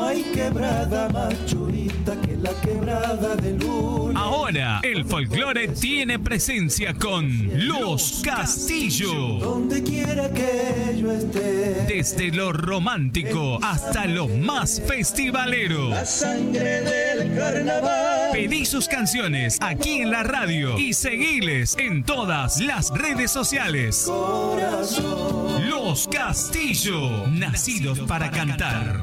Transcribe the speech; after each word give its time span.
No 0.00 0.06
hay 0.06 0.22
quebrada 0.22 1.10
más 1.10 1.44
churita 1.44 2.18
que 2.22 2.34
la 2.34 2.58
quebrada 2.62 3.36
de 3.36 3.52
luna. 3.52 4.18
Ahora 4.18 4.80
el 4.82 5.04
folclore 5.04 5.68
tiene 5.68 6.18
presencia 6.18 6.94
con 6.94 7.68
Los 7.68 8.22
Castillo. 8.24 9.12
Donde 9.38 9.82
quiera 9.82 10.30
que 10.32 10.96
yo 10.98 11.12
esté. 11.12 11.84
Desde 11.86 12.30
lo 12.30 12.50
romántico 12.50 13.58
hasta 13.60 14.06
lo 14.06 14.26
más 14.26 14.80
festivalero. 14.88 15.90
La 15.90 16.06
sangre 16.06 16.80
del 16.80 17.36
carnaval. 17.36 18.30
Pedí 18.32 18.64
sus 18.64 18.88
canciones 18.88 19.58
aquí 19.60 20.00
en 20.00 20.12
la 20.12 20.22
radio 20.22 20.78
y 20.78 20.94
seguiles 20.94 21.76
en 21.78 22.04
todas 22.04 22.58
las 22.58 22.88
redes 22.88 23.30
sociales. 23.30 24.04
Corazón. 24.06 25.68
Los 25.68 26.08
Castillo, 26.08 27.26
nacidos 27.26 27.98
para 28.00 28.30
cantar. 28.30 29.02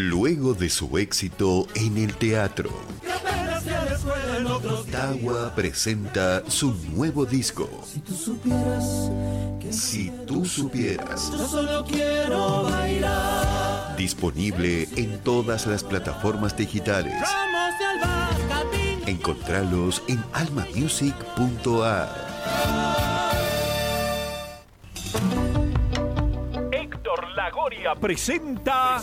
Luego 0.00 0.54
de 0.54 0.70
su 0.70 0.96
éxito 0.96 1.66
en 1.74 1.98
el 1.98 2.14
teatro. 2.14 2.70
Tawa 4.92 5.52
presenta 5.56 6.48
su 6.48 6.72
nuevo 6.94 7.26
disco. 7.26 7.68
Si 7.84 7.98
tú 7.98 8.14
supieras 8.14 8.84
que 9.58 9.72
Si 9.72 10.12
tú 10.24 10.44
supieras, 10.44 11.32
yo 11.32 11.48
solo 11.48 11.84
quiero 11.84 12.62
bailar. 12.62 13.96
disponible 13.96 14.88
en 14.94 15.18
todas 15.24 15.66
las 15.66 15.82
plataformas 15.82 16.56
digitales. 16.56 17.20
Encontralos 19.04 20.04
en 20.06 20.22
almamusic.ar. 20.32 22.28
Héctor 26.70 27.30
Lagoria 27.34 27.96
presenta 27.96 29.02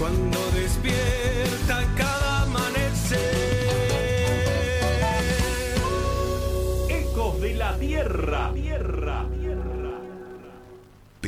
cuando 0.00 0.38
despierta 0.52 1.84
cada 1.94 2.42
amanecer. 2.44 3.18
Ecos 6.88 7.38
de 7.42 7.54
la 7.54 7.76
Tierra. 7.76 8.50
Tierra. 8.54 9.26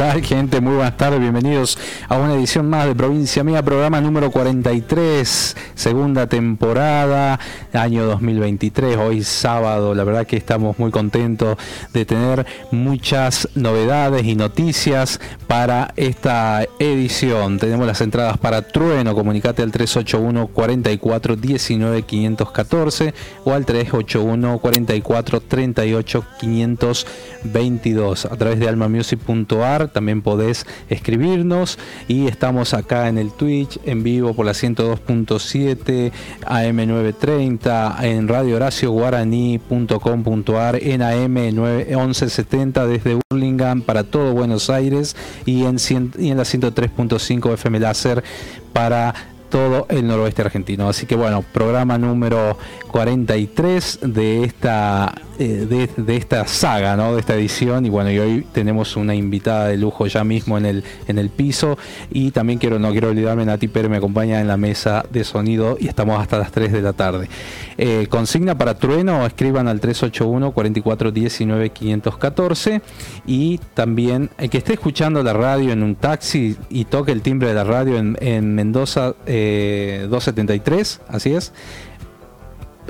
está 0.00 0.09
¿Qué 0.10 0.14
tal, 0.14 0.24
gente? 0.24 0.60
Muy 0.60 0.74
buenas 0.74 0.96
tardes, 0.96 1.20
bienvenidos 1.20 1.78
a 2.08 2.18
una 2.18 2.34
edición 2.34 2.68
más 2.68 2.84
de 2.84 2.96
Provincia 2.96 3.44
Mía, 3.44 3.62
programa 3.62 4.00
número 4.00 4.32
43, 4.32 5.56
segunda 5.76 6.26
temporada, 6.26 7.38
año 7.72 8.06
2023, 8.06 8.96
hoy 8.96 9.22
sábado. 9.22 9.94
La 9.94 10.02
verdad 10.02 10.26
que 10.26 10.36
estamos 10.36 10.80
muy 10.80 10.90
contentos 10.90 11.56
de 11.92 12.04
tener 12.04 12.44
muchas 12.72 13.48
novedades 13.54 14.24
y 14.24 14.34
noticias 14.34 15.20
para 15.46 15.94
esta 15.94 16.64
edición. 16.80 17.60
Tenemos 17.60 17.86
las 17.86 18.00
entradas 18.00 18.36
para 18.36 18.62
Trueno, 18.62 19.14
comunicate 19.14 19.62
al 19.62 19.70
381 19.70 20.48
44 20.48 21.36
19 21.36 22.02
514 22.02 23.14
o 23.44 23.52
al 23.52 23.64
381 23.64 24.58
44 24.58 25.40
38 25.40 26.24
522 26.40 28.24
a 28.24 28.36
través 28.36 28.58
de 28.58 28.68
almamusic.ar. 28.68 29.99
También 30.00 30.22
podés 30.22 30.64
escribirnos 30.88 31.78
y 32.08 32.26
estamos 32.26 32.72
acá 32.72 33.08
en 33.08 33.18
el 33.18 33.32
Twitch 33.32 33.78
en 33.84 34.02
vivo 34.02 34.32
por 34.32 34.46
la 34.46 34.52
102.7 34.52 36.10
AM930 36.40 38.02
en 38.04 38.26
radiohoracioguaraní.com.ar 38.26 40.76
en 40.76 41.02
AM1170 41.02 42.86
desde 42.86 43.18
Burlingame 43.28 43.82
para 43.82 44.04
todo 44.04 44.32
Buenos 44.32 44.70
Aires 44.70 45.14
y 45.44 45.64
en, 45.64 45.76
y 46.18 46.30
en 46.30 46.38
la 46.38 46.44
103.5 46.44 47.52
FM 47.52 47.78
Láser 47.78 48.24
para 48.72 49.14
todo 49.50 49.84
el 49.90 50.06
noroeste 50.06 50.40
argentino. 50.40 50.88
Así 50.88 51.04
que 51.04 51.14
bueno, 51.14 51.44
programa 51.52 51.98
número 51.98 52.56
43 52.90 53.98
de 54.00 54.44
esta 54.44 55.12
eh, 55.42 55.88
de, 55.96 56.16
esta 56.16 56.46
saga, 56.46 56.96
¿no? 56.96 57.14
De 57.14 57.20
esta 57.20 57.34
edición. 57.34 57.86
Y 57.86 57.88
bueno, 57.88 58.10
y 58.10 58.18
hoy 58.18 58.46
tenemos 58.52 58.94
una 58.94 59.14
invitada 59.14 59.68
de 59.68 59.78
lujo 59.78 60.06
ya 60.06 60.22
mismo 60.22 60.58
en 60.58 60.66
el, 60.66 60.84
en 61.08 61.18
el 61.18 61.30
piso. 61.30 61.78
Y 62.10 62.30
también 62.30 62.58
quiero, 62.58 62.78
no 62.78 62.90
quiero 62.90 63.08
olvidarme, 63.08 63.46
Nati 63.46 63.66
Pérez 63.68 63.90
me 63.90 63.96
acompaña 63.96 64.38
en 64.42 64.48
la 64.48 64.58
mesa 64.58 65.02
de 65.10 65.24
sonido 65.24 65.78
y 65.80 65.88
estamos 65.88 66.20
hasta 66.20 66.36
las 66.38 66.52
3 66.52 66.72
de 66.72 66.82
la 66.82 66.92
tarde. 66.92 67.30
Eh, 67.78 68.06
consigna 68.10 68.58
para 68.58 68.74
Trueno, 68.74 69.24
escriban 69.24 69.66
al 69.66 69.80
381 69.80 70.52
4419 70.52 71.70
514 71.70 72.82
y 73.26 73.58
también 73.72 74.28
el 74.36 74.50
que 74.50 74.58
esté 74.58 74.74
escuchando 74.74 75.22
la 75.22 75.32
radio 75.32 75.72
en 75.72 75.82
un 75.82 75.94
taxi 75.94 76.58
y 76.68 76.84
toque 76.84 77.12
el 77.12 77.22
timbre 77.22 77.48
de 77.48 77.54
la 77.54 77.64
radio 77.64 77.96
en, 77.96 78.18
en 78.20 78.54
Mendoza 78.54 79.14
273, 79.24 81.00
eh, 81.00 81.04
así 81.08 81.32
es 81.32 81.54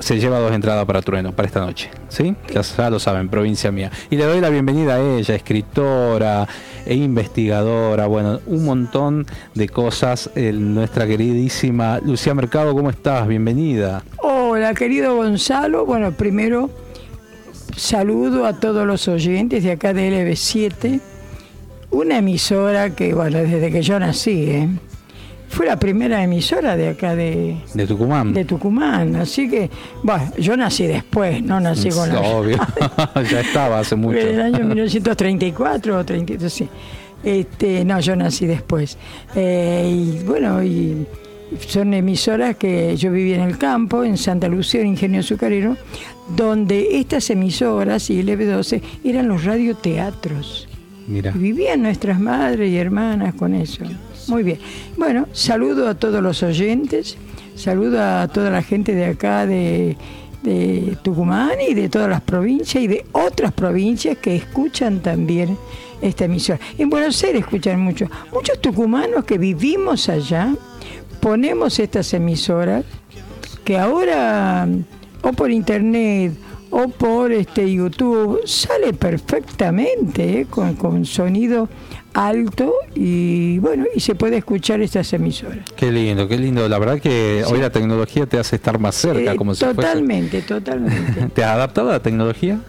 se 0.01 0.19
lleva 0.19 0.39
dos 0.39 0.51
entradas 0.51 0.85
para 0.85 1.01
Trueno 1.01 1.31
para 1.31 1.47
esta 1.47 1.61
noche. 1.61 1.89
¿Sí? 2.09 2.35
Ya, 2.53 2.89
lo 2.89 2.99
saben, 2.99 3.29
provincia 3.29 3.71
mía. 3.71 3.91
Y 4.09 4.17
le 4.17 4.25
doy 4.25 4.41
la 4.41 4.49
bienvenida 4.49 4.95
a 4.95 4.99
ella, 4.99 5.35
escritora 5.35 6.47
e 6.85 6.95
investigadora. 6.95 8.07
Bueno, 8.07 8.39
un 8.47 8.65
montón 8.65 9.25
de 9.53 9.69
cosas. 9.69 10.29
nuestra 10.35 11.07
queridísima 11.07 11.99
Lucía 11.99 12.33
Mercado, 12.33 12.73
¿cómo 12.73 12.89
estás? 12.89 13.27
Bienvenida. 13.27 14.03
Hola, 14.17 14.73
querido 14.73 15.15
Gonzalo. 15.15 15.85
Bueno, 15.85 16.11
primero 16.11 16.69
saludo 17.77 18.45
a 18.45 18.59
todos 18.59 18.85
los 18.87 19.07
oyentes 19.07 19.63
de 19.63 19.71
acá 19.71 19.93
de 19.93 20.25
LB7. 20.25 20.99
Una 21.91 22.17
emisora 22.17 22.95
que, 22.95 23.13
bueno, 23.13 23.37
desde 23.39 23.71
que 23.71 23.81
yo 23.81 23.99
nací, 23.99 24.49
¿eh? 24.49 24.69
Fue 25.51 25.65
la 25.65 25.77
primera 25.77 26.23
emisora 26.23 26.77
de 26.77 26.89
acá 26.89 27.13
de, 27.13 27.57
de 27.73 27.85
Tucumán. 27.85 28.33
De 28.33 28.45
Tucumán, 28.45 29.17
así 29.17 29.49
que, 29.49 29.69
bueno, 30.01 30.31
yo 30.37 30.55
nací 30.55 30.87
después, 30.87 31.43
no 31.43 31.59
nací 31.59 31.89
con 31.89 32.07
la... 32.07 32.21
Obvio, 32.21 32.57
ya 33.29 33.41
estaba 33.41 33.79
hace 33.79 33.97
mucho. 33.97 34.17
En 34.17 34.27
el 34.29 34.41
año 34.41 34.59
1934 34.59 35.97
o 35.97 36.05
32, 36.05 36.51
sí. 36.53 36.69
Este, 37.21 37.83
no, 37.83 37.99
yo 37.99 38.15
nací 38.15 38.47
después. 38.47 38.97
Eh, 39.35 39.91
y 39.93 40.23
bueno, 40.23 40.63
y 40.63 41.05
son 41.67 41.93
emisoras 41.93 42.55
que 42.55 42.95
yo 42.95 43.11
viví 43.11 43.33
en 43.33 43.41
el 43.41 43.57
campo, 43.57 44.05
en 44.05 44.17
Santa 44.17 44.47
Lucía, 44.47 44.79
en 44.79 44.87
Ingenio 44.87 45.19
Azucarero, 45.19 45.75
donde 46.35 46.97
estas 46.97 47.29
emisoras 47.29 48.09
y 48.09 48.21
el 48.21 48.29
EB12 48.29 48.81
eran 49.03 49.27
los 49.27 49.43
radioteatros. 49.43 50.69
Mira. 51.07 51.31
vivían 51.31 51.81
nuestras 51.81 52.21
madres 52.21 52.71
y 52.71 52.77
hermanas 52.77 53.33
con 53.33 53.53
eso. 53.53 53.83
Muy 54.27 54.43
bien. 54.43 54.59
Bueno, 54.97 55.27
saludo 55.33 55.87
a 55.87 55.95
todos 55.95 56.21
los 56.21 56.43
oyentes, 56.43 57.17
saludo 57.55 58.01
a 58.01 58.27
toda 58.27 58.49
la 58.49 58.61
gente 58.61 58.95
de 58.95 59.05
acá 59.05 59.45
de, 59.45 59.97
Tucumán 61.03 61.51
y 61.69 61.75
de 61.75 61.87
todas 61.87 62.09
las 62.09 62.21
provincias 62.21 62.83
y 62.83 62.87
de 62.87 63.05
otras 63.11 63.51
provincias 63.53 64.17
que 64.17 64.35
escuchan 64.35 64.99
también 64.99 65.55
esta 66.01 66.25
emisión. 66.25 66.59
En 66.79 66.89
Buenos 66.89 67.23
Aires 67.23 67.41
escuchan 67.41 67.79
mucho. 67.79 68.09
Muchos 68.33 68.59
tucumanos 68.59 69.23
que 69.23 69.37
vivimos 69.37 70.09
allá 70.09 70.55
ponemos 71.19 71.77
estas 71.79 72.13
emisoras 72.15 72.83
que 73.63 73.77
ahora 73.77 74.67
o 75.21 75.33
por 75.33 75.51
internet 75.51 76.33
o 76.71 76.87
por 76.87 77.31
este 77.31 77.71
YouTube 77.71 78.41
sale 78.45 78.93
perfectamente 78.93 80.41
eh, 80.41 80.47
con, 80.49 80.75
con 80.75 81.05
sonido 81.05 81.69
alto 82.13 82.73
y 82.95 83.59
bueno, 83.59 83.85
y 83.93 83.99
se 83.99 84.15
puede 84.15 84.37
escuchar 84.37 84.81
estas 84.81 85.11
emisoras. 85.13 85.59
Qué 85.75 85.91
lindo, 85.91 86.27
qué 86.27 86.37
lindo. 86.37 86.67
La 86.67 86.79
verdad 86.79 86.99
que 86.99 87.43
hoy 87.47 87.59
la 87.59 87.69
tecnología 87.69 88.25
te 88.25 88.37
hace 88.39 88.55
estar 88.55 88.79
más 88.79 88.95
cerca, 88.95 89.35
como 89.35 89.55
Totalmente, 89.55 90.41
totalmente. 90.41 91.27
¿Te 91.33 91.43
has 91.43 91.51
adaptado 91.51 91.89
a 91.89 91.93
la 91.93 91.99
tecnología? 92.01 92.59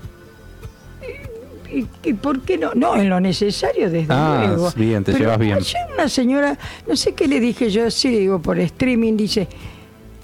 ¿Y, 2.04 2.12
por 2.12 2.42
qué 2.42 2.58
no? 2.58 2.72
No, 2.74 2.96
en 2.96 3.08
lo 3.08 3.18
necesario, 3.18 3.88
desde 3.90 4.12
ah, 4.12 4.44
luego. 4.46 4.70
bien, 4.76 5.02
te 5.04 5.14
llevas 5.14 5.38
bien. 5.38 5.54
Ayer 5.54 5.80
una 5.94 6.06
señora, 6.06 6.58
no 6.86 6.96
sé 6.96 7.14
qué 7.14 7.26
le 7.26 7.40
dije 7.40 7.70
yo, 7.70 7.90
sí, 7.90 8.10
digo, 8.10 8.42
por 8.42 8.58
streaming, 8.58 9.16
dice, 9.16 9.48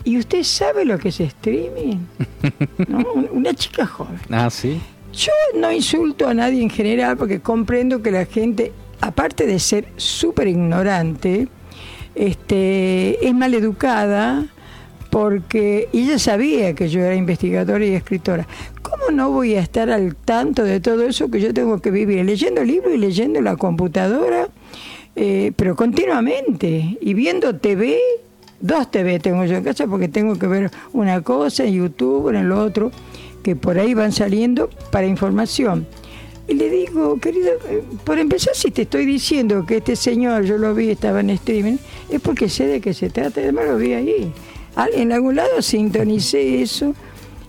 ¿y 0.08 0.18
usted 0.18 0.42
sabe 0.42 0.84
lo 0.84 0.98
que 0.98 1.08
es 1.10 1.20
streaming? 1.20 1.98
Una 3.32 3.52
chica 3.54 3.86
joven. 3.86 4.18
Ah, 4.30 4.48
sí. 4.50 4.80
Yo 5.12 5.32
no 5.54 5.70
insulto 5.70 6.26
a 6.28 6.34
nadie 6.34 6.62
en 6.62 6.70
general 6.70 7.16
porque 7.16 7.40
comprendo 7.40 8.02
que 8.02 8.10
la 8.10 8.24
gente 8.24 8.72
aparte 9.00 9.46
de 9.46 9.58
ser 9.58 9.86
súper 9.96 10.48
ignorante, 10.48 11.48
este, 12.14 13.26
es 13.26 13.34
maleducada 13.34 14.46
porque 15.10 15.88
ella 15.92 16.18
sabía 16.18 16.74
que 16.74 16.88
yo 16.88 17.00
era 17.00 17.14
investigadora 17.14 17.84
y 17.84 17.94
escritora. 17.94 18.46
¿Cómo 18.82 19.10
no 19.12 19.30
voy 19.30 19.54
a 19.54 19.60
estar 19.60 19.90
al 19.90 20.16
tanto 20.16 20.64
de 20.64 20.80
todo 20.80 21.02
eso 21.06 21.30
que 21.30 21.40
yo 21.40 21.54
tengo 21.54 21.80
que 21.80 21.90
vivir? 21.90 22.24
Leyendo 22.24 22.62
libros 22.62 22.92
y 22.94 22.98
leyendo 22.98 23.40
la 23.40 23.56
computadora, 23.56 24.48
eh, 25.16 25.52
pero 25.56 25.76
continuamente, 25.76 26.98
y 27.00 27.14
viendo 27.14 27.56
TV, 27.56 27.98
dos 28.60 28.90
TV 28.90 29.18
tengo 29.18 29.44
yo 29.44 29.56
en 29.56 29.64
casa 29.64 29.86
porque 29.86 30.08
tengo 30.08 30.38
que 30.38 30.46
ver 30.46 30.70
una 30.92 31.22
cosa 31.22 31.64
en 31.64 31.74
YouTube, 31.74 32.28
en 32.30 32.36
el 32.36 32.52
otro, 32.52 32.90
que 33.42 33.56
por 33.56 33.78
ahí 33.78 33.94
van 33.94 34.12
saliendo 34.12 34.68
para 34.90 35.06
información. 35.06 35.86
Y 36.48 36.54
le 36.54 36.70
digo, 36.70 37.18
querido, 37.20 37.50
eh, 37.68 37.82
por 38.04 38.18
empezar, 38.18 38.54
si 38.54 38.70
te 38.70 38.82
estoy 38.82 39.04
diciendo 39.04 39.66
que 39.66 39.76
este 39.76 39.96
señor, 39.96 40.44
yo 40.44 40.56
lo 40.56 40.74
vi, 40.74 40.90
estaba 40.90 41.20
en 41.20 41.28
streaming, 41.30 41.76
es 42.10 42.20
porque 42.22 42.48
sé 42.48 42.66
de 42.66 42.80
qué 42.80 42.94
se 42.94 43.10
trata, 43.10 43.40
además 43.40 43.66
lo 43.66 43.76
vi 43.76 43.92
ahí. 43.92 44.32
En 44.94 45.12
algún 45.12 45.36
lado 45.36 45.60
sintonicé 45.60 46.62
eso. 46.62 46.94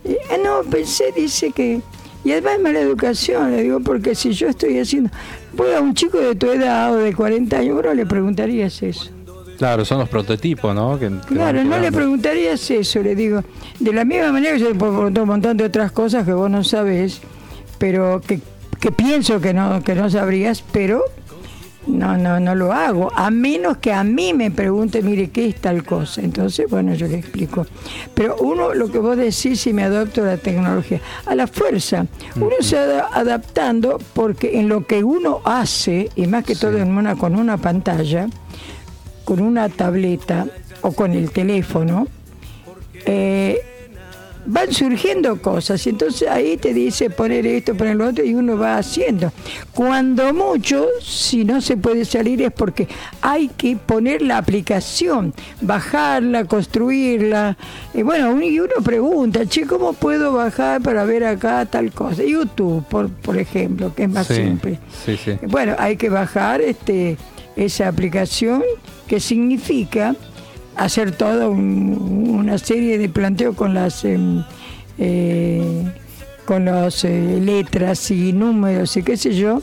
ah, 0.05 0.37
no, 0.43 0.69
pensé, 0.69 1.13
dice 1.15 1.51
que... 1.51 1.81
Y 2.25 2.31
además 2.33 2.55
es 2.55 2.61
mala 2.61 2.81
educación, 2.81 3.51
le 3.51 3.63
digo, 3.63 3.79
porque 3.79 4.15
si 4.15 4.33
yo 4.33 4.49
estoy 4.49 4.77
haciendo... 4.77 5.09
Voy 5.53 5.71
a 5.71 5.79
un 5.79 5.93
chico 5.93 6.19
de 6.19 6.35
tu 6.35 6.51
edad 6.51 6.93
o 6.93 6.97
de 6.97 7.13
40 7.13 7.57
años, 7.57 7.75
bueno, 7.75 7.93
le 7.93 8.05
preguntarías 8.05 8.83
eso. 8.83 9.11
Claro, 9.59 9.85
son 9.85 9.99
los 9.99 10.09
prototipos, 10.09 10.73
¿no? 10.73 10.97
claro, 11.27 11.63
no 11.63 11.77
le 11.77 11.91
preguntarías 11.91 12.71
eso, 12.71 13.03
le 13.03 13.13
digo. 13.13 13.43
De 13.79 13.93
la 13.93 14.05
misma 14.05 14.31
manera 14.31 14.53
que 14.53 14.61
yo 14.61 14.69
le 14.69 14.75
puedo 14.75 14.93
preguntar 14.93 15.23
un 15.23 15.29
montón 15.29 15.57
de 15.57 15.65
otras 15.65 15.91
cosas 15.91 16.25
que 16.25 16.33
vos 16.33 16.49
no 16.49 16.63
sabés, 16.63 17.21
pero 17.77 18.21
que 18.21 18.39
que 18.79 18.91
pienso 18.91 19.41
que 19.41 19.53
no, 19.53 19.83
que 19.83 19.93
no 19.93 20.09
sabrías, 20.09 20.63
pero 20.71 21.03
no, 21.87 22.17
no, 22.17 22.39
no 22.39 22.55
lo 22.55 22.71
hago, 22.71 23.11
a 23.15 23.29
menos 23.29 23.77
que 23.77 23.91
a 23.91 24.03
mí 24.03 24.33
me 24.33 24.51
pregunte, 24.51 25.01
mire, 25.01 25.31
¿qué 25.31 25.47
es 25.47 25.55
tal 25.55 25.83
cosa? 25.83 26.21
Entonces, 26.21 26.69
bueno, 26.69 26.93
yo 26.93 27.07
le 27.07 27.17
explico. 27.17 27.65
Pero 28.13 28.37
uno, 28.39 28.73
lo 28.73 28.91
que 28.91 28.99
vos 28.99 29.17
decís, 29.17 29.59
si 29.59 29.73
me 29.73 29.83
adopto 29.83 30.21
a 30.21 30.27
la 30.27 30.37
tecnología, 30.37 31.01
a 31.25 31.35
la 31.35 31.47
fuerza, 31.47 32.05
uno 32.35 32.55
se 32.61 32.75
va 32.75 33.09
adaptando 33.11 33.99
porque 34.13 34.59
en 34.59 34.69
lo 34.69 34.85
que 34.85 35.03
uno 35.03 35.41
hace, 35.43 36.09
y 36.15 36.27
más 36.27 36.45
que 36.45 36.55
todo 36.55 36.77
en 36.77 36.95
una, 36.95 37.15
con 37.15 37.35
una 37.35 37.57
pantalla, 37.57 38.27
con 39.29 39.41
una 39.41 39.69
tableta 39.69 40.47
o 40.81 40.91
con 40.91 41.13
el 41.13 41.29
teléfono, 41.29 42.07
eh, 43.05 43.61
van 44.47 44.73
surgiendo 44.73 45.39
cosas 45.39 45.85
y 45.85 45.91
entonces 45.91 46.27
ahí 46.27 46.57
te 46.57 46.73
dice 46.73 47.11
poner 47.11 47.45
esto, 47.45 47.75
poner 47.75 47.95
lo 47.95 48.07
otro 48.07 48.25
y 48.25 48.33
uno 48.33 48.57
va 48.57 48.77
haciendo. 48.77 49.31
Cuando 49.71 50.33
mucho, 50.33 50.87
si 50.99 51.45
no 51.45 51.61
se 51.61 51.77
puede 51.77 52.05
salir 52.05 52.41
es 52.41 52.51
porque 52.51 52.87
hay 53.21 53.49
que 53.49 53.77
poner 53.77 54.23
la 54.23 54.39
aplicación, 54.39 55.31
bajarla, 55.61 56.45
construirla. 56.45 57.55
Y 57.93 58.01
bueno, 58.01 58.41
y 58.41 58.59
uno 58.59 58.81
pregunta, 58.83 59.45
che, 59.45 59.67
¿cómo 59.67 59.93
puedo 59.93 60.33
bajar 60.33 60.81
para 60.81 61.05
ver 61.05 61.23
acá 61.23 61.67
tal 61.67 61.91
cosa? 61.91 62.23
YouTube, 62.23 62.83
por, 62.85 63.09
por 63.09 63.37
ejemplo, 63.37 63.93
que 63.93 64.05
es 64.05 64.09
más 64.09 64.25
simple. 64.25 64.79
Bueno, 65.47 65.75
hay 65.77 65.97
que 65.97 66.09
bajar 66.09 66.61
este 66.61 67.15
esa 67.55 67.87
aplicación 67.87 68.63
que 69.07 69.19
significa 69.19 70.15
hacer 70.75 71.11
toda 71.11 71.49
una 71.49 72.57
serie 72.57 72.97
de 72.97 73.09
planteos 73.09 73.55
con 73.55 73.73
las 73.73 74.05
em, 74.05 74.43
eh, 74.97 75.83
con 76.45 76.65
las 76.65 77.03
eh, 77.03 77.39
letras 77.39 78.09
y 78.09 78.33
números 78.33 78.97
y 78.97 79.03
qué 79.03 79.17
sé 79.17 79.35
yo, 79.35 79.61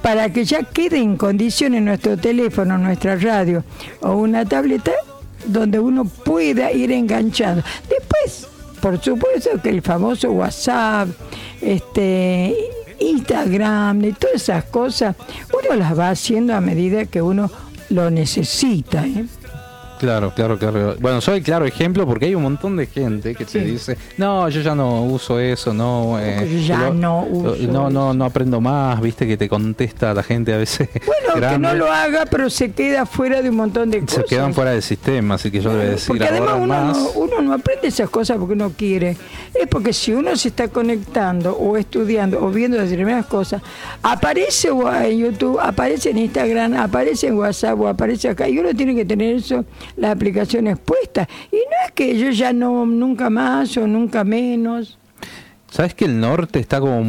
para 0.00 0.32
que 0.32 0.44
ya 0.44 0.62
quede 0.62 0.98
en 0.98 1.16
condiciones 1.16 1.82
nuestro 1.82 2.16
teléfono, 2.16 2.78
nuestra 2.78 3.16
radio 3.16 3.64
o 4.00 4.12
una 4.12 4.44
tableta 4.44 4.92
donde 5.46 5.80
uno 5.80 6.04
pueda 6.04 6.70
ir 6.70 6.92
enganchando. 6.92 7.64
Después, 7.88 8.46
por 8.80 9.02
supuesto 9.02 9.50
que 9.62 9.70
el 9.70 9.82
famoso 9.82 10.30
WhatsApp, 10.30 11.08
este 11.60 12.54
Instagram, 12.98 14.00
de 14.00 14.12
todas 14.12 14.36
esas 14.36 14.64
cosas, 14.64 15.16
uno 15.52 15.76
las 15.76 15.98
va 15.98 16.10
haciendo 16.10 16.54
a 16.54 16.60
medida 16.60 17.06
que 17.06 17.22
uno 17.22 17.50
lo 17.90 18.10
necesita. 18.10 19.06
¿eh? 19.06 19.26
Claro, 19.98 20.32
claro, 20.34 20.58
claro. 20.58 20.96
Bueno, 21.00 21.20
soy 21.20 21.40
claro 21.42 21.64
ejemplo 21.64 22.06
porque 22.06 22.26
hay 22.26 22.34
un 22.34 22.42
montón 22.42 22.76
de 22.76 22.86
gente 22.86 23.34
que 23.34 23.44
te 23.44 23.50
Sí. 23.50 23.58
dice, 23.60 23.96
no, 24.18 24.48
yo 24.48 24.60
ya 24.60 24.74
no 24.74 25.02
uso 25.04 25.38
eso, 25.38 25.72
no. 25.72 26.18
eh, 26.20 26.48
Yo 26.52 26.58
ya 26.58 26.78
lo- 26.88 26.94
no 26.94 27.22
uso 27.22 27.56
No, 27.68 27.90
no, 27.90 28.08
eso. 28.10 28.14
no 28.14 28.24
aprendo 28.24 28.60
más, 28.60 29.00
viste 29.00 29.26
que 29.26 29.36
te 29.36 29.48
contesta 29.48 30.12
la 30.14 30.22
gente 30.22 30.52
a 30.52 30.58
veces. 30.58 30.88
Bueno, 31.06 31.34
que 31.34 31.40
grande. 31.40 31.58
no 31.68 31.74
lo 31.74 31.90
haga, 31.92 32.26
pero 32.26 32.50
se 32.50 32.72
queda 32.72 33.06
fuera 33.06 33.40
de 33.42 33.50
un 33.50 33.56
montón 33.56 33.90
de 33.90 34.00
Se 34.00 34.06
cosas. 34.06 34.24
quedan 34.28 34.52
fuera 34.54 34.72
del 34.72 34.82
sistema, 34.82 35.34
así 35.36 35.50
que 35.50 35.60
yo 35.60 35.70
le 35.70 35.76
voy 35.76 35.86
a 35.86 35.90
decir 35.90 36.08
porque 36.08 36.24
además 36.24 36.54
uno 36.56 36.66
más. 36.66 36.96
no, 36.96 37.10
uno 37.12 37.40
no 37.42 37.52
aprende 37.54 37.88
esas 37.88 38.10
cosas 38.10 38.36
porque 38.38 38.54
uno 38.54 38.72
quiere. 38.76 39.16
Es 39.54 39.66
porque 39.68 39.92
si 39.92 40.12
uno 40.12 40.34
se 40.36 40.48
está 40.48 40.68
conectando 40.68 41.56
o 41.56 41.76
estudiando 41.76 42.44
o 42.44 42.50
viendo 42.50 42.76
determinadas 42.78 43.26
cosas, 43.26 43.62
aparece 44.02 44.68
en 44.68 45.18
YouTube, 45.18 45.58
aparece 45.60 46.10
en 46.10 46.18
Instagram, 46.18 46.74
aparece 46.74 47.28
en 47.28 47.36
WhatsApp 47.38 47.78
o 47.80 47.88
aparece 47.88 48.28
acá. 48.28 48.48
Y 48.48 48.58
uno 48.58 48.74
tiene 48.74 48.94
que 48.94 49.04
tener 49.04 49.36
eso, 49.36 49.64
las 49.96 50.12
aplicaciones 50.12 50.78
puestas. 50.78 51.28
Y 51.52 51.56
no 51.56 51.86
es 51.86 51.92
que 51.92 52.18
yo 52.18 52.30
ya 52.30 52.52
no, 52.52 52.86
nunca 52.86 53.30
más 53.30 53.76
o 53.76 53.86
nunca 53.86 54.24
menos. 54.24 54.98
Sabes 55.70 55.94
que 55.94 56.04
el 56.04 56.20
norte 56.20 56.60
está 56.60 56.78
como 56.78 57.02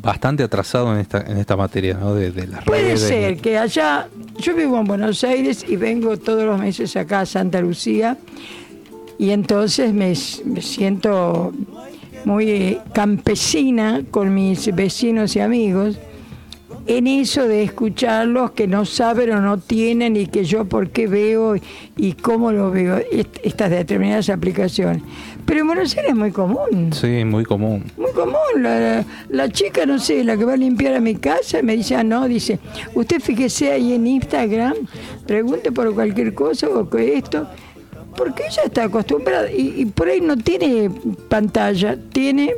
bastante 0.00 0.42
atrasado 0.42 0.94
en 0.94 1.00
esta, 1.00 1.20
en 1.20 1.36
esta 1.36 1.56
materia, 1.56 1.94
¿no? 1.94 2.14
De, 2.14 2.30
de 2.30 2.46
las 2.46 2.64
Puede 2.64 2.82
redes. 2.84 3.00
ser 3.00 3.36
que 3.36 3.58
allá, 3.58 4.08
yo 4.38 4.54
vivo 4.54 4.78
en 4.78 4.86
Buenos 4.86 5.22
Aires 5.24 5.64
y 5.68 5.76
vengo 5.76 6.16
todos 6.16 6.44
los 6.44 6.58
meses 6.58 6.96
acá 6.96 7.20
a 7.20 7.26
Santa 7.26 7.60
Lucía 7.60 8.16
y 9.18 9.30
entonces 9.30 9.92
me, 9.92 10.14
me 10.46 10.62
siento 10.62 11.52
muy 12.24 12.78
campesina 12.94 14.02
con 14.10 14.32
mis 14.32 14.74
vecinos 14.74 15.36
y 15.36 15.40
amigos 15.40 15.98
en 16.88 17.06
eso 17.06 17.46
de 17.46 17.62
escucharlos 17.62 18.52
que 18.52 18.66
no 18.66 18.84
saben 18.86 19.30
o 19.32 19.40
no 19.40 19.58
tienen 19.58 20.16
y 20.16 20.26
que 20.26 20.44
yo 20.44 20.64
por 20.64 20.88
qué 20.90 21.06
veo 21.06 21.54
y 21.96 22.12
cómo 22.14 22.50
lo 22.50 22.70
veo, 22.70 22.96
est- 23.12 23.38
estas 23.42 23.70
determinadas 23.70 24.30
aplicaciones. 24.30 25.02
Pero 25.44 25.60
en 25.60 25.66
Buenos 25.66 25.94
Aires 25.96 26.10
es 26.12 26.16
muy 26.16 26.30
común. 26.32 26.90
Sí, 26.92 27.24
muy 27.24 27.44
común. 27.44 27.84
Muy 27.96 28.10
común, 28.12 28.62
la, 28.62 29.04
la 29.28 29.48
chica, 29.50 29.86
no 29.86 29.98
sé, 29.98 30.24
la 30.24 30.36
que 30.36 30.44
va 30.44 30.54
a 30.54 30.56
limpiar 30.56 30.94
a 30.94 31.00
mi 31.00 31.14
casa, 31.16 31.62
me 31.62 31.76
dice, 31.76 31.94
ah, 31.96 32.02
no, 32.04 32.26
dice, 32.26 32.58
usted 32.94 33.20
fíjese 33.20 33.70
ahí 33.72 33.92
en 33.92 34.06
Instagram, 34.06 34.74
pregunte 35.26 35.70
por 35.72 35.94
cualquier 35.94 36.32
cosa 36.34 36.68
o 36.68 36.88
esto, 36.96 37.46
porque 38.16 38.44
ella 38.46 38.62
está 38.64 38.84
acostumbrada 38.84 39.50
y, 39.52 39.74
y 39.82 39.84
por 39.86 40.08
ahí 40.08 40.20
no 40.20 40.36
tiene 40.36 40.90
pantalla, 41.28 41.96
tiene 42.12 42.54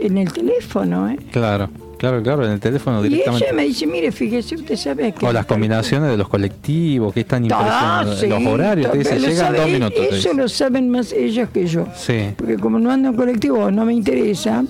en 0.00 0.18
el 0.18 0.32
teléfono, 0.32 1.08
¿eh? 1.10 1.18
Claro, 1.30 1.68
claro, 2.02 2.20
claro, 2.22 2.44
en 2.44 2.50
el 2.52 2.58
teléfono 2.60 2.98
Y 3.04 3.08
directamente. 3.10 3.46
ella 3.46 3.54
me 3.54 3.62
dice, 3.64 3.86
mire, 3.86 4.10
fíjese, 4.10 4.56
usted 4.56 4.74
sabe 4.76 5.12
que... 5.12 5.24
O 5.24 5.32
las 5.32 5.46
combinaciones 5.46 6.10
de 6.10 6.16
los 6.16 6.28
colectivos, 6.28 7.14
que 7.14 7.20
es 7.20 7.26
tan 7.26 7.44
Ah, 7.52 8.02
impresionante. 8.04 8.20
sí, 8.20 8.26
los 8.26 8.52
horarios, 8.52 8.90
te 8.90 8.98
dice, 8.98 9.18
llegan 9.20 9.36
sabe- 9.36 9.58
dos 9.60 9.70
minutos. 9.70 9.98
Eso 10.10 10.32
lo 10.34 10.48
saben 10.48 10.90
más 10.90 11.12
ellos 11.12 11.48
que 11.50 11.64
yo. 11.66 11.86
Sí. 11.94 12.18
Porque 12.36 12.56
como 12.56 12.80
no 12.80 12.90
ando 12.90 13.10
en 13.10 13.14
colectivo, 13.14 13.70
no 13.70 13.84
me 13.84 13.94
interesa, 13.94 14.64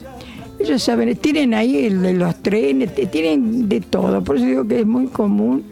ellos 0.60 0.82
saben, 0.82 1.16
tienen 1.16 1.54
ahí 1.54 1.86
el 1.86 2.02
de 2.02 2.12
los 2.12 2.36
trenes, 2.42 2.90
tienen 3.10 3.66
de 3.68 3.80
todo. 3.80 4.22
Por 4.22 4.36
eso 4.36 4.44
digo 4.44 4.68
que 4.68 4.80
es 4.80 4.86
muy 4.86 5.06
común. 5.06 5.64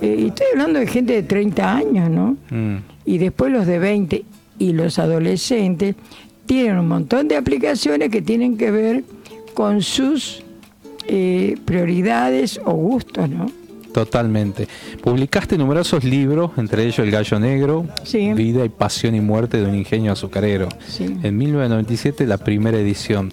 Eh, 0.00 0.16
y 0.20 0.26
estoy 0.28 0.46
hablando 0.52 0.78
de 0.78 0.86
gente 0.86 1.12
de 1.12 1.22
30 1.22 1.76
años, 1.76 2.08
¿no? 2.10 2.36
Mm. 2.50 2.76
Y 3.04 3.18
después 3.18 3.52
los 3.52 3.66
de 3.66 3.78
20 3.78 4.24
y 4.58 4.72
los 4.72 4.98
adolescentes 4.98 5.96
tienen 6.46 6.78
un 6.78 6.88
montón 6.88 7.28
de 7.28 7.36
aplicaciones 7.36 8.08
que 8.10 8.22
tienen 8.22 8.56
que 8.56 8.70
ver 8.70 9.04
con 9.54 9.82
sus 9.82 10.42
eh, 11.06 11.56
prioridades 11.64 12.60
o 12.64 12.72
gustos, 12.72 13.28
¿no? 13.28 13.50
Totalmente. 13.92 14.66
Publicaste 15.02 15.56
numerosos 15.56 16.02
libros, 16.02 16.50
entre 16.56 16.82
ellos 16.82 16.98
El 16.98 17.12
Gallo 17.12 17.38
Negro, 17.38 17.86
Sí. 18.02 18.32
Vida 18.32 18.64
y 18.64 18.68
Pasión 18.68 19.14
y 19.14 19.20
Muerte 19.20 19.60
de 19.60 19.68
un 19.68 19.74
Ingenio 19.76 20.10
Azucarero. 20.12 20.68
Sí. 20.88 21.04
En 21.22 21.36
1997 21.38 22.26
la 22.26 22.38
primera 22.38 22.76
edición. 22.76 23.30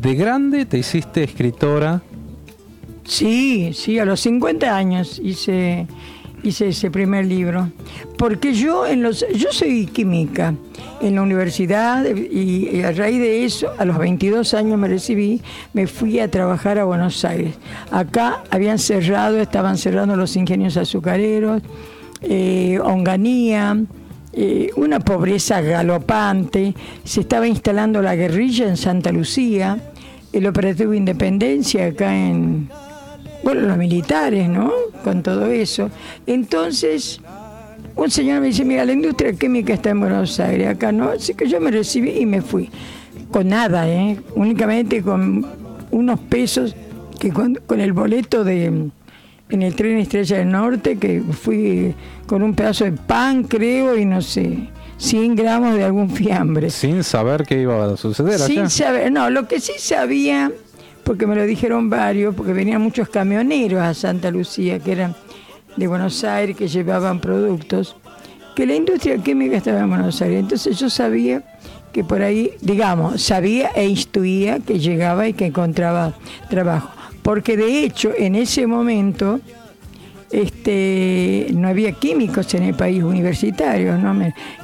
De 0.00 0.14
grande 0.14 0.64
te 0.64 0.78
hiciste 0.78 1.22
escritora. 1.22 2.02
Sí, 3.04 3.72
sí, 3.74 3.98
a 3.98 4.06
los 4.06 4.20
50 4.20 4.74
años 4.74 5.20
hice, 5.22 5.86
hice 6.44 6.68
ese 6.68 6.90
primer 6.90 7.26
libro. 7.26 7.70
Porque 8.16 8.54
yo 8.54 8.86
en 8.86 9.02
los 9.02 9.24
yo 9.34 9.52
soy 9.52 9.86
química 9.86 10.54
en 11.00 11.16
la 11.16 11.22
universidad 11.22 12.04
y, 12.04 12.82
a 12.82 12.92
raíz 12.92 13.18
de 13.18 13.44
eso, 13.44 13.72
a 13.78 13.84
los 13.84 13.98
22 13.98 14.54
años 14.54 14.78
me 14.78 14.88
recibí, 14.88 15.42
me 15.72 15.86
fui 15.86 16.20
a 16.20 16.30
trabajar 16.30 16.78
a 16.78 16.84
Buenos 16.84 17.24
Aires. 17.24 17.54
Acá 17.90 18.42
habían 18.50 18.78
cerrado, 18.78 19.38
estaban 19.38 19.76
cerrando 19.76 20.16
los 20.16 20.36
ingenios 20.36 20.76
azucareros, 20.76 21.62
eh, 22.22 22.78
Onganía, 22.82 23.76
eh, 24.32 24.70
una 24.76 25.00
pobreza 25.00 25.60
galopante, 25.60 26.74
se 27.04 27.20
estaba 27.20 27.46
instalando 27.46 28.00
la 28.02 28.16
guerrilla 28.16 28.66
en 28.66 28.76
Santa 28.76 29.12
Lucía, 29.12 29.78
el 30.32 30.46
operativo 30.46 30.94
Independencia 30.94 31.86
acá 31.86 32.16
en, 32.16 32.68
bueno, 33.44 33.60
los 33.60 33.76
militares, 33.76 34.48
¿no? 34.48 34.72
Con 35.04 35.22
todo 35.22 35.46
eso. 35.46 35.90
Entonces, 36.26 37.20
un 37.94 38.10
señor 38.10 38.40
me 38.40 38.48
dice, 38.48 38.64
mira, 38.64 38.84
la 38.84 38.92
industria 38.92 39.32
química 39.34 39.74
está 39.74 39.90
en 39.90 40.00
Buenos 40.00 40.40
Aires, 40.40 40.68
acá 40.68 40.90
no. 40.90 41.10
Así 41.10 41.34
que 41.34 41.46
yo 41.46 41.60
me 41.60 41.70
recibí 41.70 42.10
y 42.10 42.26
me 42.26 42.42
fui. 42.42 42.70
Con 43.30 43.48
nada, 43.48 43.88
¿eh? 43.88 44.18
Únicamente 44.34 45.02
con 45.02 45.46
unos 45.90 46.18
pesos 46.20 46.74
que 47.20 47.30
con, 47.30 47.54
con 47.66 47.80
el 47.80 47.92
boleto 47.92 48.42
de 48.42 48.90
en 49.50 49.62
el 49.62 49.74
tren 49.74 49.98
Estrella 49.98 50.38
del 50.38 50.50
Norte, 50.50 50.96
que 50.98 51.20
fui 51.20 51.94
con 52.26 52.42
un 52.42 52.54
pedazo 52.54 52.84
de 52.84 52.92
pan, 52.92 53.44
creo, 53.44 53.96
y 53.96 54.04
no 54.04 54.22
sé, 54.22 54.68
100 54.96 55.36
gramos 55.36 55.74
de 55.74 55.84
algún 55.84 56.10
fiambre. 56.10 56.70
Sin 56.70 57.04
saber 57.04 57.44
qué 57.44 57.60
iba 57.60 57.92
a 57.92 57.96
suceder 57.96 58.34
allá. 58.34 58.46
Sin 58.46 58.70
saber, 58.70 59.12
no, 59.12 59.28
lo 59.30 59.46
que 59.46 59.60
sí 59.60 59.74
sabía, 59.78 60.50
porque 61.04 61.26
me 61.26 61.36
lo 61.36 61.44
dijeron 61.44 61.90
varios, 61.90 62.34
porque 62.34 62.52
venían 62.52 62.80
muchos 62.80 63.08
camioneros 63.08 63.82
a 63.82 63.94
Santa 63.94 64.30
Lucía, 64.30 64.78
que 64.78 64.92
eran 64.92 65.14
de 65.76 65.86
Buenos 65.86 66.24
Aires, 66.24 66.56
que 66.56 66.68
llevaban 66.68 67.20
productos, 67.20 67.96
que 68.54 68.66
la 68.66 68.74
industria 68.74 69.18
química 69.18 69.56
estaba 69.56 69.80
en 69.80 69.90
Buenos 69.90 70.20
Aires. 70.22 70.40
Entonces 70.40 70.78
yo 70.78 70.88
sabía 70.88 71.42
que 71.92 72.02
por 72.02 72.22
ahí, 72.22 72.52
digamos, 72.60 73.22
sabía 73.22 73.70
e 73.74 73.86
instruía 73.86 74.58
que 74.60 74.78
llegaba 74.78 75.28
y 75.28 75.32
que 75.32 75.46
encontraba 75.46 76.14
trabajo. 76.48 76.90
Porque 77.22 77.56
de 77.56 77.84
hecho, 77.84 78.12
en 78.16 78.34
ese 78.34 78.66
momento, 78.66 79.40
este, 80.30 81.46
no 81.54 81.68
había 81.68 81.92
químicos 81.92 82.52
en 82.54 82.64
el 82.64 82.74
país 82.74 83.02
universitarios, 83.02 83.98
¿no? 84.00 84.12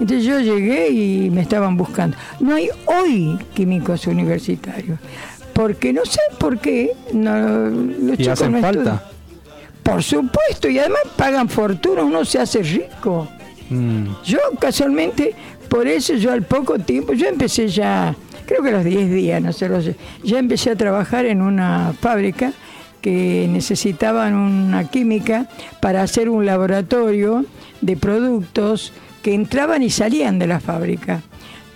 Entonces 0.00 0.24
yo 0.24 0.40
llegué 0.40 0.90
y 0.90 1.30
me 1.30 1.42
estaban 1.42 1.76
buscando. 1.76 2.16
No 2.40 2.54
hay 2.54 2.68
hoy 2.86 3.38
químicos 3.54 4.06
universitarios, 4.08 4.98
porque 5.60 5.92
no 5.92 6.06
sé 6.06 6.20
por 6.38 6.58
qué 6.58 6.92
no, 7.12 7.68
los 7.68 8.14
Y 8.14 8.22
chicos 8.22 8.28
hacen 8.32 8.52
no 8.52 8.60
falta. 8.60 8.80
estudian. 8.80 9.00
Por 9.82 10.02
supuesto, 10.02 10.68
y 10.70 10.78
además 10.78 11.00
pagan 11.16 11.48
fortuna, 11.50 12.02
uno 12.02 12.24
se 12.24 12.38
hace 12.38 12.62
rico. 12.62 13.28
Mm, 13.68 14.06
Yo 14.24 14.38
casualmente, 14.58 15.34
por 15.68 15.86
eso 15.86 16.14
yo 16.14 16.32
al 16.32 16.44
poco 16.44 16.78
tiempo, 16.78 17.12
yo 17.12 17.26
empecé 17.28 17.68
ya, 17.68 18.14
creo 18.46 18.62
que 18.62 18.70
a 18.70 18.72
los 18.72 18.84
10 18.84 19.10
días, 19.10 19.42
no 19.42 19.52
sé, 19.52 19.68
lo 19.68 19.82
sé, 19.82 19.96
ya 20.24 20.38
empecé 20.38 20.70
a 20.70 20.76
trabajar 20.76 21.26
en 21.26 21.42
una 21.42 21.92
fábrica 22.00 22.52
que 23.02 23.46
necesitaban 23.50 24.34
una 24.34 24.88
química 24.88 25.46
para 25.80 26.02
hacer 26.02 26.30
un 26.30 26.46
laboratorio 26.46 27.44
de 27.82 27.96
productos 27.98 28.92
que 29.22 29.34
entraban 29.34 29.82
y 29.82 29.90
salían 29.90 30.38
de 30.38 30.46
la 30.46 30.60
fábrica. 30.60 31.20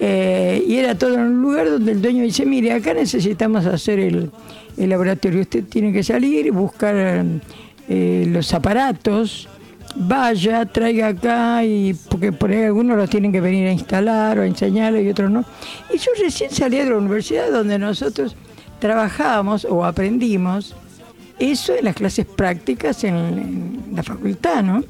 Eh, 0.01 0.65
y 0.67 0.77
era 0.77 0.97
todo 0.97 1.15
en 1.15 1.21
un 1.21 1.43
lugar 1.43 1.71
donde 1.71 1.93
el 1.93 2.03
dueño 2.03 2.23
dice, 2.25 2.45
mire, 2.45 2.73
acá 2.73 2.95
necesitamos 2.95 3.65
hacer 3.67 3.99
el, 4.01 4.31
el 4.77 4.91
laboratorio, 4.91 5.41
usted 5.41 5.65
tiene 5.65 5.93
que 5.93 6.03
salir, 6.03 6.51
buscar 6.53 7.25
eh, 7.89 8.25
los 8.29 8.53
aparatos, 8.53 9.49
vaya, 9.95 10.67
traiga 10.67 11.09
acá, 11.09 11.65
y 11.65 11.95
porque 12.11 12.33
por 12.33 12.51
ahí 12.51 12.65
algunos 12.65 12.97
los 12.97 13.09
tienen 13.09 13.31
que 13.31 13.41
venir 13.41 13.69
a 13.69 13.73
instalar 13.73 14.39
o 14.39 14.43
a 14.43 14.47
enseñarle 14.47 15.03
y 15.03 15.09
otros 15.09 15.31
no. 15.31 15.45
Y 15.93 15.99
yo 15.99 16.11
recién 16.21 16.51
salí 16.51 16.79
de 16.79 16.91
la 16.91 16.97
universidad 16.97 17.51
donde 17.51 17.79
nosotros 17.79 18.35
trabajábamos 18.81 19.65
o 19.65 19.85
aprendimos 19.85 20.75
eso 21.39 21.75
en 21.75 21.85
las 21.85 21.95
clases 21.95 22.27
prácticas 22.27 23.05
en, 23.05 23.15
en 23.15 23.83
la 23.95 24.03
facultad, 24.03 24.63
¿no? 24.63 24.85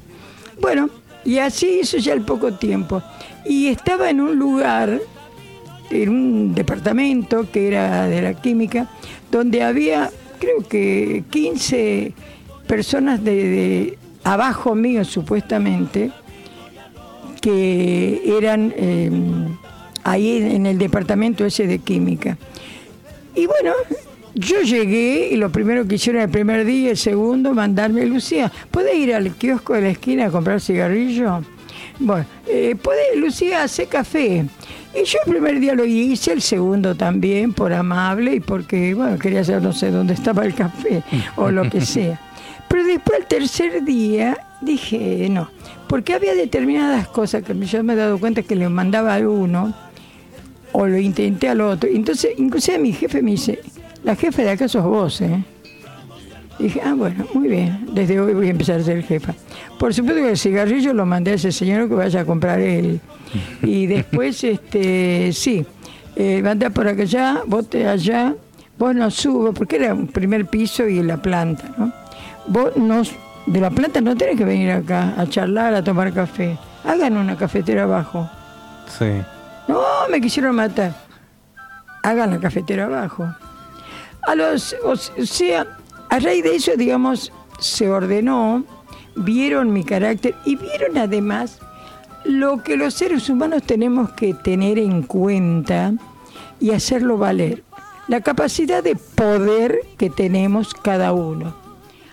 Bueno, 0.59 0.89
y 1.23 1.39
así 1.39 1.79
hizo 1.81 1.97
ya 1.97 2.13
el 2.13 2.21
poco 2.21 2.53
tiempo. 2.53 3.01
Y 3.45 3.67
estaba 3.67 4.09
en 4.09 4.21
un 4.21 4.37
lugar, 4.37 4.99
en 5.91 6.09
un 6.09 6.55
departamento 6.55 7.49
que 7.51 7.67
era 7.67 8.07
de 8.07 8.21
la 8.21 8.33
química, 8.33 8.89
donde 9.31 9.63
había, 9.63 10.09
creo 10.39 10.67
que 10.67 11.23
15 11.29 12.13
personas 12.67 13.23
de, 13.23 13.31
de 13.31 13.97
abajo 14.23 14.75
mío 14.75 15.05
supuestamente, 15.05 16.11
que 17.41 18.23
eran 18.37 18.73
eh, 18.75 19.11
ahí 20.03 20.37
en 20.37 20.65
el 20.65 20.79
departamento 20.79 21.45
ese 21.45 21.67
de 21.67 21.79
química. 21.79 22.37
Y 23.35 23.45
bueno, 23.45 23.71
yo 24.33 24.61
llegué 24.61 25.29
y 25.31 25.35
lo 25.35 25.51
primero 25.51 25.87
que 25.87 25.95
hicieron 25.95 26.21
el 26.23 26.29
primer 26.29 26.65
día, 26.65 26.91
el 26.91 26.97
segundo, 26.97 27.53
mandarme, 27.53 28.05
Lucía, 28.05 28.51
¿puede 28.71 28.97
ir 28.97 29.13
al 29.13 29.31
kiosco 29.35 29.73
de 29.73 29.81
la 29.81 29.89
esquina 29.89 30.25
a 30.25 30.31
comprar 30.31 30.59
cigarrillo? 30.59 31.41
Bueno, 31.99 32.25
eh, 32.47 32.75
¿puede, 32.81 33.15
Lucía, 33.15 33.63
hacer 33.63 33.87
café? 33.87 34.45
Y 34.93 35.03
yo 35.05 35.19
el 35.25 35.31
primer 35.31 35.59
día 35.59 35.73
lo 35.73 35.85
hice, 35.85 36.33
el 36.33 36.41
segundo 36.41 36.95
también, 36.95 37.53
por 37.53 37.73
amable 37.73 38.35
y 38.35 38.39
porque, 38.39 38.93
bueno, 38.93 39.17
quería 39.17 39.43
saber, 39.43 39.61
no 39.61 39.73
sé, 39.73 39.91
dónde 39.91 40.13
estaba 40.13 40.45
el 40.45 40.53
café 40.53 41.03
o 41.35 41.51
lo 41.51 41.69
que 41.69 41.81
sea. 41.85 42.19
Pero 42.67 42.83
después, 42.83 43.19
el 43.19 43.25
tercer 43.25 43.83
día, 43.83 44.37
dije, 44.61 45.27
no, 45.29 45.49
porque 45.87 46.13
había 46.13 46.33
determinadas 46.33 47.07
cosas 47.07 47.43
que 47.43 47.53
yo 47.65 47.83
me 47.83 47.93
he 47.93 47.95
dado 47.95 48.17
cuenta 48.19 48.41
que 48.41 48.55
le 48.55 48.67
mandaba 48.69 49.15
a 49.15 49.19
uno 49.19 49.73
o 50.71 50.87
lo 50.87 50.97
intenté 50.97 51.47
al 51.47 51.61
otro. 51.61 51.89
Entonces, 51.89 52.31
inclusive 52.37 52.79
mi 52.79 52.91
jefe 52.91 53.21
me 53.21 53.31
dice, 53.31 53.59
la 54.03 54.15
jefa 54.15 54.41
de 54.41 54.51
acá 54.51 54.67
sos 54.67 54.83
vos, 54.83 55.21
¿eh? 55.21 55.43
Dije, 56.59 56.81
ah, 56.83 56.93
bueno, 56.93 57.25
muy 57.33 57.47
bien, 57.47 57.87
desde 57.93 58.19
hoy 58.19 58.33
voy 58.33 58.47
a 58.47 58.51
empezar 58.51 58.79
a 58.79 58.83
ser 58.83 59.03
jefa. 59.03 59.33
Por 59.79 59.93
supuesto 59.93 60.21
que 60.21 60.31
el 60.31 60.37
cigarrillo 60.37 60.93
lo 60.93 61.05
mandé 61.05 61.31
a 61.31 61.33
ese 61.35 61.51
señor 61.51 61.89
que 61.89 61.95
vaya 61.95 62.21
a 62.21 62.25
comprar 62.25 62.59
él. 62.59 62.99
Y 63.61 63.85
después, 63.87 64.43
este, 64.43 65.31
sí, 65.33 65.65
eh, 66.15 66.43
anda 66.45 66.69
por 66.69 66.87
acá, 66.87 67.43
bote 67.45 67.87
allá, 67.87 68.33
vos 68.77 68.95
no 68.95 69.11
subo, 69.11 69.53
porque 69.53 69.77
era 69.77 69.93
un 69.93 70.07
primer 70.07 70.45
piso 70.45 70.87
y 70.87 71.03
la 71.03 71.17
planta, 71.17 71.69
¿no? 71.77 71.91
Vos 72.47 72.75
no, 72.77 73.01
de 73.45 73.59
la 73.59 73.69
planta 73.69 74.01
no 74.01 74.15
tenés 74.15 74.37
que 74.37 74.45
venir 74.45 74.71
acá 74.71 75.13
a 75.17 75.27
charlar, 75.27 75.73
a 75.73 75.83
tomar 75.83 76.13
café. 76.13 76.57
Hagan 76.83 77.17
una 77.17 77.35
cafetera 77.35 77.83
abajo. 77.83 78.29
Sí. 78.87 79.11
No, 79.67 79.81
me 80.09 80.21
quisieron 80.21 80.55
matar. 80.55 80.93
Hagan 82.03 82.31
la 82.31 82.39
cafetera 82.39 82.85
abajo. 82.85 83.27
A 84.21 84.35
los, 84.35 84.75
o 84.83 84.95
sea, 84.95 85.65
a 86.09 86.19
raíz 86.19 86.43
de 86.43 86.55
eso, 86.55 86.71
digamos, 86.77 87.31
se 87.59 87.89
ordenó, 87.89 88.63
vieron 89.15 89.73
mi 89.73 89.83
carácter 89.83 90.35
y 90.45 90.55
vieron 90.55 90.97
además 90.97 91.59
lo 92.23 92.63
que 92.63 92.75
los 92.75 92.93
seres 92.93 93.29
humanos 93.29 93.63
tenemos 93.63 94.11
que 94.11 94.33
tener 94.33 94.79
en 94.79 95.03
cuenta 95.03 95.93
y 96.59 96.71
hacerlo 96.71 97.17
valer. 97.17 97.63
La 98.07 98.21
capacidad 98.21 98.83
de 98.83 98.95
poder 98.95 99.79
que 99.97 100.09
tenemos 100.09 100.73
cada 100.73 101.13
uno. 101.13 101.55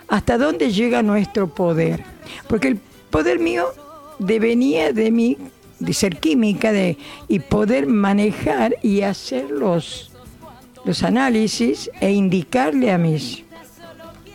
Hasta 0.08 0.38
dónde 0.38 0.72
llega 0.72 1.02
nuestro 1.02 1.48
poder. 1.48 2.04
Porque 2.46 2.68
el 2.68 2.76
poder 3.10 3.38
mío 3.38 3.66
devenía 4.18 4.92
de 4.92 5.10
mí, 5.10 5.38
de 5.78 5.92
ser 5.92 6.18
química, 6.18 6.72
de, 6.72 6.96
y 7.28 7.40
poder 7.40 7.86
manejar 7.86 8.76
y 8.82 9.02
hacer 9.02 9.50
los, 9.50 10.10
los 10.84 11.02
análisis 11.02 11.90
e 12.00 12.12
indicarle 12.12 12.92
a 12.92 12.98
mis 12.98 13.44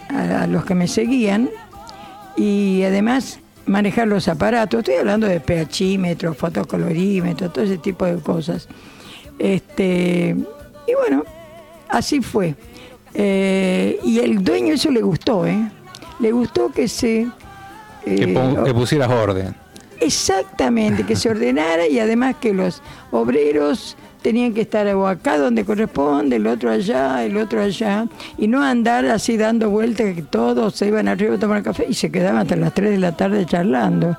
a 0.09 0.47
los 0.47 0.65
que 0.65 0.75
me 0.75 0.87
seguían 0.87 1.49
y 2.35 2.83
además 2.83 3.39
manejar 3.65 4.07
los 4.07 4.27
aparatos. 4.27 4.79
Estoy 4.79 4.95
hablando 4.95 5.27
de 5.27 5.39
pHímetro, 5.39 6.33
fotocolorímetro, 6.33 7.49
todo 7.49 7.65
ese 7.65 7.77
tipo 7.77 8.05
de 8.05 8.17
cosas. 8.17 8.67
Este, 9.39 10.35
y 10.87 10.93
bueno, 10.93 11.23
así 11.89 12.21
fue. 12.21 12.55
Eh, 13.13 13.99
y 14.03 14.19
el 14.19 14.43
dueño 14.43 14.73
eso 14.73 14.91
le 14.91 15.01
gustó, 15.01 15.45
¿eh? 15.45 15.71
Le 16.19 16.31
gustó 16.31 16.71
que 16.71 16.87
se... 16.87 17.27
que, 18.05 18.23
eh, 18.23 18.55
que 18.65 18.73
pusieras 18.73 19.09
orden. 19.09 19.55
Exactamente, 19.99 21.03
que 21.03 21.15
se 21.15 21.29
ordenara 21.29 21.87
y 21.87 21.99
además 21.99 22.35
que 22.39 22.53
los 22.53 22.81
obreros 23.11 23.97
tenían 24.27 24.53
que 24.53 24.60
estar 24.62 24.86
o 24.93 25.07
acá 25.07 25.38
donde 25.38 25.63
corresponde, 25.63 26.36
el 26.36 26.48
otro 26.48 26.69
allá, 26.69 27.24
el 27.24 27.38
otro 27.38 27.62
allá, 27.62 28.07
y 28.38 28.50
no 28.50 28.62
andar 28.62 29.05
así 29.05 29.38
dando 29.38 29.69
vueltas 29.69 30.13
que 30.15 30.22
todos 30.22 30.75
se 30.75 30.88
iban 30.88 31.07
arriba 31.07 31.36
a 31.36 31.39
tomar 31.39 31.63
café 31.63 31.86
y 31.88 31.93
se 31.93 32.12
quedaban 32.12 32.39
hasta 32.41 32.57
las 32.57 32.74
3 32.74 32.91
de 32.91 32.98
la 32.98 33.13
tarde 33.13 33.46
charlando. 33.46 34.18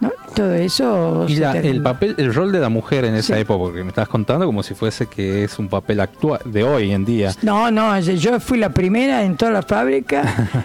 ¿no? 0.00 0.10
Todo 0.34 0.54
eso... 0.54 1.26
Y 1.28 1.36
la- 1.36 1.52
el 1.56 1.80
papel, 1.82 2.16
el 2.18 2.34
rol 2.34 2.50
de 2.50 2.58
la 2.58 2.68
mujer 2.68 3.04
en 3.04 3.14
esa 3.14 3.34
Sí. 3.36 3.40
época, 3.42 3.58
porque 3.60 3.82
me 3.84 3.90
estás 3.90 4.08
contando 4.08 4.44
como 4.46 4.64
si 4.64 4.74
fuese 4.74 5.06
que 5.06 5.44
es 5.44 5.56
un 5.60 5.68
papel 5.68 6.00
actual 6.00 6.40
de 6.44 6.64
hoy 6.64 6.90
en 6.92 7.04
día. 7.04 7.32
No, 7.42 7.70
no, 7.70 7.96
yo 8.00 8.40
fui 8.40 8.58
la 8.58 8.70
primera 8.70 9.22
en 9.22 9.36
toda 9.36 9.52
la 9.52 9.62
fábrica 9.62 10.22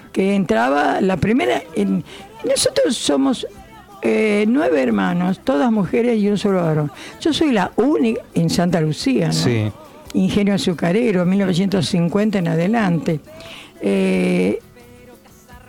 que 0.12 0.33
entraba, 0.36 0.99
la 0.99 1.17
primera 1.17 1.62
en... 1.75 2.03
Nosotros 2.43 2.97
somos 2.97 3.45
eh, 4.03 4.45
nueve 4.47 4.83
hermanos, 4.83 5.39
todas 5.43 5.71
mujeres 5.71 6.19
y 6.19 6.29
un 6.29 6.37
solo 6.37 6.61
varón. 6.63 6.91
Yo 7.21 7.33
soy 7.33 7.51
la 7.51 7.71
única 7.77 8.21
en 8.33 8.49
Santa 8.49 8.81
Lucía, 8.81 9.27
¿no? 9.27 9.33
Sí. 9.33 9.71
Ingenio 10.13 10.53
azucarero, 10.53 11.25
1950 11.25 12.39
en 12.39 12.47
adelante. 12.49 13.19
Eh, 13.81 14.59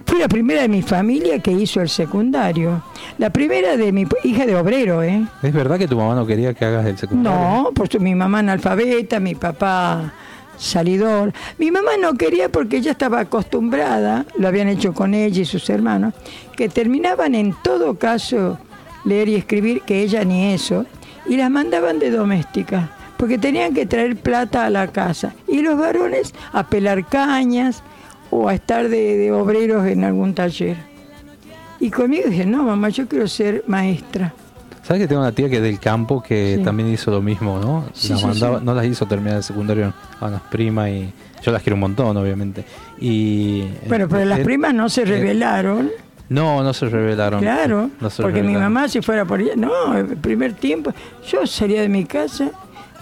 fui 0.05 0.19
la 0.19 0.29
primera 0.29 0.63
de 0.63 0.69
mi 0.69 0.83
familia 0.83 1.39
que 1.39 1.53
hizo 1.53 1.81
el 1.81 1.89
secundario. 1.89 2.83
La 3.19 3.31
primera 3.31 3.77
de 3.77 3.93
mi 3.93 4.07
hija 4.25 4.47
de 4.47 4.57
obrero, 4.57 5.03
¿eh? 5.03 5.25
¿Es 5.43 5.53
verdad 5.53 5.79
que 5.79 5.89
tu 5.89 5.97
mamá 5.97 6.15
no 6.15 6.27
quería 6.27 6.53
que 6.55 6.65
hagas 6.65 6.87
el 6.87 6.99
secundario? 6.99 7.41
No, 7.41 7.71
pues 7.75 7.99
mi 8.01 8.15
mamá 8.15 8.41
analfabeta, 8.41 9.21
mi 9.21 9.35
papá 9.35 10.13
salidor. 10.57 11.33
Mi 11.59 11.71
mamá 11.71 11.93
no 12.01 12.15
quería 12.15 12.49
porque 12.49 12.79
ella 12.79 12.93
estaba 12.93 13.21
acostumbrada, 13.21 14.27
lo 14.37 14.49
habían 14.49 14.69
hecho 14.69 14.95
con 14.95 15.15
ella 15.15 15.43
y 15.43 15.45
sus 15.45 15.69
hermanos, 15.71 16.15
que 16.57 16.69
terminaban 16.69 17.35
en 17.35 17.55
todo 17.63 17.99
caso 17.99 18.59
leer 19.05 19.29
y 19.29 19.35
escribir, 19.35 19.83
que 19.83 20.03
ella 20.03 20.25
ni 20.25 20.53
eso, 20.53 20.87
y 21.27 21.37
las 21.37 21.51
mandaban 21.51 21.99
de 21.99 22.11
doméstica, 22.11 22.91
porque 23.17 23.39
tenían 23.39 23.75
que 23.75 23.87
traer 23.87 24.17
plata 24.17 24.67
a 24.67 24.71
la 24.71 24.89
casa. 24.89 25.35
Y 25.49 25.63
los 25.63 25.79
varones 25.79 26.35
a 26.53 26.67
pelar 26.67 27.07
cañas 27.07 27.83
o 28.31 28.49
a 28.49 28.55
estar 28.55 28.89
de, 28.89 29.17
de 29.17 29.33
obreros 29.33 29.87
en 29.87 30.05
algún 30.05 30.35
taller. 30.35 30.77
Y 31.81 31.91
conmigo 31.91 32.29
dije, 32.29 32.47
no, 32.47 32.63
mamá, 32.63 32.89
yo 32.89 33.07
quiero 33.07 33.29
ser 33.29 33.65
maestra. 33.67 34.33
¿Sabes 34.85 35.03
que 35.03 35.09
tengo 35.09 35.23
una 35.23 35.33
tía 35.33 35.49
que 35.49 35.57
es 35.57 35.63
del 35.63 35.81
campo 35.81 36.23
que 36.23 36.57
Sí. 36.59 36.63
también 36.63 36.91
hizo 36.93 37.11
lo 37.11 37.23
mismo, 37.23 37.59
¿no? 37.59 37.85
Sí, 37.95 38.11
Las 38.11 38.21
sí, 38.21 38.27
mandaba- 38.27 38.59
sí. 38.59 38.65
No 38.65 38.75
las 38.75 38.85
hizo 38.85 39.07
terminar 39.07 39.39
el 39.39 39.43
secundario 39.43 39.93
a 40.21 40.27
unas 40.27 40.43
primas 40.43 40.91
y 40.91 41.11
yo 41.43 41.53
las 41.53 41.63
quiero 41.63 41.75
un 41.77 41.81
montón, 41.81 42.17
obviamente. 42.17 42.65
Y 43.01 43.65
Bueno, 43.89 44.09
pero 44.09 44.25
las 44.27 44.41
eh, 44.41 44.45
primas 44.45 44.75
no 44.75 44.89
se 44.89 45.03
eh, 45.03 45.07
revelaron. 45.07 45.91
No, 46.29 46.63
no 46.63 46.73
se 46.73 46.87
revelaron. 46.89 47.41
Claro, 47.41 47.91
No 48.01 48.09
se 48.11 48.23
porque 48.23 48.43
mi 48.43 48.55
mamá 48.55 48.89
si 48.89 49.01
fuera 49.03 49.25
por 49.25 49.41
ella, 49.41 49.53
no, 49.57 49.97
el 49.97 50.17
primer 50.17 50.55
tiempo, 50.55 50.93
yo 51.31 51.47
salía 51.47 51.83
de 51.83 51.89
mi 51.89 52.05
casa, 52.05 52.51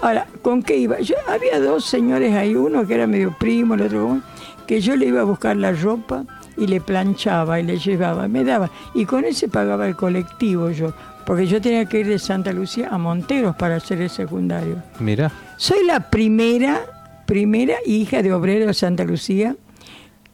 ahora, 0.01 0.27
¿con 0.43 0.63
qué 0.63 0.77
iba? 0.77 0.99
Yo, 1.01 1.15
había 1.29 1.61
dos 1.61 1.85
señores 1.85 2.35
ahí, 2.35 2.55
uno 2.57 2.87
que 2.87 2.95
era 2.95 3.07
medio 3.07 3.35
primo, 3.39 3.75
el 3.75 3.83
otro 3.83 4.21
que 4.67 4.81
yo 4.81 4.97
le 4.97 5.07
iba 5.07 5.21
a 5.21 5.25
buscar 5.25 5.57
la 5.57 5.73
ropa 5.73 6.25
y 6.57 6.67
le 6.67 6.81
planchaba 6.81 7.59
y 7.61 7.63
le 7.65 7.79
llevaba, 7.79 8.27
me 8.29 8.45
daba, 8.45 8.71
y 8.95 9.05
con 9.07 9.25
ese 9.25 9.49
pagaba 9.49 9.87
el 9.87 9.95
colectivo 9.97 10.71
yo, 10.71 10.93
porque 11.27 11.47
yo 11.47 11.61
tenía 11.61 11.85
que 11.87 12.01
ir 12.01 12.07
de 12.07 12.19
Santa 12.19 12.53
Lucía 12.53 12.89
a 12.91 12.99
Monteros 12.99 13.57
para 13.57 13.77
hacer 13.77 14.01
el 14.01 14.11
secundario. 14.11 14.83
Mira, 14.99 15.31
Soy 15.57 15.85
la 15.87 16.11
primera, 16.11 16.81
primera 17.27 17.77
hija 17.87 18.23
de 18.23 18.33
obrero 18.33 18.67
de 18.67 18.75
Santa 18.75 19.05
Lucía 19.05 19.57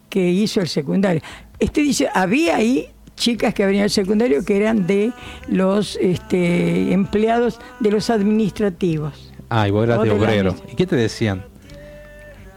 que 0.09 0.29
hizo 0.29 0.59
el 0.61 0.67
secundario. 0.67 1.21
Este 1.59 1.81
dice, 1.81 2.07
había 2.13 2.55
ahí 2.55 2.87
chicas 3.15 3.53
que 3.53 3.65
venían 3.65 3.83
al 3.83 3.89
secundario 3.89 4.43
que 4.45 4.57
eran 4.57 4.87
de 4.87 5.11
los 5.47 5.97
este, 6.01 6.93
empleados 6.93 7.59
de 7.79 7.91
los 7.91 8.09
administrativos. 8.09 9.31
ah, 9.49 9.67
y 9.67 9.71
vos 9.71 9.83
eras 9.83 10.01
de 10.01 10.11
obrero. 10.11 10.55
¿Y 10.71 10.75
qué 10.75 10.85
te 10.87 10.95
decían? 10.95 11.43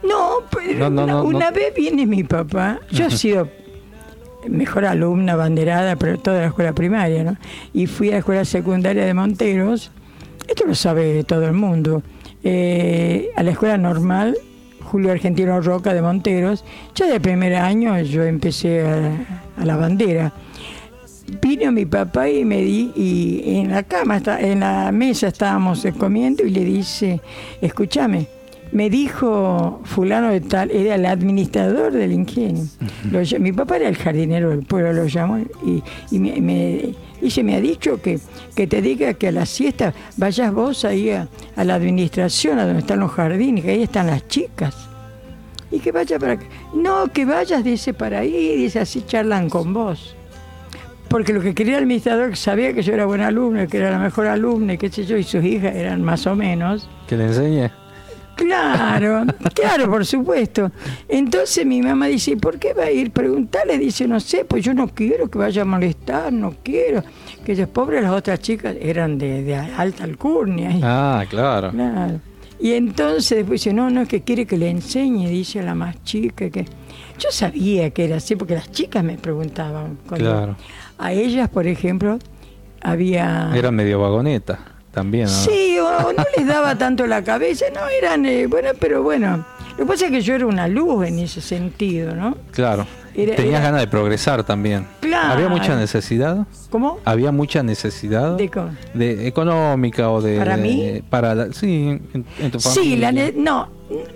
No, 0.03 0.38
pero 0.51 0.79
No, 0.79 0.90
no, 0.90 1.03
una, 1.05 1.12
no, 1.12 1.25
una 1.25 1.51
vez 1.51 1.75
viene 1.75 2.07
mi 2.07 2.25
papá, 2.25 2.81
yo 2.90 3.07
he 3.07 3.11
sido 3.11 3.49
mejor 4.48 4.85
alumna, 4.85 5.37
banderada, 5.37 5.96
pero 5.96 6.18
toda 6.18 6.40
la 6.40 6.46
escuela 6.46 6.72
primaria, 6.72 7.24
¿no? 7.24 7.37
Y 7.72 7.87
fui 7.87 8.09
a 8.09 8.12
la 8.12 8.18
escuela 8.18 8.44
secundaria 8.44 9.05
de 9.05 9.14
Monteros, 9.14 9.90
esto 10.48 10.66
lo 10.66 10.74
sabe 10.74 11.24
todo 11.24 11.46
el 11.46 11.52
mundo, 11.52 12.02
eh, 12.42 13.31
a 13.37 13.42
la 13.42 13.52
escuela 13.52 13.78
normal, 13.78 14.37
Julio 14.81 15.12
Argentino 15.12 15.61
Roca 15.61 15.94
de 15.94 16.02
Monteros, 16.02 16.64
ya 16.94 17.07
de 17.07 17.20
primer 17.20 17.55
año 17.55 17.98
yo 18.00 18.24
empecé 18.24 18.87
a, 18.87 19.64
la 19.64 19.76
bandera. 19.76 20.33
Vino 21.40 21.70
mi 21.72 21.87
papá 21.87 22.28
y 22.28 22.44
me 22.44 22.59
di, 22.59 22.92
y 22.94 23.61
en 23.61 23.70
la 23.70 23.85
cama, 23.85 24.20
en 24.40 24.61
la 24.61 24.90
mesa 24.92 25.28
estábamos 25.28 25.87
comiendo 25.96 26.44
y 26.44 26.50
le 26.50 26.64
dice, 26.64 27.20
escúchame, 27.61 28.26
me 28.72 28.88
dijo 28.90 29.80
fulano 29.85 30.30
de 30.30 30.40
tal, 30.40 30.70
era 30.70 30.94
el 30.96 31.06
administrador 31.06 31.92
del 31.92 32.12
ingenio. 32.12 32.64
Lo 33.11 33.20
mi 33.38 33.52
papá 33.52 33.76
era 33.76 33.88
el 33.88 33.96
jardinero 33.96 34.50
del 34.50 34.62
pueblo, 34.64 34.92
lo 34.92 35.06
llamó 35.06 35.38
y, 35.38 35.82
y 36.11 36.18
me, 36.18 36.40
me- 36.40 36.94
dice, 37.20 37.42
me 37.44 37.54
ha 37.54 37.61
dicho 37.61 38.00
que, 38.02 38.18
que 38.56 38.66
te 38.66 38.80
diga 38.82 39.14
que 39.14 39.28
a 39.28 39.32
la 39.32 39.46
siesta 39.46 39.92
vayas 40.16 40.52
vos 40.52 40.85
ahí 40.85 41.11
a, 41.11 41.28
a 41.54 41.64
la 41.64 41.74
administración, 41.74 42.58
a 42.58 42.64
donde 42.64 42.80
están 42.80 43.00
los 43.00 43.11
jardines, 43.12 43.64
que 43.64 43.70
ahí 43.72 43.82
están 43.82 44.06
las 44.08 44.26
chicas. 44.26 44.74
Y 45.70 45.78
que 45.78 45.92
vaya 45.92 46.18
para 46.18 46.32
acá. 46.35 46.44
No, 46.74 47.06
que 47.12 47.24
vayas, 47.24 47.62
dice, 47.64 47.94
para 47.94 48.18
ahí, 48.20 48.56
dice, 48.56 48.80
así 48.80 49.02
charlan 49.06 49.48
con 49.48 49.72
vos. 49.72 50.14
Porque 51.08 51.32
lo 51.32 51.40
que 51.40 51.54
quería 51.54 51.76
el 51.76 51.85
administrador, 51.85 52.30
que 52.30 52.37
sabía 52.37 52.72
que 52.72 52.82
yo 52.82 52.92
era 52.94 53.04
buena 53.06 53.26
alumna, 53.28 53.66
que 53.66 53.76
era 53.78 53.90
la 53.90 53.98
mejor 53.98 54.26
alumna, 54.26 54.74
y 54.74 54.78
qué 54.78 54.90
sé 54.90 55.04
yo, 55.04 55.16
y 55.16 55.22
sus 55.22 55.44
hijas 55.44 55.74
eran 55.74 56.02
más 56.02 56.26
o 56.26 56.35
menos, 56.35 56.88
Que 57.06 57.16
le 57.16 57.24
enseñe. 57.26 57.70
Claro, 58.37 59.25
claro, 59.55 59.90
por 59.90 60.05
supuesto. 60.07 60.71
Entonces 61.09 61.64
mi 61.66 61.81
mamá 61.83 62.07
dice, 62.07 62.37
¿por 62.37 62.59
qué 62.59 62.73
va 62.75 62.85
a 62.85 62.90
ir? 62.90 63.11
Preguntarle, 63.11 63.79
dice, 63.79 64.07
no 64.09 64.18
sé, 64.21 64.45
pues 64.45 64.64
yo 64.64 64.75
no 64.75 64.88
quiero 64.88 65.29
que 65.31 65.38
vaya 65.38 65.62
a 65.62 65.64
molestar, 65.64 66.33
no 66.33 66.55
quiero. 66.62 67.03
Que 67.45 67.53
ellos 67.53 67.68
pobres, 67.68 68.03
las 68.03 68.12
otras 68.12 68.40
chicas 68.40 68.75
eran 68.81 69.18
de, 69.18 69.42
de 69.42 69.55
alta 69.57 70.05
alcurnia. 70.05 70.71
Ah, 70.83 71.25
claro. 71.29 71.71
Claro. 71.71 72.21
Y 72.61 72.73
entonces 72.75 73.38
después 73.38 73.61
dice, 73.62 73.75
no, 73.75 73.90
no, 73.90 74.03
es 74.03 74.09
que 74.09 74.23
quiere 74.23 74.47
que 74.47 74.57
le 74.57 74.71
enseñe, 74.71 75.29
dice 75.29 75.61
a 75.61 75.62
la 75.64 75.75
más 75.75 76.03
chica, 76.05 76.49
que 76.49 76.64
yo 77.18 77.29
sabía 77.31 77.90
que 77.90 78.05
era 78.05 78.16
así, 78.16 78.37
porque 78.37 78.55
las 78.55 78.71
chicas 78.71 79.03
me 79.03 79.18
preguntaban. 79.18 79.99
cuando- 80.09 80.31
Claro. 80.31 80.57
A 80.99 81.12
ellas, 81.12 81.49
por 81.49 81.66
ejemplo, 81.66 82.18
había... 82.81 83.51
Era 83.55 83.71
medio 83.73 83.99
vagoneta 84.01 84.59
también, 84.92 85.24
¿no? 85.24 85.31
Sí, 85.33 85.78
o, 85.78 85.87
o 85.87 86.12
no 86.12 86.24
les 86.37 86.46
daba 86.46 86.76
tanto 86.78 87.07
la 87.07 87.24
cabeza, 87.24 87.64
no, 87.74 87.81
eran, 87.88 88.24
eh, 88.26 88.46
bueno, 88.46 88.70
pero 88.78 89.02
bueno. 89.02 89.44
Lo 89.72 89.76
que 89.78 89.87
pasa 89.87 90.05
es 90.07 90.11
que 90.12 90.20
yo 90.20 90.35
era 90.35 90.46
una 90.46 90.68
luz 90.68 91.07
en 91.07 91.18
ese 91.18 91.40
sentido, 91.40 92.14
¿no? 92.14 92.37
Claro. 92.52 92.87
Era- 93.14 93.37
Tenías 93.37 93.57
era- 93.61 93.64
ganas 93.70 93.81
de 93.81 93.87
progresar 93.88 94.44
también. 94.44 94.87
Claro. 95.00 95.33
¿Había 95.35 95.48
mucha 95.48 95.76
necesidad? 95.76 96.46
¿Cómo? 96.70 96.98
¿Había 97.07 97.33
mucha 97.33 97.62
necesidad? 97.62 98.37
¿De 98.37 98.50
de 98.94 99.26
económica 99.26 100.11
o 100.11 100.20
de... 100.22 100.38
¿Para 100.38 100.57
mí? 100.59 101.02
para 101.09 101.35
la- 101.35 101.52
sí, 101.52 101.98
en, 102.12 102.24
en 102.38 102.50
tu. 102.50 102.61
Sí, 102.61 102.96
la 102.96 103.12
ne- 103.12 103.33
no, 103.35 103.68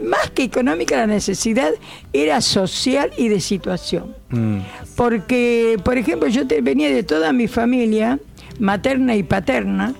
más 0.03 0.31
que 0.31 0.45
económica, 0.45 0.97
la 0.99 1.07
necesidad 1.07 1.71
era 2.13 2.41
social 2.43 3.11
y 3.17 3.29
de 3.29 3.41
situación. 3.41 4.15
Mm, 4.31 4.59
Porque, 4.95 5.79
por 5.85 5.97
ejemplo, 5.99 6.29
yo 6.29 6.47
te- 6.47 6.61
venía 6.61 6.89
de 6.91 7.03
toda 7.03 7.33
mi 7.33 7.49
familia, 7.49 8.19
materna 8.59 9.15
y 9.17 9.23
paterna, 9.23 9.95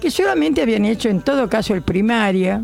que 0.00 0.10
solamente 0.10 0.62
habían 0.62 0.84
hecho 0.84 1.08
en 1.08 1.20
todo 1.20 1.48
caso 1.48 1.74
el 1.74 1.82
primaria. 1.82 2.62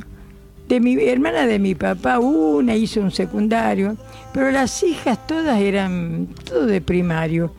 De 0.68 0.80
mi 0.80 0.94
hermana 0.94 1.46
de 1.46 1.58
mi 1.58 1.74
papá, 1.74 2.18
una 2.18 2.74
hizo 2.74 3.00
un 3.00 3.10
secundario, 3.10 3.98
pero 4.32 4.50
las 4.50 4.82
hijas 4.82 5.26
todas 5.26 5.60
eran 5.60 6.28
todo 6.44 6.64
de 6.64 6.80
primario. 6.80 7.52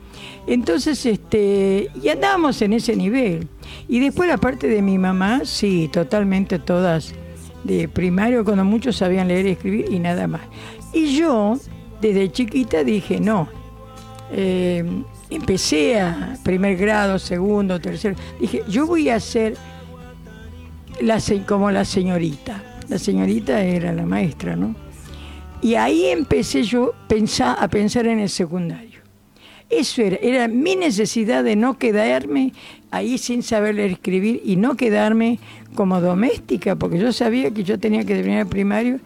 Entonces, 0.48 1.06
este, 1.06 1.88
y 2.02 2.08
andábamos 2.08 2.60
en 2.62 2.72
ese 2.72 2.96
nivel. 2.96 3.46
Y 3.86 4.00
después 4.00 4.28
la 4.28 4.38
parte 4.38 4.66
de 4.66 4.82
mi 4.82 4.98
mamá, 4.98 5.42
sí, 5.44 5.88
totalmente 5.92 6.58
todas 6.58 7.14
de 7.62 7.88
primario, 7.88 8.44
cuando 8.44 8.64
muchos 8.64 8.96
sabían 8.96 9.28
leer 9.28 9.46
y 9.46 9.50
escribir 9.50 9.86
y 9.90 9.98
nada 9.98 10.26
más. 10.26 10.42
Y 10.92 11.16
yo, 11.16 11.58
desde 12.00 12.30
chiquita, 12.32 12.82
dije, 12.84 13.20
no, 13.20 13.48
eh, 14.32 14.84
empecé 15.30 16.00
a 16.00 16.36
primer 16.42 16.76
grado, 16.76 17.18
segundo, 17.18 17.80
tercero. 17.80 18.16
Dije, 18.40 18.62
yo 18.68 18.86
voy 18.86 19.08
a 19.08 19.20
ser 19.20 19.56
la, 21.00 21.20
como 21.46 21.70
la 21.70 21.84
señorita. 21.84 22.62
La 22.88 22.98
señorita 22.98 23.62
era 23.62 23.92
la 23.92 24.06
maestra, 24.06 24.54
¿no? 24.56 24.74
Y 25.60 25.74
ahí 25.74 26.06
empecé 26.06 26.62
yo 26.62 26.94
a 27.40 27.68
pensar 27.68 28.06
en 28.06 28.20
el 28.20 28.28
secundario. 28.28 29.00
Eso 29.68 30.02
era, 30.02 30.16
era 30.16 30.48
mi 30.48 30.76
necesidad 30.76 31.42
de 31.42 31.56
no 31.56 31.76
quedarme 31.76 32.52
ahí 32.92 33.18
sin 33.18 33.42
saber 33.42 33.80
escribir 33.80 34.40
y 34.44 34.54
no 34.56 34.76
quedarme 34.76 35.40
como 35.74 36.00
doméstica, 36.00 36.76
porque 36.76 36.98
yo 36.98 37.12
sabía 37.12 37.50
que 37.50 37.64
yo 37.64 37.78
tenía 37.78 38.04
que 38.04 38.14
terminar 38.14 38.42
el 38.42 38.46
primario 38.46 39.00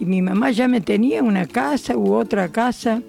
y 0.00 0.06
mi 0.06 0.22
mamá 0.22 0.50
ya 0.50 0.66
me 0.66 0.80
tenía 0.80 1.22
una 1.22 1.46
casa 1.46 1.96
u 1.96 2.14
otra 2.14 2.48
casa 2.48 3.02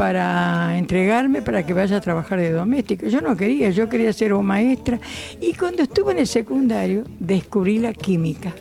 para 0.00 0.78
entregarme 0.78 1.42
para 1.42 1.66
que 1.66 1.74
vaya 1.74 1.98
a 1.98 2.00
trabajar 2.00 2.40
de 2.40 2.52
doméstica. 2.52 3.06
Yo 3.06 3.20
no 3.20 3.36
quería, 3.36 3.68
yo 3.68 3.86
quería 3.86 4.14
ser 4.14 4.32
o 4.32 4.40
maestra. 4.40 4.98
Y 5.42 5.52
cuando 5.52 5.82
estuve 5.82 6.12
en 6.12 6.20
el 6.20 6.26
secundario, 6.26 7.04
descubrí 7.18 7.78
la 7.78 7.92
química. 7.92 8.54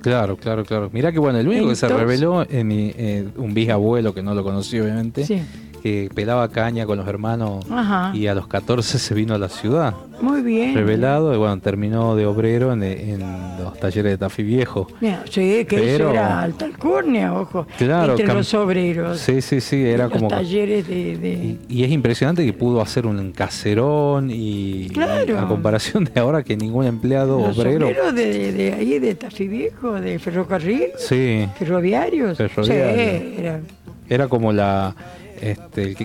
claro, 0.00 0.36
claro, 0.36 0.64
claro. 0.64 0.90
Mirá 0.92 1.10
que 1.10 1.18
bueno, 1.18 1.40
el 1.40 1.48
único 1.48 1.68
que 1.70 1.74
se 1.74 1.88
reveló 1.88 2.48
en 2.48 2.68
mi, 2.68 2.92
eh, 2.96 3.26
un 3.36 3.52
bisabuelo 3.52 4.14
que 4.14 4.22
no 4.22 4.32
lo 4.32 4.44
conocí 4.44 4.78
obviamente, 4.78 5.26
Sí. 5.26 5.42
Que 5.88 6.10
pelaba 6.14 6.48
caña 6.50 6.84
con 6.84 6.98
los 6.98 7.08
hermanos 7.08 7.64
Ajá. 7.70 8.10
y 8.14 8.26
a 8.26 8.34
los 8.34 8.46
14 8.46 8.98
se 8.98 9.14
vino 9.14 9.34
a 9.34 9.38
la 9.38 9.48
ciudad. 9.48 9.94
Muy 10.20 10.42
bien. 10.42 10.74
Revelado, 10.74 11.32
y 11.34 11.38
bueno, 11.38 11.58
terminó 11.60 12.14
de 12.16 12.26
obrero 12.26 12.72
en, 12.72 12.82
en 12.82 13.20
los 13.62 13.78
talleres 13.78 14.12
de 14.12 14.18
Tafí 14.18 14.42
Viejo. 14.42 14.88
Mira, 15.00 15.22
sí, 15.30 15.64
que 15.64 15.94
eso 15.94 16.10
era 16.10 16.42
alta 16.42 16.64
alcurnia, 16.66 17.32
ojo. 17.32 17.66
Claro, 17.78 18.18
entre 18.18 18.34
los 18.34 18.52
obreros. 18.54 19.18
Sí, 19.18 19.40
sí, 19.40 19.60
sí, 19.60 19.82
era 19.84 20.04
los 20.08 20.12
como... 20.12 20.28
talleres 20.28 20.86
de... 20.88 21.16
de- 21.16 21.28
Y, 21.32 21.58
y 21.68 21.84
es 21.84 21.90
impresionante 21.92 22.44
que 22.44 22.52
pudo 22.52 22.80
hacer 22.82 23.06
un 23.06 23.32
caserón 23.32 24.28
y, 24.30 24.88
Claro. 24.92 25.38
a 25.38 25.46
comparación 25.48 26.04
de 26.12 26.20
ahora 26.20 26.42
que 26.42 26.56
ningún 26.56 26.84
empleado 26.84 27.38
los 27.46 27.56
obrero... 27.58 27.86
obreros 27.86 28.14
de, 28.14 28.52
de 28.52 28.72
ahí, 28.74 28.98
de 28.98 29.14
Tafí 29.14 29.46
Viejo, 29.48 29.92
de 30.00 30.18
ferrocarril, 30.18 30.88
Sí, 30.98 31.48
ferroviarios. 31.58 32.36
Ferroviarios. 32.36 33.22
Sí, 33.22 33.34
era... 33.38 33.60
era 34.08 34.28
como 34.28 34.52
la 34.52 34.94
este 35.40 35.82
el, 35.82 35.96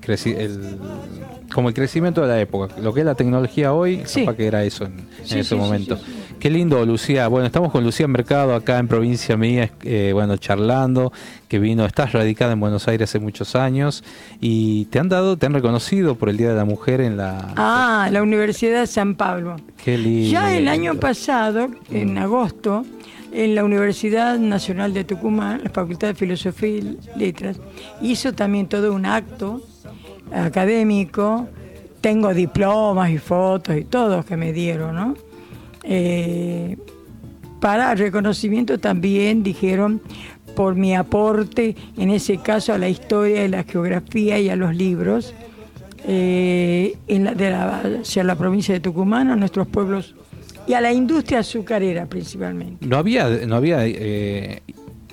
creci- 0.00 0.36
el- 0.36 0.78
como 1.52 1.68
el 1.68 1.74
crecimiento 1.74 2.20
de 2.22 2.28
la 2.28 2.40
época 2.40 2.74
lo 2.80 2.92
que 2.94 3.00
es 3.00 3.06
la 3.06 3.14
tecnología 3.14 3.72
hoy 3.72 4.02
Sí. 4.06 4.20
capaz 4.24 4.36
que 4.36 4.46
era 4.46 4.64
eso 4.64 4.84
en, 4.84 4.92
en 4.92 5.06
Sí, 5.24 5.34
ese 5.38 5.42
sí, 5.42 5.48
sí, 5.50 5.54
momento. 5.56 5.98
qué 6.38 6.48
lindo 6.50 6.84
Lucía. 6.86 7.26
Bueno 7.28 7.46
estamos 7.46 7.72
con 7.72 7.82
Lucía 7.84 8.06
Mercado 8.08 8.54
acá 8.54 8.78
en 8.78 8.88
provincia 8.88 9.36
mía 9.36 9.70
eh, 9.82 10.10
bueno 10.14 10.36
charlando 10.36 11.12
que 11.48 11.58
vino 11.58 11.84
estás 11.84 12.12
radicada 12.12 12.52
en 12.52 12.60
Buenos 12.60 12.86
Aires 12.88 13.10
hace 13.10 13.18
muchos 13.18 13.56
años 13.56 14.04
y 14.40 14.84
te 14.86 14.98
han 15.00 15.08
dado 15.08 15.36
te 15.36 15.46
han 15.46 15.52
reconocido 15.54 16.14
por 16.14 16.28
el 16.28 16.36
Día 16.36 16.50
de 16.50 16.56
la 16.56 16.64
Mujer 16.64 17.00
en 17.00 17.16
la 17.16 17.52
Ah, 17.56 18.08
la 18.12 18.22
Universidad 18.22 18.80
de 18.80 18.86
San 18.86 19.16
Pablo. 19.16 19.56
qué 19.84 19.98
lindo. 19.98 20.30
Ya 20.30 20.56
el 20.56 20.68
año 20.68 20.94
pasado, 20.94 21.68
en 21.90 22.16
agosto, 22.18 22.84
en 23.32 23.54
la 23.54 23.64
Universidad 23.64 24.38
Nacional 24.38 24.92
de 24.94 25.04
Tucumán, 25.04 25.60
la 25.64 25.70
Facultad 25.70 26.08
de 26.08 26.14
Filosofía 26.14 26.68
y 26.68 26.98
Letras, 27.16 27.58
hizo 28.00 28.32
también 28.32 28.66
todo 28.66 28.92
un 28.92 29.06
acto 29.06 29.62
académico. 30.32 31.48
Tengo 32.00 32.32
diplomas 32.32 33.10
y 33.10 33.18
fotos 33.18 33.76
y 33.76 33.84
todos 33.84 34.24
que 34.24 34.36
me 34.36 34.52
dieron, 34.52 34.96
¿no? 34.96 35.14
Eh, 35.82 36.76
para 37.60 37.94
reconocimiento 37.94 38.78
también 38.78 39.42
dijeron 39.42 40.00
por 40.56 40.74
mi 40.74 40.94
aporte, 40.94 41.76
en 41.96 42.10
ese 42.10 42.38
caso 42.38 42.72
a 42.72 42.78
la 42.78 42.88
historia 42.88 43.44
y 43.44 43.48
la 43.48 43.64
geografía 43.64 44.38
y 44.38 44.48
a 44.48 44.56
los 44.56 44.74
libros, 44.74 45.34
eh, 46.06 46.96
en 47.06 47.24
la, 47.24 47.34
de 47.34 47.54
hacia 48.00 48.24
la 48.24 48.34
provincia 48.34 48.74
de 48.74 48.80
Tucumán, 48.80 49.30
a 49.30 49.36
nuestros 49.36 49.66
pueblos 49.68 50.14
y 50.70 50.74
a 50.74 50.80
la 50.80 50.92
industria 50.92 51.40
azucarera 51.40 52.06
principalmente. 52.06 52.86
no 52.86 52.96
había 52.96 53.28
no 53.46 53.56
había 53.56 53.78
eh, 53.86 54.62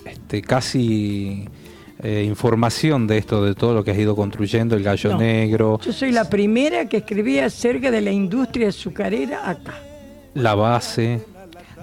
este 0.05 0.41
casi 0.41 1.45
eh, 2.03 2.23
información 2.27 3.07
de 3.07 3.17
esto 3.17 3.43
de 3.43 3.55
todo 3.55 3.73
lo 3.73 3.83
que 3.83 3.91
has 3.91 3.97
ido 3.97 4.15
construyendo 4.15 4.75
el 4.75 4.83
gallo 4.83 5.11
No. 5.13 5.17
negro 5.19 5.79
Yo 5.83 5.91
soy 5.91 6.11
la 6.11 6.29
primera 6.29 6.87
que 6.87 6.97
escribí 6.97 7.39
acerca 7.39 7.89
de 7.89 8.01
la 8.01 8.11
industria 8.11 8.69
azucarera 8.69 9.49
acá. 9.49 9.73
la 10.35 10.53
base 10.55 11.21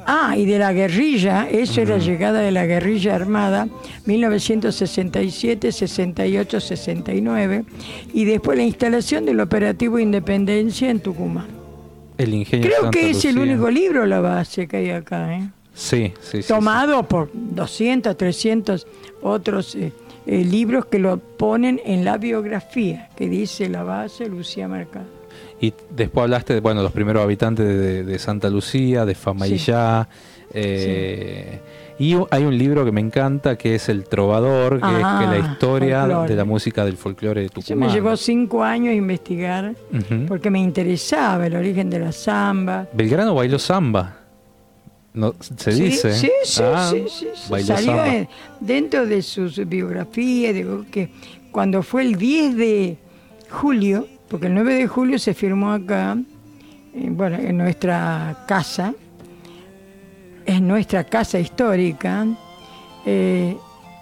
Ah, 0.07 0.37
y 0.37 0.45
de 0.45 0.59
la 0.59 0.75
guerrilla, 0.75 1.49
eso 1.51 1.81
era 1.81 1.97
llegada 1.97 2.41
de 2.43 2.51
la 2.53 2.67
guerrilla 2.67 3.15
armada, 3.15 3.67
1967, 4.05 5.73
68, 5.73 6.61
69, 6.61 7.65
y 8.13 8.25
después 8.27 8.59
la 8.59 8.65
instalación 8.65 9.25
del 9.25 9.41
operativo 9.41 9.99
Independencia 9.99 10.91
en 10.91 11.01
Tucumán. 11.01 11.47
El 12.19 12.35
ingenio 12.35 12.69
Creo 12.69 12.83
Santa 12.83 12.99
que 12.99 13.11
es 13.11 13.25
el 13.25 13.39
único 13.39 13.71
libro 13.71 14.07
la 14.07 14.21
base 14.21 14.67
que 14.67 14.77
hay 14.79 14.91
acá, 14.91 15.37
¿eh? 15.37 15.49
sí 15.75 16.13
sí, 16.21 16.43
sí, 16.43 16.49
tomado 16.49 17.03
por 17.05 17.31
200, 17.33 18.17
300 18.17 18.87
otros 19.23 19.75
eh, 19.75 19.93
eh, 20.27 20.45
libros 20.45 20.87
que 20.87 20.99
lo 20.99 21.19
ponen 21.19 21.81
en 21.85 22.05
la 22.05 22.17
biografía, 22.19 23.11
que 23.17 23.29
dice 23.29 23.69
la 23.69 23.83
base 23.83 24.29
Lucía 24.29 24.69
Mercado. 24.69 25.07
sí. 25.61 25.67
y 25.67 25.75
después 25.91 26.25
hablaste 26.25 26.55
de 26.55 26.61
bueno 26.61 26.83
los 26.83 26.93
primeros 26.93 27.23
habitantes 27.23 27.67
de, 27.67 28.05
de 28.05 28.19
Santa 28.19 28.49
Lucía 28.51 29.05
de 29.05 29.15
Famayllá 29.15 30.09
eh, 30.53 31.59
y 31.99 32.17
hay 32.31 32.45
un 32.45 32.59
libro 32.59 32.85
que 32.85 32.91
me 32.93 33.01
encanta 33.01 33.57
que 33.57 33.77
es 33.77 33.89
El 33.89 34.05
Trovador 34.05 34.79
que 34.81 34.87
Ah, 34.87 35.21
es 35.21 35.27
que 35.31 35.41
la 35.41 35.49
historia 35.53 36.01
folclore. 36.03 36.29
de 36.29 36.37
la 36.37 36.45
música 36.45 36.85
del 36.85 36.97
folclore 36.97 37.43
de 37.43 37.49
Tucumán 37.51 37.89
me 37.89 37.93
llevó 37.95 38.17
cinco 38.17 38.65
años 38.65 38.95
investigar 38.95 39.75
porque 40.27 40.51
me 40.51 40.59
interesaba 40.61 41.47
el 41.47 41.55
origen 41.55 41.91
de 41.91 42.01
la 42.01 42.11
samba. 42.13 42.89
Belgrano 42.93 43.35
bailó 43.35 43.59
samba 43.59 44.19
no, 45.13 45.33
se 45.39 45.71
Sí, 45.71 45.83
dice 45.85 46.13
Sí, 46.15 46.29
sí, 46.43 46.63
Ah, 46.65 46.89
sí, 46.91 47.05
sí, 47.09 47.27
sí. 47.33 47.43
bailó 47.49 47.67
Salió 47.77 48.05
en- 48.05 48.29
dentro 48.59 49.07
de 49.07 49.23
sus 49.23 49.65
biografías, 49.69 50.53
digo 50.53 50.85
que 50.91 51.09
cuando 51.53 51.85
fue 51.85 52.03
el 52.03 52.17
10 52.17 52.57
de 52.57 52.97
julio, 53.49 54.09
porque 54.29 54.49
el 54.49 54.55
9 54.55 54.75
de 54.75 54.89
julio 54.89 55.21
se 55.21 55.33
firmó 55.33 55.71
acá, 55.71 56.17
eh, 56.97 57.09
bueno, 57.11 57.37
en 57.37 57.57
nuestra 57.57 58.45
casa, 58.49 58.93
en 60.47 60.67
nuestra 60.69 61.05
casa 61.05 61.39
histórica. 61.39 62.27
eh, 63.07 63.57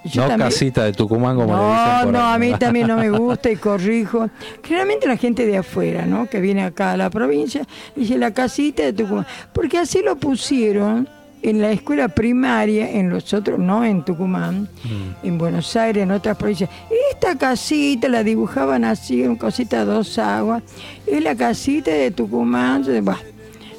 yo 0.04 0.22
no 0.22 0.28
también- 0.30 0.50
casita 0.50 0.84
de 0.84 0.92
Tucumán 0.92 1.36
como 1.36 1.54
le 1.56 1.62
dicen 1.62 1.96
no, 1.98 2.02
por 2.04 2.12
no, 2.12 2.18
ahí. 2.26 2.34
a 2.34 2.38
mí 2.38 2.54
también 2.58 2.88
no 2.88 2.96
me 2.96 3.08
gusta 3.18 3.50
y 3.50 3.56
corrijo. 3.56 4.28
Generalmente 4.64 5.06
la 5.06 5.16
gente 5.16 5.46
de 5.46 5.58
afuera, 5.58 6.06
¿no? 6.06 6.26
Que 6.26 6.40
viene 6.40 6.64
acá 6.64 6.92
a 6.92 6.96
la 6.96 7.08
provincia, 7.08 7.64
dice 7.94 8.18
la 8.18 8.32
casita 8.32 8.82
de 8.82 8.92
Tucumán. 8.92 9.26
Porque 9.52 9.78
así 9.78 10.02
lo 10.02 10.16
pusieron 10.16 11.08
en 11.40 11.60
la 11.60 11.70
escuela 11.72 12.08
primaria, 12.08 12.90
en 12.90 13.10
los 13.10 13.32
otros, 13.34 13.58
no 13.60 13.84
en 13.84 14.04
Tucumán, 14.04 14.68
Mm. 14.84 15.26
en 15.26 15.38
Buenos 15.38 15.74
Aires, 15.76 16.02
en 16.04 16.10
otras 16.12 16.36
provincias, 16.36 16.70
esta 17.12 17.36
casita 17.36 18.08
la 18.08 18.22
dibujaban 18.24 18.84
así, 18.84 19.22
en 19.24 19.34
cosita 19.36 19.84
dos 19.84 20.18
aguas, 20.18 20.62
es 21.06 21.20
la 21.22 21.34
casita 21.36 21.90
de 21.92 22.10
Tucumán, 22.12 22.84
bah, 23.02 23.18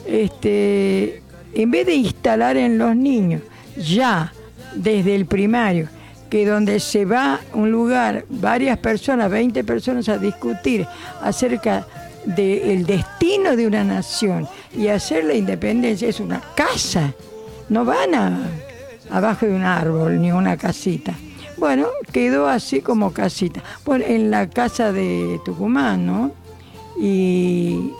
este, 0.05 1.22
en 1.53 1.71
vez 1.71 1.85
de 1.85 1.95
instalar 1.95 2.57
en 2.57 2.77
los 2.77 2.95
niños, 2.95 3.41
ya 3.77 4.33
desde 4.75 5.15
el 5.15 5.25
primario, 5.25 5.87
que 6.29 6.45
donde 6.45 6.79
se 6.79 7.05
va 7.05 7.39
un 7.53 7.71
lugar, 7.71 8.25
varias 8.29 8.77
personas, 8.79 9.29
20 9.29 9.63
personas 9.63 10.09
a 10.09 10.17
discutir 10.17 10.87
acerca 11.21 11.85
del 12.25 12.85
destino 12.85 13.55
de 13.55 13.67
una 13.67 13.83
nación 13.83 14.47
y 14.75 14.87
hacer 14.87 15.25
la 15.25 15.35
independencia, 15.35 16.07
es 16.07 16.19
una 16.19 16.41
casa, 16.55 17.13
no 17.69 17.85
van 17.85 18.15
a, 18.15 18.47
abajo 19.11 19.45
de 19.45 19.53
un 19.53 19.63
árbol 19.63 20.19
ni 20.19 20.31
una 20.31 20.57
casita. 20.57 21.13
Bueno, 21.57 21.87
quedó 22.11 22.47
así 22.47 22.81
como 22.81 23.13
casita. 23.13 23.63
Bueno, 23.85 24.05
en 24.07 24.31
la 24.31 24.49
casa 24.49 24.91
de 24.91 25.39
Tucumán, 25.45 26.05
¿no? 26.05 26.31
Y 26.99 27.91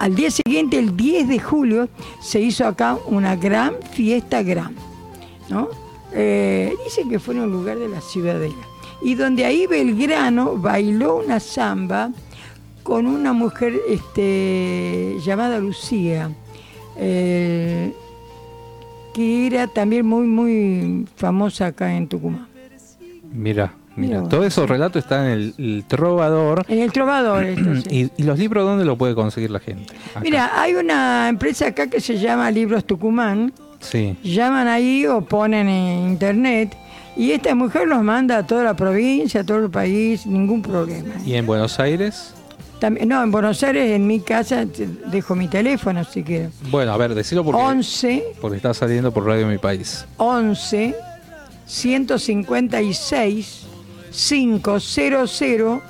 al 0.00 0.14
día 0.14 0.30
siguiente, 0.30 0.78
el 0.78 0.96
10 0.96 1.28
de 1.28 1.38
julio, 1.38 1.88
se 2.22 2.40
hizo 2.40 2.66
acá 2.66 2.96
una 3.06 3.36
gran 3.36 3.74
fiesta 3.92 4.42
gran, 4.42 4.74
¿no? 5.50 5.68
Eh, 6.14 6.74
dicen 6.82 7.10
que 7.10 7.18
fue 7.18 7.34
en 7.34 7.40
un 7.40 7.52
lugar 7.52 7.78
de 7.78 7.86
la 7.86 8.00
ciudadela. 8.00 8.54
Y 9.02 9.14
donde 9.14 9.44
ahí 9.44 9.66
Belgrano 9.66 10.56
bailó 10.56 11.16
una 11.16 11.38
samba 11.38 12.12
con 12.82 13.06
una 13.06 13.34
mujer 13.34 13.78
este, 13.90 15.18
llamada 15.22 15.58
Lucía, 15.58 16.30
eh, 16.96 17.92
que 19.12 19.46
era 19.48 19.66
también 19.66 20.06
muy, 20.06 20.26
muy 20.26 21.06
famosa 21.14 21.66
acá 21.66 21.94
en 21.94 22.08
Tucumán. 22.08 22.48
Mira, 23.34 23.74
mira. 23.96 24.22
Todo 24.24 24.44
esos 24.44 24.68
relatos 24.68 25.02
están 25.02 25.26
en 25.26 25.32
el, 25.32 25.54
el 25.58 25.84
Trovador. 25.86 26.64
En 26.68 26.80
el 26.80 26.92
Trovador, 26.92 27.44
esto, 27.44 27.74
sí. 27.88 28.10
¿Y, 28.16 28.22
y 28.22 28.24
los 28.24 28.38
libros 28.38 28.64
dónde 28.64 28.84
lo 28.84 28.96
puede 28.96 29.14
conseguir 29.14 29.50
la 29.50 29.60
gente? 29.60 29.94
Acá. 30.10 30.20
Mira, 30.20 30.60
hay 30.60 30.74
una 30.74 31.28
empresa 31.28 31.68
acá 31.68 31.88
que 31.88 32.00
se 32.00 32.18
llama 32.18 32.50
Libros 32.50 32.84
Tucumán. 32.84 33.52
Sí. 33.80 34.16
Llaman 34.22 34.68
ahí 34.68 35.06
o 35.06 35.22
ponen 35.22 35.68
en 35.68 36.10
internet 36.10 36.76
y 37.16 37.32
esta 37.32 37.54
mujer 37.54 37.88
los 37.88 38.02
manda 38.02 38.38
a 38.38 38.46
toda 38.46 38.62
la 38.62 38.74
provincia, 38.74 39.40
a 39.40 39.44
todo 39.44 39.58
el 39.58 39.70
país, 39.70 40.26
ningún 40.26 40.62
problema. 40.62 41.14
¿Y 41.24 41.34
en 41.34 41.46
Buenos 41.46 41.80
Aires? 41.80 42.34
También, 42.78 43.08
no, 43.08 43.22
en 43.22 43.30
Buenos 43.30 43.62
Aires, 43.62 43.90
en 43.90 44.06
mi 44.06 44.20
casa, 44.20 44.64
dejo 44.64 45.34
mi 45.34 45.48
teléfono 45.48 46.02
si 46.04 46.22
quieres. 46.22 46.50
Bueno, 46.70 46.92
a 46.92 46.96
ver, 46.96 47.14
decilo 47.14 47.44
porque, 47.44 47.60
11 47.60 48.24
porque 48.40 48.56
está 48.56 48.72
saliendo 48.72 49.12
por 49.12 49.26
Radio 49.26 49.46
Mi 49.46 49.58
País. 49.58 50.06
11 50.16 50.94
156 51.66 53.66
500 54.10 55.80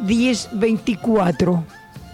1024. 0.00 1.64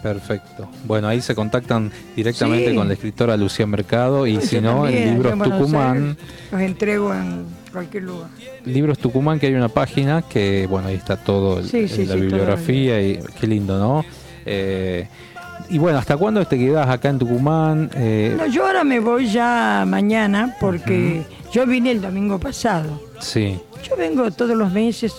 Perfecto. 0.03 0.68
Bueno, 0.85 1.07
ahí 1.07 1.20
se 1.20 1.33
contactan 1.35 1.90
directamente 2.16 2.70
Sí. 2.70 2.77
con 2.77 2.88
la 2.88 2.94
escritora 2.94 3.37
Lucía 3.37 3.66
Mercado 3.68 4.27
y 4.27 4.40
si 4.40 4.61
no, 4.61 4.83
también, 4.83 5.03
en 5.09 5.14
Libros 5.14 5.38
Tucumán. 5.38 6.16
Los 6.51 6.61
entrego 6.61 7.14
en 7.14 7.44
cualquier 7.70 8.03
lugar. 8.03 8.29
Libros 8.64 8.98
Tucumán, 8.98 9.38
que 9.38 9.46
hay 9.46 9.55
una 9.55 9.68
página 9.68 10.22
que, 10.22 10.66
bueno, 10.68 10.88
ahí 10.88 10.96
está 10.96 11.16
todo, 11.16 11.61
el- 11.61 11.68
Sí, 11.68 11.87
sí, 11.87 12.05
la 12.07 12.16
bibliografía 12.16 13.01
y 13.01 13.20
qué 13.40 13.46
lindo, 13.46 13.79
¿no? 13.79 14.05
Eh, 14.44 15.07
y 15.70 15.79
bueno, 15.79 15.98
¿hasta 15.98 16.16
cuándo 16.16 16.44
te 16.46 16.59
quedás 16.59 16.88
acá 16.88 17.09
en 17.09 17.20
Tucumán? 17.20 17.88
Eh, 17.94 18.35
No, 18.37 18.46
yo 18.46 18.66
ahora 18.66 18.83
me 18.83 18.98
voy 18.98 19.31
ya 19.31 19.85
mañana 19.87 20.57
porque 20.61 21.22
yo 21.53 21.64
vine 21.64 21.92
el 21.92 22.01
domingo 22.01 22.40
pasado. 22.40 23.01
Sí, 23.20 23.57
Yo 23.88 23.96
vengo 23.96 24.31
todos 24.31 24.57
los 24.57 24.70
meses, 24.72 25.12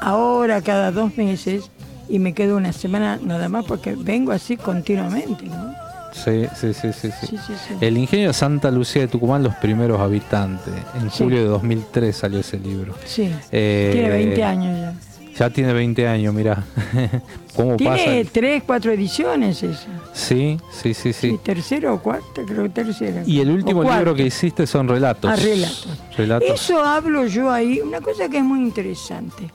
ahora 0.00 0.62
cada 0.62 0.90
dos 0.92 1.16
meses, 1.16 1.70
y 2.08 2.18
me 2.18 2.32
quedo 2.32 2.56
una 2.56 2.72
semana 2.72 3.18
nada 3.22 3.48
más 3.48 3.64
porque 3.64 3.94
vengo 3.96 4.32
así 4.32 4.56
continuamente, 4.56 5.46
¿no? 5.46 5.74
sí, 6.12 6.46
sí, 6.54 6.72
sí, 6.74 6.92
sí. 6.92 7.10
sí. 7.12 7.36
El 7.80 7.96
ingenio 7.96 8.32
Santa 8.32 8.70
Lucía 8.70 9.02
de 9.02 9.08
Tucumán, 9.08 9.42
los 9.44 9.54
primeros 9.56 10.00
habitantes. 10.00 10.74
En 11.00 11.08
julio 11.08 11.38
de 11.38 11.44
2003 11.44 12.16
salió 12.16 12.40
ese 12.40 12.58
libro. 12.58 12.94
Sí. 13.04 13.30
Eh, 13.52 13.90
Tiene 13.92 14.08
20 14.10 14.44
años 14.44 14.80
ya. 14.80 14.94
Ya 15.38 15.48
tiene 15.48 15.72
20 15.72 16.06
años, 16.06 16.34
mira. 16.34 16.64
¿Cómo 17.56 17.76
Tiene 17.76 18.22
pasa? 18.24 18.30
tres, 18.32 18.62
cuatro 18.66 18.92
ediciones 18.92 19.62
esa. 19.62 19.86
Sí, 20.12 20.58
sí, 20.70 20.92
sí, 20.92 21.12
Sí, 21.14 21.38
tercera 21.42 21.94
o 21.94 22.02
cuarta, 22.02 22.42
creo 22.46 22.64
que 22.64 22.68
tercera. 22.68 23.22
Y 23.24 23.40
el 23.40 23.50
último 23.50 23.82
libro 23.82 24.14
que 24.14 24.26
hiciste 24.26 24.66
son 24.66 24.86
relatos. 24.88 25.30
Ah, 25.30 25.36
relatos. 25.36 25.88
Relatos. 26.16 26.50
Eso 26.50 26.84
hablo 26.84 27.26
yo 27.26 27.50
ahí, 27.50 27.80
una 27.80 28.00
cosa 28.02 28.28
que 28.28 28.38
es 28.38 28.44
muy 28.44 28.60
interesante. 28.60 29.50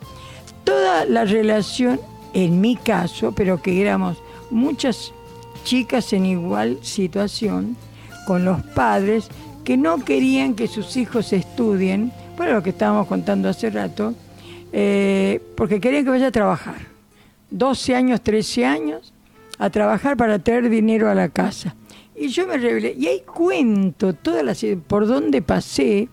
Toda 0.65 1.05
la 1.05 1.23
relación, 1.23 2.01
en 2.33 2.59
mi 2.59 2.75
caso, 2.75 3.31
pero 3.31 3.61
que 3.61 3.81
éramos 3.81 4.17
muchas 4.51 5.13
chicas 5.63 6.11
en 6.11 6.25
igual 6.25 6.79
situación, 6.81 7.77
con 8.27 8.43
los 8.43 8.61
padres 8.61 9.29
que 9.63 9.77
no 9.77 10.03
querían 10.03 10.55
que 10.55 10.67
sus 10.67 10.97
hijos 10.97 11.31
estudien, 11.33 12.11
bueno, 12.37 12.53
lo 12.53 12.63
que 12.63 12.71
estábamos 12.71 13.07
contando 13.07 13.47
hace 13.47 13.69
rato, 13.69 14.13
eh, 14.73 15.41
porque 15.55 15.79
querían 15.79 16.03
que 16.03 16.09
vaya 16.09 16.27
a 16.27 16.31
trabajar. 16.31 16.87
12 17.51 17.95
años, 17.95 18.21
13 18.21 18.65
años, 18.65 19.13
a 19.57 19.69
trabajar 19.69 20.17
para 20.17 20.39
traer 20.39 20.69
dinero 20.69 21.09
a 21.09 21.15
la 21.15 21.29
casa. 21.29 21.75
Y 22.15 22.27
yo 22.27 22.47
me 22.47 22.57
rebelé. 22.57 22.95
Y 22.97 23.07
ahí 23.07 23.21
cuento 23.21 24.13
todas 24.13 24.43
las 24.43 24.63
por 24.87 25.07
dónde 25.07 25.41
pasé, 25.41 26.09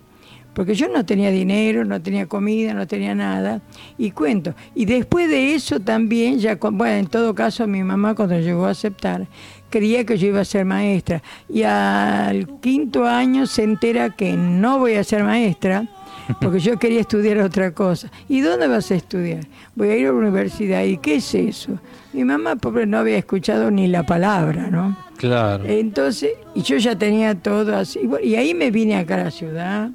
porque 0.55 0.75
yo 0.75 0.89
no 0.89 1.05
tenía 1.07 1.31
dinero, 1.31 1.85
no 1.85 2.01
tenía 2.03 2.27
comida, 2.27 2.75
no 2.75 2.87
tenía 2.87 3.15
nada. 3.15 3.61
Y 3.99 4.11
cuento. 4.11 4.55
Y 4.75 4.85
después 4.85 5.29
de 5.29 5.55
eso 5.55 5.81
también, 5.81 6.39
ya 6.39 6.57
con- 6.59 6.77
bueno, 6.79 6.97
en 6.97 7.07
todo 7.07 7.35
caso, 7.35 7.67
mi 7.67 7.83
mamá 7.83 8.15
cuando 8.15 8.39
llegó 8.39 8.67
a 8.67 8.71
aceptar, 8.71 9.27
creía 9.71 10.05
que 10.05 10.19
yo 10.19 10.27
iba 10.29 10.41
a 10.41 10.45
ser 10.45 10.65
maestra. 10.65 11.23
Y 11.49 11.63
al 11.63 12.47
quinto 12.61 13.07
año 13.07 13.47
se 13.47 13.63
entera 13.63 14.11
que 14.11 14.35
no 14.35 14.79
voy 14.79 14.95
a 14.95 15.05
ser 15.05 15.25
maestra, 15.25 15.87
porque 16.41 16.61
yo 16.61 16.79
quería 16.79 17.01
estudiar 17.01 17.39
otra 17.39 17.73
cosa. 17.73 18.11
¿Y 18.29 18.41
dónde 18.41 18.69
vas 18.69 18.91
a 18.91 18.95
estudiar? 18.95 19.47
Voy 19.75 19.89
a 19.89 19.97
ir 19.97 20.07
a 20.07 20.13
la 20.13 20.19
universidad. 20.19 20.85
¿Y 20.85 20.99
qué 20.99 21.17
es 21.17 21.35
eso? 21.35 21.79
Mi 22.13 22.25
mamá, 22.25 22.57
pobre, 22.57 22.85
no 22.87 22.99
había 22.99 23.17
escuchado 23.17 23.71
ni 23.71 23.87
la 23.89 24.03
palabra, 24.05 24.69
¿no? 24.71 24.97
Claro. 25.17 25.65
Entonces, 25.67 26.33
y 26.55 26.61
yo 26.63 26.77
ya 26.77 26.95
tenía 26.97 27.35
todo 27.35 27.75
así. 27.75 28.01
Y 28.23 28.35
ahí 28.35 28.53
me 28.55 28.71
vine 28.71 28.97
acá 28.97 29.15
a 29.15 29.25
la 29.25 29.31
ciudad. 29.31 29.91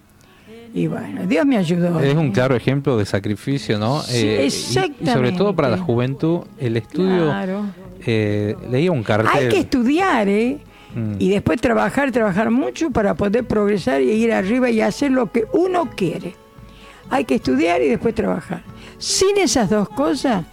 Y 0.77 0.85
bueno, 0.85 1.25
Dios 1.25 1.43
me 1.43 1.57
ayudó. 1.57 1.99
Es 2.01 2.13
un 2.13 2.31
claro 2.31 2.55
ejemplo 2.55 2.97
de 2.97 3.05
sacrificio, 3.05 3.79
¿no? 3.79 4.01
Sí, 4.03 4.17
y- 4.17 4.19
y, 4.45 4.51
sobre 4.51 4.85
exactamente. 4.85 5.31
todo 5.37 5.55
para 5.55 5.69
la 5.69 5.79
juventud, 5.79 6.41
el 6.59 6.77
estudio. 6.77 7.23
Claro. 7.25 7.63
eh, 8.05 8.55
leía 8.69 8.91
un 8.91 9.01
cartel. 9.01 9.31
Hay 9.33 9.49
que 9.49 9.59
estudiar, 9.61 10.27
¿eh? 10.29 10.59
Mm. 10.93 11.13
Y 11.17 11.29
después 11.29 11.59
trabajar, 11.59 12.11
trabajar 12.11 12.51
mucho 12.51 12.91
para 12.91 13.15
poder 13.15 13.43
progresar 13.45 14.01
y 14.03 14.11
ir 14.11 14.31
arriba 14.31 14.69
y 14.69 14.79
hacer 14.81 15.09
lo 15.11 15.31
que 15.31 15.45
uno 15.51 15.89
quiere. 15.95 16.35
Hay 17.09 17.25
que 17.25 17.35
estudiar 17.35 17.81
y 17.81 17.87
después 17.87 18.13
trabajar. 18.13 18.61
Sin 18.99 19.35
esas 19.37 19.69
dos 19.71 19.89
cosas, 19.89 20.45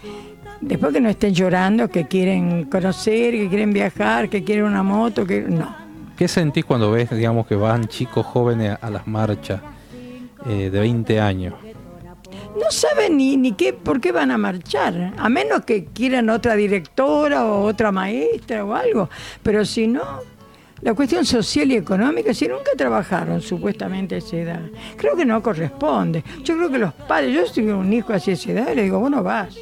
después 0.62 0.92
que 0.94 1.00
no 1.02 1.10
estén 1.10 1.34
llorando, 1.34 1.88
que 1.88 2.06
quieren 2.06 2.64
conocer, 2.64 3.32
que 3.32 3.48
quieren 3.50 3.74
viajar, 3.74 4.30
que 4.30 4.42
quieren 4.42 4.64
una 4.64 4.82
moto, 4.82 5.26
que 5.26 5.42
no. 5.42 5.76
¿Qué 6.16 6.28
sentís 6.28 6.64
cuando 6.64 6.90
ves, 6.92 7.10
digamos, 7.10 7.46
que 7.46 7.56
van 7.56 7.88
chicos 7.88 8.24
jóvenes 8.24 8.78
a 8.80 8.88
las 8.88 9.06
marchas 9.06 9.60
eh, 10.46 10.70
de 10.70 10.80
20 10.80 11.20
años? 11.20 11.54
No 12.56 12.70
saben 12.70 13.16
ni, 13.16 13.36
ni 13.36 13.52
qué, 13.52 13.72
por 13.72 14.00
qué 14.00 14.12
van 14.12 14.30
a 14.30 14.38
marchar, 14.38 15.12
a 15.16 15.28
menos 15.28 15.64
que 15.64 15.86
quieran 15.86 16.30
otra 16.30 16.54
directora 16.54 17.46
o 17.46 17.62
otra 17.62 17.90
maestra 17.90 18.64
o 18.64 18.74
algo. 18.74 19.10
Pero 19.42 19.64
si 19.64 19.86
no, 19.86 20.20
la 20.82 20.94
cuestión 20.94 21.24
social 21.24 21.70
y 21.72 21.76
económica, 21.76 22.32
si 22.34 22.46
nunca 22.46 22.70
trabajaron 22.76 23.40
supuestamente 23.40 24.16
a 24.16 24.18
esa 24.18 24.36
edad, 24.36 24.60
creo 24.96 25.16
que 25.16 25.24
no 25.24 25.42
corresponde. 25.42 26.22
Yo 26.42 26.56
creo 26.56 26.70
que 26.70 26.78
los 26.78 26.92
padres, 26.92 27.34
yo 27.34 27.52
tengo 27.52 27.78
un 27.78 27.92
hijo 27.92 28.12
así 28.12 28.30
a 28.30 28.34
esa 28.34 28.52
edad, 28.52 28.74
le 28.74 28.82
digo, 28.84 29.00
bueno, 29.00 29.22
vas. 29.22 29.56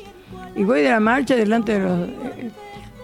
Y 0.55 0.65
voy 0.65 0.83
de 0.83 0.91
la 0.91 1.01
marcha 1.01 1.35
delante 1.35 1.79
de 1.79 1.81
los, 1.81 2.09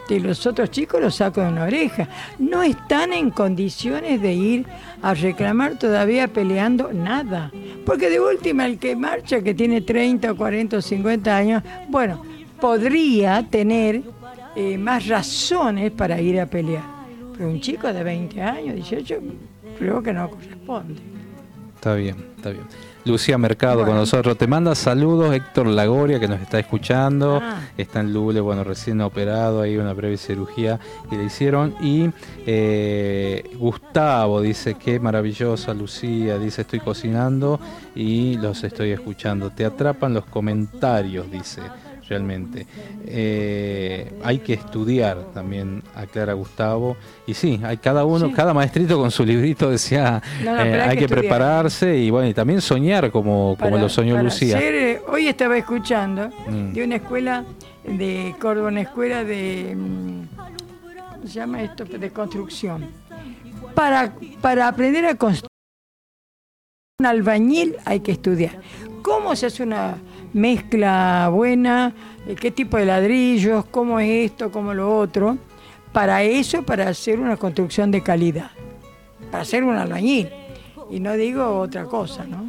de 0.09 0.21
los 0.21 0.47
otros 0.47 0.71
chicos, 0.71 1.01
los 1.01 1.17
saco 1.17 1.41
de 1.41 1.49
una 1.49 1.65
oreja. 1.65 2.09
No 2.39 2.63
están 2.63 3.13
en 3.13 3.31
condiciones 3.31 4.21
de 4.21 4.33
ir 4.33 4.67
a 5.03 5.15
reclamar 5.15 5.79
todavía 5.79 6.29
peleando 6.29 6.93
nada. 6.93 7.53
Porque 7.85 8.09
de 8.09 8.19
última, 8.19 8.67
el 8.67 8.79
que 8.79 8.97
marcha, 8.97 9.43
que 9.43 9.55
tiene 9.55 9.83
30 9.83 10.33
o 10.33 10.37
40 10.37 10.79
o 10.79 10.83
50 10.83 11.37
años, 11.37 11.63
bueno, 11.89 12.23
podría 12.61 13.47
tener 13.49 14.03
eh, 14.57 14.79
más 14.79 15.07
razones 15.07 15.93
para 15.93 16.21
ir 16.21 16.41
a 16.41 16.47
pelear. 16.47 16.85
Pero 17.37 17.51
un 17.51 17.61
chico 17.61 17.93
de 17.93 18.03
20 18.03 18.43
años, 18.43 18.75
18, 18.75 19.21
creo 19.79 20.03
que 20.03 20.13
no 20.13 20.31
corresponde. 20.31 21.01
Está 21.77 21.95
bien, 21.95 22.17
está 22.37 22.51
bien. 22.51 22.65
Lucía 23.09 23.39
Mercado 23.39 23.85
con 23.85 23.97
nosotros. 23.97 24.37
Te 24.37 24.47
manda 24.47 24.75
saludos 24.75 25.35
Héctor 25.35 25.67
Lagoria, 25.67 26.21
que 26.21 26.29
nos 26.29 26.41
está 26.41 26.59
escuchando. 26.59 27.41
Ah. 27.43 27.61
Está 27.77 28.01
en 28.01 28.13
Lule, 28.13 28.41
bueno, 28.41 28.63
recién 28.63 29.01
operado, 29.01 29.63
ahí 29.63 29.77
una 29.77 29.95
breve 29.95 30.17
cirugía 30.17 30.79
que 31.09 31.17
le 31.17 31.25
hicieron. 31.25 31.75
Y 31.81 32.11
eh, 32.47 33.51
Gustavo 33.59 34.41
dice, 34.41 34.75
qué 34.75 35.01
maravillosa 35.01 35.75
Lucía, 35.75 36.39
dice, 36.39 36.63
estoy 36.63 36.81
cocinando 36.81 37.59
y 37.95 38.37
los 38.37 38.63
estoy 38.63 38.91
escuchando. 38.91 39.51
Te 39.51 39.65
atrapan 39.65 40.15
los 40.15 40.27
comentarios, 40.27 41.31
dice 41.31 41.63
realmente. 42.09 42.67
Eh, 43.07 44.13
hay 44.25 44.39
que 44.39 44.55
estudiar 44.55 45.19
también, 45.35 45.83
aclara 45.95 46.33
Gustavo. 46.33 46.97
Y 47.27 47.35
sí, 47.35 47.61
hay 47.63 47.77
cada 47.79 48.05
uno, 48.05 48.29
Sí. 48.29 48.33
cada 48.33 48.55
maestrito 48.55 48.99
con 48.99 49.11
su 49.11 49.25
librito 49.25 49.71
decía, 49.71 50.23
No, 50.45 50.55
no, 50.57 50.63
eh, 50.63 50.81
hay 50.81 50.97
que 50.97 51.09
prepararse 51.09 51.97
y 51.97 52.11
bueno, 52.11 52.29
y 52.29 52.35
también 52.35 52.61
soñar 52.61 53.11
como, 53.11 53.57
como 53.61 53.77
lo 53.79 53.89
soñó 53.89 54.23
Lucía. 54.23 54.59
ser, 54.59 55.03
hoy 55.09 55.29
estaba 55.29 55.57
escuchando 55.59 56.31
Mm. 56.49 56.73
de 56.73 56.85
una 56.85 56.97
escuela 56.97 57.45
de 57.85 58.35
Córdoba, 58.41 58.69
una 58.69 58.81
escuela 58.83 59.25
de. 59.25 59.75
mm, 59.77 60.23
¿Cómo 61.13 61.27
se 61.27 61.33
llama 61.33 61.63
esto? 61.63 61.85
De 61.85 62.11
construcción. 62.11 62.87
Para, 63.75 64.13
para 64.41 64.69
aprender 64.69 65.05
a 65.07 65.15
construir 65.17 65.49
un 67.01 67.07
albañil 67.07 67.77
hay 67.85 68.01
que 68.01 68.13
estudiar. 68.13 68.61
¿Cómo 69.03 69.35
se 69.37 69.47
hace 69.47 69.63
una 69.63 69.97
mezcla 70.39 71.29
buena? 71.33 71.93
Eh, 72.27 72.35
¿Qué 72.35 72.51
tipo 72.51 72.77
de 72.77 72.87
ladrillos? 72.87 73.65
¿Cómo 73.71 74.01
es 74.01 74.31
esto? 74.31 74.51
¿Cómo 74.51 74.73
lo 74.75 74.97
otro? 74.97 75.37
Para 75.93 76.23
eso, 76.23 76.63
para 76.63 76.89
hacer 76.89 77.19
una 77.21 77.37
construcción 77.37 77.91
de 77.91 78.03
calidad. 78.03 78.51
Para 79.31 79.43
hacer 79.43 79.65
un 79.65 79.75
albañil. 79.77 80.29
Y 80.91 81.01
no 81.01 81.13
digo 81.15 81.59
otra 81.61 81.85
cosa, 81.85 82.25
¿no? 82.25 82.49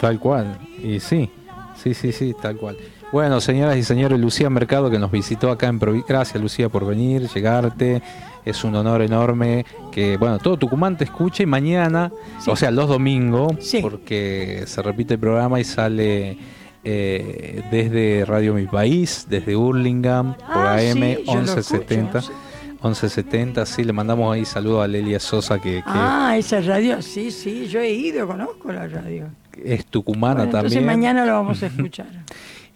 Tal 0.00 0.18
cual. 0.18 0.58
Y 0.82 0.98
sí, 1.00 1.30
sí, 1.76 1.94
sí, 1.94 2.10
sí, 2.12 2.34
tal 2.40 2.56
cual. 2.56 2.76
Bueno, 3.12 3.40
señoras 3.40 3.76
y 3.76 3.84
señores, 3.84 4.18
Lucía 4.18 4.50
Mercado 4.50 4.90
que 4.90 4.98
nos 4.98 5.10
visitó 5.12 5.50
acá 5.50 5.68
en 5.68 5.78
Provincia. 5.78 6.06
Gracias, 6.08 6.42
Lucía, 6.42 6.68
por 6.68 6.84
venir, 6.84 7.28
llegarte. 7.28 8.02
Es 8.44 8.62
un 8.64 8.74
honor 8.76 9.02
enorme 9.02 9.64
que, 9.92 10.16
bueno, 10.16 10.38
todo 10.38 10.56
Tucumán 10.56 10.96
te 10.96 11.04
escuche 11.04 11.42
y 11.44 11.46
mañana, 11.46 12.12
Sí. 12.40 12.50
o 12.50 12.56
sea, 12.56 12.70
los 12.70 12.88
domingos, 12.88 13.54
Sí. 13.60 13.78
porque 13.80 14.64
se 14.66 14.82
repite 14.82 15.14
el 15.14 15.20
programa 15.20 15.58
y 15.60 15.64
sale 15.64 16.38
eh, 16.88 17.62
desde 17.70 18.24
Radio 18.24 18.54
Mi 18.54 18.66
País, 18.66 19.26
desde 19.28 19.56
Hurlingham, 19.56 20.34
por 20.36 20.44
Ah, 20.66 20.74
AM 20.76 20.94
sí, 21.16 21.16
yo 21.26 21.34
lo 21.34 21.40
1170. 21.40 22.18
escucho, 22.20 22.38
1170, 22.82 23.66
sí, 23.66 23.82
le 23.84 23.92
mandamos 23.92 24.32
ahí 24.34 24.44
saludos 24.44 24.84
a 24.84 24.86
Lelia 24.86 25.18
Sosa, 25.18 25.58
que, 25.60 25.76
que 25.78 25.82
Ah, 25.86 26.36
esa 26.38 26.60
radio, 26.60 27.02
sí, 27.02 27.30
sí, 27.32 27.66
yo 27.66 27.80
he 27.80 27.90
ido, 27.90 28.26
conozco 28.26 28.70
la 28.70 28.86
radio. 28.86 29.26
es 29.64 29.86
tucumana 29.86 30.34
Bueno, 30.34 30.44
entonces 30.58 30.74
también. 30.74 30.86
mañana 30.86 31.26
lo 31.26 31.32
vamos 31.32 31.62
a 31.62 31.66
escuchar. 31.66 32.06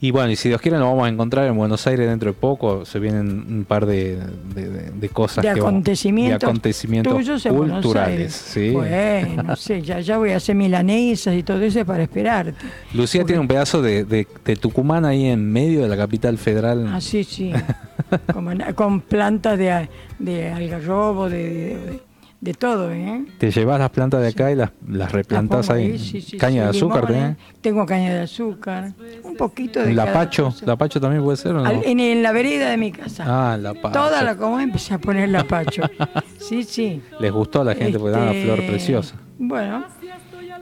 Y 0.02 0.12
bueno, 0.12 0.30
y 0.30 0.36
si 0.36 0.48
Dios 0.48 0.60
quiere 0.62 0.78
nos 0.78 0.88
vamos 0.88 1.04
a 1.04 1.08
encontrar 1.10 1.46
en 1.46 1.56
Buenos 1.56 1.86
Aires 1.86 2.08
dentro 2.08 2.30
de 2.32 2.38
poco. 2.38 2.86
Se 2.86 2.98
vienen 2.98 3.44
un 3.48 3.64
par 3.68 3.84
de, 3.84 4.18
de- 4.54 5.08
cosas 5.10 5.42
de 5.44 5.52
que 5.52 5.60
vamos- 5.60 5.72
acontecimientos, 5.72 6.40
de 6.40 6.46
acontecimentos 6.46 7.12
tuyos 7.14 7.44
en 7.46 7.56
Buenos 7.56 7.82
culturales. 7.82 8.32
Sí. 8.32 8.70
Bueno, 8.70 9.42
no 9.42 9.56
sé, 9.56 9.82
ya, 9.82 10.00
ya 10.00 10.16
voy 10.16 10.30
a 10.30 10.36
hacer 10.38 10.54
milanesas 10.54 11.34
y 11.34 11.42
todo 11.42 11.60
eso 11.60 11.84
para 11.84 12.02
esperarte. 12.02 12.54
Lucía 12.94 13.20
Porque- 13.20 13.32
tiene 13.32 13.40
un 13.40 13.48
pedazo 13.48 13.82
de, 13.82 14.04
de- 14.04 14.26
Tucumán 14.56 15.04
ahí 15.04 15.26
en 15.26 15.50
medio 15.52 15.82
de 15.82 15.88
la 15.88 15.96
capital 15.96 16.38
federal. 16.38 16.86
Ah, 16.92 17.00
sí, 17.00 17.22
sí. 17.22 17.52
Como 18.32 18.50
con 18.74 19.00
plantas 19.02 19.58
de, 19.58 19.88
de 20.18 20.48
algarrobo, 20.48 21.28
de, 21.28 22.00
de, 22.40 22.54
todo, 22.54 22.90
¿eh? 22.92 23.24
Te 23.38 23.50
llevas 23.50 23.78
las 23.78 23.90
plantas 23.90 24.22
de 24.22 24.28
acá 24.28 24.50
y 24.50 24.54
las, 24.56 24.70
las 24.88 25.12
replantas 25.12 25.58
Las 25.58 25.66
pongo 25.68 25.78
ahí. 25.80 25.98
sí, 25.98 26.20
sí, 26.22 26.36
Caña 26.38 26.62
sí, 26.62 26.64
de 26.64 26.78
azúcar, 26.78 27.04
limones, 27.10 27.36
¿tenés? 27.36 27.60
Tengo 27.60 27.86
caña 27.86 28.14
de 28.14 28.20
azúcar, 28.20 28.92
un 29.22 29.36
poquito 29.36 29.80
de 29.80 29.92
La 29.92 30.12
pacho, 30.12 30.44
cosa. 30.46 30.66
la 30.66 30.76
pacho 30.76 31.00
también 31.00 31.22
puede 31.22 31.36
ser 31.36 31.52
o 31.52 31.60
no? 31.62 31.66
Al- 31.66 31.82
en, 31.84 32.00
en 32.00 32.22
la 32.22 32.32
vereda 32.32 32.70
de 32.70 32.76
mi 32.78 32.92
casa. 32.92 33.24
Ah, 33.52 33.56
la 33.58 33.74
pacho. 33.74 33.92
Toda 33.92 34.22
la 34.22 34.36
como 34.36 34.58
empecé 34.58 34.94
a 34.94 34.98
poner 34.98 35.28
la 35.28 35.44
pacho. 35.44 35.82
Sí, 36.38 36.64
sí. 36.64 37.00
Les 37.20 37.30
gustó 37.30 37.60
a 37.60 37.64
la 37.64 37.74
gente 37.74 37.98
porque 37.98 38.12
da 38.16 38.22
una 38.22 38.32
Este, 38.32 38.44
flor 38.44 38.66
preciosa. 38.66 39.14
Bueno, 39.38 39.84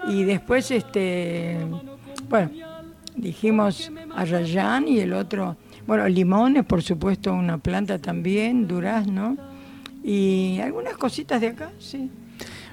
y 0.09 0.25
después, 0.25 0.71
este, 0.71 1.57
bueno, 2.29 2.51
dijimos 3.17 3.91
a 4.15 4.25
Rayán 4.25 4.87
y 4.89 4.99
el 5.01 5.13
otro, 5.15 5.57
bueno, 5.87 6.07
limones, 6.09 6.65
por 6.65 6.83
supuesto, 6.83 7.33
una 7.33 7.59
planta 7.59 7.99
también, 7.99 8.67
durazno, 8.69 9.37
y 10.05 10.59
algunas 10.63 10.97
cositas 10.97 11.41
de 11.41 11.49
acá, 11.49 11.71
sí. 11.79 12.11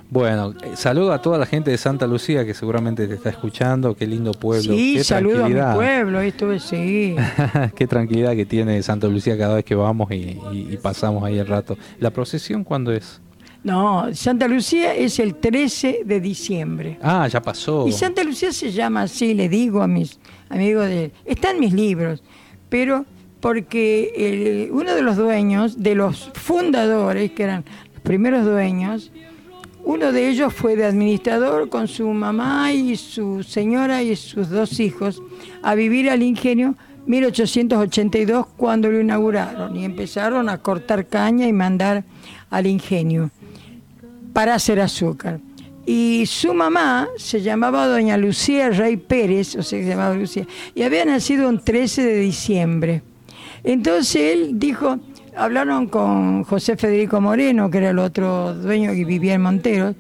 Bueno, 0.10 0.54
eh, 0.64 0.74
saludo 0.76 1.12
a 1.14 1.22
toda 1.22 1.40
la 1.40 1.48
gente 1.48 1.72
de 1.72 1.78
Santa 1.78 2.06
Lucía 2.06 2.46
que 2.46 2.54
seguramente 2.54 3.08
te 3.08 3.16
está 3.16 3.32
escuchando. 3.32 3.96
Qué 3.96 4.06
lindo 4.06 4.32
pueblo. 4.34 4.74
sí, 4.76 4.94
qué 4.98 5.04
saludo 5.04 5.46
a 5.46 5.50
mi 5.50 5.60
pueblo, 5.76 6.20
esto 6.22 6.52
es, 6.54 6.62
sí. 6.64 7.16
Qué 7.76 7.88
tranquilidad 7.88 8.36
que 8.36 8.46
tiene 8.46 8.82
Santa 8.84 9.08
Lucía 9.08 9.36
cada 9.38 9.56
vez 9.56 9.66
que 9.66 9.74
vamos 9.74 10.12
y, 10.12 10.40
y- 10.54 10.68
y 10.72 10.78
pasamos 10.78 11.24
ahí 11.24 11.40
el 11.40 11.48
rato. 11.48 11.76
¿La 12.00 12.12
procesión 12.12 12.64
cuándo 12.64 12.92
es? 12.92 13.20
No, 13.64 14.14
Santa 14.14 14.48
Lucía 14.48 14.94
es 14.94 15.18
el 15.18 15.36
13 15.36 16.02
de 16.06 16.22
diciembre. 16.22 17.00
Ah, 17.02 17.28
ya 17.28 17.42
pasó. 17.42 17.88
Y 17.88 17.92
Santa 17.92 18.24
Lucía 18.24 18.52
se 18.54 18.72
llama 18.72 19.02
así, 19.02 19.34
le 19.34 19.50
digo 19.50 19.82
a 19.82 19.88
mis 19.88 20.20
amigos 20.50 20.86
de... 20.88 21.12
Está 21.26 21.50
en 21.50 21.60
mis 21.60 21.74
libros, 21.74 22.22
pero 22.70 23.06
porque 23.46 24.72
uno 24.72 24.96
de 24.96 25.04
los 25.04 25.18
dueños, 25.18 25.84
de 25.84 25.94
los 25.94 26.32
fundadores, 26.34 27.30
que 27.34 27.44
eran 27.44 27.64
los 27.94 28.02
primeros 28.02 28.44
dueños, 28.44 29.12
uno 29.84 30.12
de 30.12 30.30
ellos 30.30 30.52
fue 30.52 30.76
de 30.76 30.84
administrador 30.84 31.70
con 31.70 31.88
su 31.88 32.08
mamá 32.08 32.74
y 32.74 32.96
su 32.96 33.44
señora 33.44 34.02
y 34.02 34.16
sus 34.16 34.50
dos 34.50 34.80
hijos 34.80 35.22
a 35.62 35.76
vivir 35.76 36.10
al 36.10 36.24
ingenio 36.24 36.74
1882 37.06 38.48
cuando 38.58 38.90
lo 38.90 39.00
inauguraron 39.00 39.76
y 39.76 39.86
empezaron 39.86 40.50
a 40.50 40.58
cortar 40.58 41.06
caña 41.06 41.48
y 41.48 41.54
mandar 41.54 42.04
al 42.50 42.66
ingenio 42.66 43.30
para 44.34 44.56
hacer 44.56 44.80
azúcar. 44.80 45.40
Y 45.86 46.24
su 46.26 46.56
mamá 46.56 47.10
se 47.18 47.44
llamaba 47.44 47.86
doña 47.86 48.18
Lucía 48.18 48.72
Rey 48.72 48.98
Pérez, 48.98 49.56
o 49.56 49.62
sea, 49.62 49.80
se 49.80 49.86
llamaba 49.86 50.16
Lucía, 50.16 50.48
y 50.74 50.82
había 50.82 51.06
nacido 51.06 51.48
un 51.48 51.64
13 51.64 52.02
de 52.02 52.18
diciembre. 52.18 53.04
Entonces 53.66 54.16
él 54.16 54.60
dijo, 54.60 55.00
hablaron 55.36 55.88
con 55.88 56.44
José 56.44 56.78
Federico 56.78 57.20
Moreno, 57.20 57.70
que 57.72 57.80
era 57.80 57.90
el 57.90 58.00
otro 58.00 58.54
dueño 58.54 58.92
que 58.94 59.04
vivía 59.06 59.34
en 59.34 59.42
Monteros, 59.42 59.96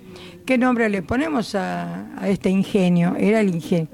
¿qué 0.45 0.57
nombre 0.57 0.87
le 0.87 1.01
ponemos 1.01 1.55
a, 1.55 2.15
a 2.15 2.29
este 2.29 2.49
ingenio? 2.51 3.15
Era 3.17 3.39
el 3.39 3.53
ingenio. 3.53 3.87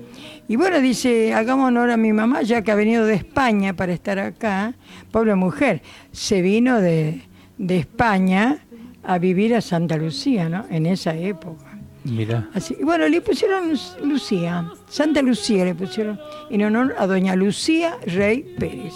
Y 0.50 0.58
bueno, 0.58 0.82
dice, 0.82 1.34
hagamos 1.34 1.70
honor 1.70 1.90
a 1.92 1.96
mi 1.96 2.12
mamá, 2.12 2.42
ya 2.42 2.62
que 2.62 2.72
ha 2.72 2.76
venido 2.76 3.06
de 3.06 3.14
España 3.14 3.74
para 3.74 3.94
estar 3.94 4.20
acá, 4.20 4.74
pobre 5.10 5.36
mujer, 5.36 5.82
se 6.12 6.42
vino 6.42 6.82
de, 6.82 7.22
de 7.58 7.78
España 7.78 8.60
a 9.04 9.18
vivir 9.18 9.56
a 9.56 9.62
Santa 9.62 9.96
Lucía, 9.96 10.50
¿no? 10.50 10.66
En 10.70 10.86
esa 10.86 11.16
época. 11.16 11.80
Mira. 12.04 12.50
Así, 12.54 12.76
y 12.78 12.84
bueno, 12.84 13.08
le 13.08 13.22
pusieron 13.22 13.72
Lucía, 14.04 14.70
Santa 14.90 15.22
Lucía 15.22 15.64
le 15.64 15.76
pusieron, 15.76 16.20
en 16.50 16.64
honor 16.64 16.96
a 16.98 17.08
doña 17.08 17.36
Lucía 17.36 17.98
Rey 18.06 18.44
Pérez. 18.60 18.94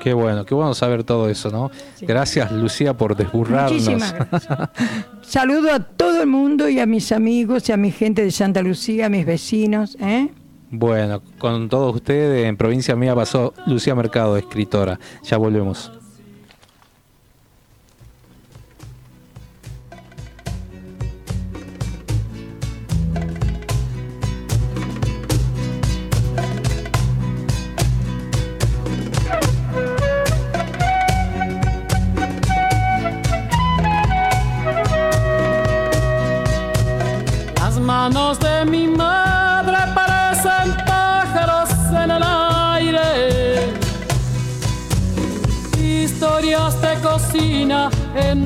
Qué 0.00 0.14
bueno, 0.14 0.44
qué 0.44 0.54
bueno 0.54 0.74
saber 0.74 1.04
todo 1.04 1.28
eso, 1.28 1.50
¿no? 1.50 1.70
Sí. 1.94 2.06
Gracias, 2.06 2.50
Lucía, 2.50 2.96
por 2.96 3.14
desburrarnos. 3.16 3.72
Muchísimas 3.72 4.14
gracias. 4.14 4.58
Saludo 5.22 5.72
a 5.72 5.80
todo 5.80 6.22
el 6.22 6.26
mundo 6.26 6.68
y 6.68 6.80
a 6.80 6.86
mis 6.86 7.12
amigos 7.12 7.68
y 7.68 7.72
a 7.72 7.76
mi 7.76 7.90
gente 7.90 8.24
de 8.24 8.30
Santa 8.30 8.62
Lucía, 8.62 9.06
a 9.06 9.08
mis 9.10 9.26
vecinos. 9.26 9.96
¿eh? 10.00 10.30
Bueno, 10.70 11.22
con 11.38 11.68
todos 11.68 11.94
ustedes, 11.94 12.46
en 12.46 12.56
provincia 12.56 12.96
mía 12.96 13.14
pasó 13.14 13.52
Lucía 13.66 13.94
Mercado, 13.94 14.36
escritora. 14.36 14.98
Ya 15.22 15.36
volvemos. 15.36 15.92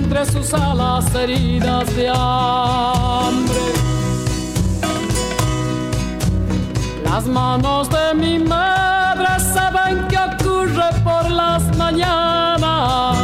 entre 0.04 0.26
sus 0.26 0.52
alas 0.52 1.14
heridas 1.14 1.96
de 1.96 2.08
hambre. 2.08 3.54
Las 7.04 7.24
manos 7.26 7.88
de 7.88 8.14
mi 8.14 8.38
madre 8.38 9.40
saben 9.40 10.06
qué 10.08 10.18
ocurre 10.18 10.90
por 11.02 11.30
las 11.30 11.62
mañanas, 11.78 13.16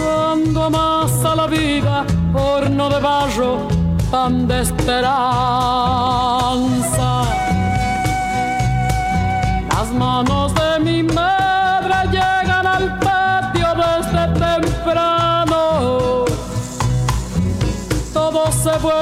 cuando 0.00 0.64
amasa 0.64 1.34
la 1.34 1.46
vida 1.48 2.04
horno 2.32 2.88
de 2.88 3.00
barro, 3.00 3.68
pan 4.10 4.46
de 4.46 4.60
esperanza. 4.60 5.12
Las 9.74 9.92
manos 9.92 10.54
de 10.54 10.78
mi 10.80 11.02
madre 11.02 11.31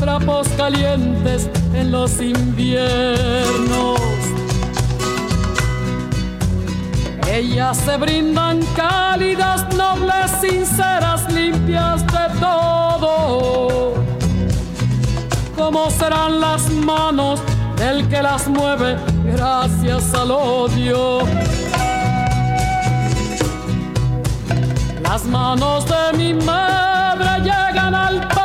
trapos 0.00 0.46
calientes 0.56 1.50
en 1.74 1.90
los 1.90 2.20
inviernos. 2.20 3.98
Ellas 7.28 7.76
se 7.76 7.96
brindan 7.96 8.60
cálidas, 8.76 9.66
nobles, 9.74 10.30
sinceras, 10.40 11.30
limpias 11.32 12.06
de 12.06 12.38
todo. 12.40 13.94
¿Cómo 15.56 15.90
serán 15.90 16.40
las 16.40 16.70
manos 16.70 17.40
del 17.76 18.08
que 18.08 18.22
las 18.22 18.46
mueve 18.46 18.96
gracias 19.24 20.14
al 20.14 20.30
odio? 20.30 21.22
Las 25.02 25.24
manos 25.24 25.84
de 25.86 26.16
mi 26.16 26.34
madre 26.34 27.40
llegan 27.42 27.94
al 27.94 28.37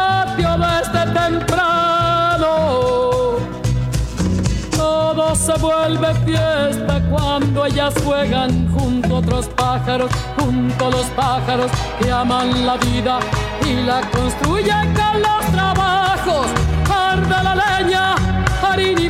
vuelve 5.59 6.13
fiesta 6.25 7.01
cuando 7.09 7.65
ellas 7.65 7.93
juegan 8.03 8.67
junto 8.71 9.15
a 9.15 9.19
otros 9.19 9.47
pájaros, 9.49 10.11
junto 10.37 10.87
a 10.87 10.89
los 10.91 11.05
pájaros 11.07 11.71
que 11.99 12.11
aman 12.11 12.65
la 12.65 12.77
vida 12.77 13.19
y 13.65 13.83
la 13.83 14.01
construyen 14.11 14.93
con 14.93 15.21
los 15.21 15.45
trabajos. 15.51 16.47
Arde 16.89 17.43
la 17.43 17.55
leña, 17.55 18.15
harina 18.61 19.01
y 19.01 19.09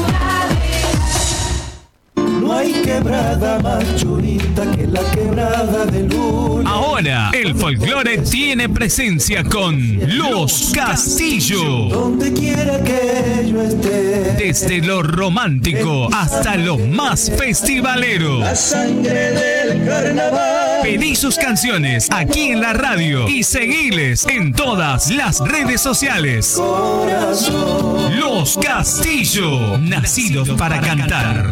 Quebrada 3.01 3.59
más 3.59 3.95
churita 3.95 4.69
que 4.71 4.85
la 4.87 5.01
quebrada 5.11 5.85
de 5.85 6.03
luna. 6.03 6.69
Ahora 6.69 7.31
el 7.33 7.55
folclore 7.55 8.19
tiene 8.19 8.69
presencia 8.69 9.43
con 9.43 9.99
Los 10.17 10.71
Castillo. 10.73 11.87
Donde 11.89 12.31
quiera 12.31 12.79
que 12.83 13.49
yo 13.49 13.61
esté. 13.61 14.35
Desde 14.37 14.81
lo 14.81 15.01
romántico 15.01 16.09
hasta 16.13 16.55
lo 16.57 16.77
más 16.77 17.31
festivalero. 17.35 18.39
La 18.39 18.55
sangre 18.55 19.31
del 19.31 19.85
carnaval. 19.85 20.81
Pedí 20.83 21.15
sus 21.15 21.37
canciones 21.37 22.07
aquí 22.11 22.49
en 22.51 22.61
la 22.61 22.73
radio 22.73 23.27
y 23.27 23.43
seguiles 23.43 24.27
en 24.27 24.53
todas 24.53 25.09
las 25.09 25.39
redes 25.39 25.81
sociales. 25.81 26.53
Corazón. 26.55 28.19
Los 28.19 28.57
Castillo, 28.57 29.77
nacidos 29.79 30.49
para 30.49 30.79
cantar. 30.81 31.51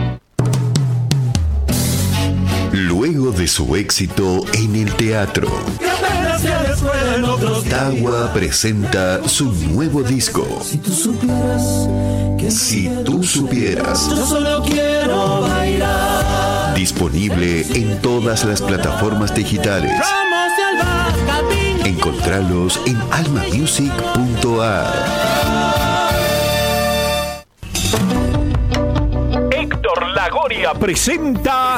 Luego 2.71 3.31
de 3.31 3.47
su 3.47 3.75
éxito 3.75 4.45
en 4.53 4.75
el 4.75 4.93
teatro. 4.95 5.47
Tawa 7.69 8.31
presenta 8.33 9.27
su 9.27 9.51
nuevo 9.51 10.01
disco. 10.03 10.45
Si 10.63 10.77
tú 10.77 10.91
supieras 10.91 11.87
que 12.37 12.49
Si 12.49 12.89
tú 13.05 13.23
supieras, 13.23 14.09
yo 14.09 14.25
solo 14.25 14.63
quiero 14.63 15.41
bailar. 15.41 16.73
disponible 16.75 17.65
en 17.75 18.01
todas 18.01 18.43
las 18.45 18.61
plataformas 18.61 19.33
digitales. 19.35 20.01
Encontralos 21.85 22.79
en 22.85 22.97
almamusic.ar. 23.11 24.87
Héctor 29.51 30.07
Lagoria 30.15 30.73
presenta 30.73 31.77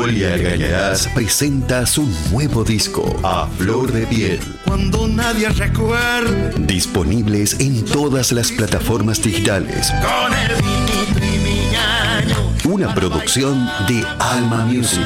Poli 0.00 0.24
Argañarás 0.24 1.08
presenta 1.08 1.84
su 1.84 2.08
nuevo 2.30 2.64
disco 2.64 3.14
A 3.22 3.46
Flor 3.58 3.92
de 3.92 4.06
Piel. 4.06 4.40
cuando 4.64 5.06
nadie 5.06 5.50
recuerde 5.50 6.54
Disponibles 6.58 7.60
en 7.60 7.84
todas 7.84 8.32
las 8.32 8.50
plataformas 8.50 9.22
digitales. 9.22 9.92
con 10.00 10.32
el. 10.32 10.50
Una 12.72 12.94
producción 12.94 13.68
de 13.88 14.02
Alma 14.18 14.64
Music. 14.64 15.04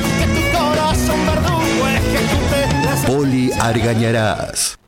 Poli 3.05 3.51
Argañarás. 3.51 4.79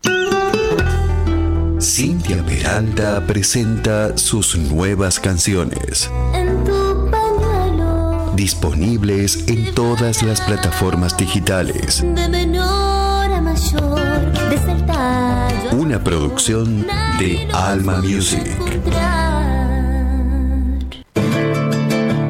Cintia 1.81 2.45
Peralta 2.47 3.27
presenta 3.27 4.17
sus 4.17 4.57
nuevas 4.57 5.19
canciones. 5.19 6.09
Disponibles 8.37 9.49
en 9.49 9.75
todas 9.75 10.23
las 10.23 10.43
plataformas 10.43 11.17
digitales. 11.17 12.03
de 12.03 12.29
menor 12.29 13.33
a 13.33 13.41
mayor 13.41 14.31
desde 14.51 14.73
el 14.73 14.85
tallo 14.85 15.71
Una 15.73 16.05
producción 16.05 16.87
de 17.19 17.49
Alma 17.55 18.03
Music. 18.03 18.45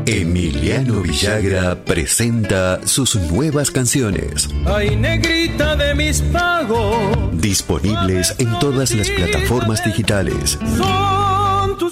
Emiliano 0.07 1.01
Villagra 1.01 1.85
presenta 1.85 2.87
sus 2.87 3.17
nuevas 3.17 3.73
canciones. 3.73 4.49
Ay, 4.65 4.95
negrita 4.95 5.75
de 5.75 5.93
mis 5.97 6.21
pagos, 6.23 7.17
Disponibles 7.33 8.37
en 8.39 8.57
todas 8.61 8.95
las 8.95 9.11
plataformas 9.11 9.85
digitales. 9.85 10.57
tus 10.61 11.16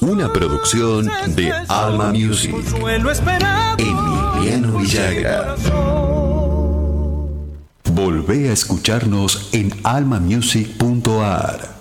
Una 0.07 0.31
producción 0.31 1.11
de 1.35 1.51
Alma 1.67 2.13
Music. 2.13 2.55
esperado. 3.11 3.79
Emiliano 3.79 4.79
Villagra. 4.79 5.57
Volvé 7.91 8.51
a 8.51 8.53
escucharnos 8.53 9.49
en 9.53 9.73
almamusic.ar. 9.83 11.74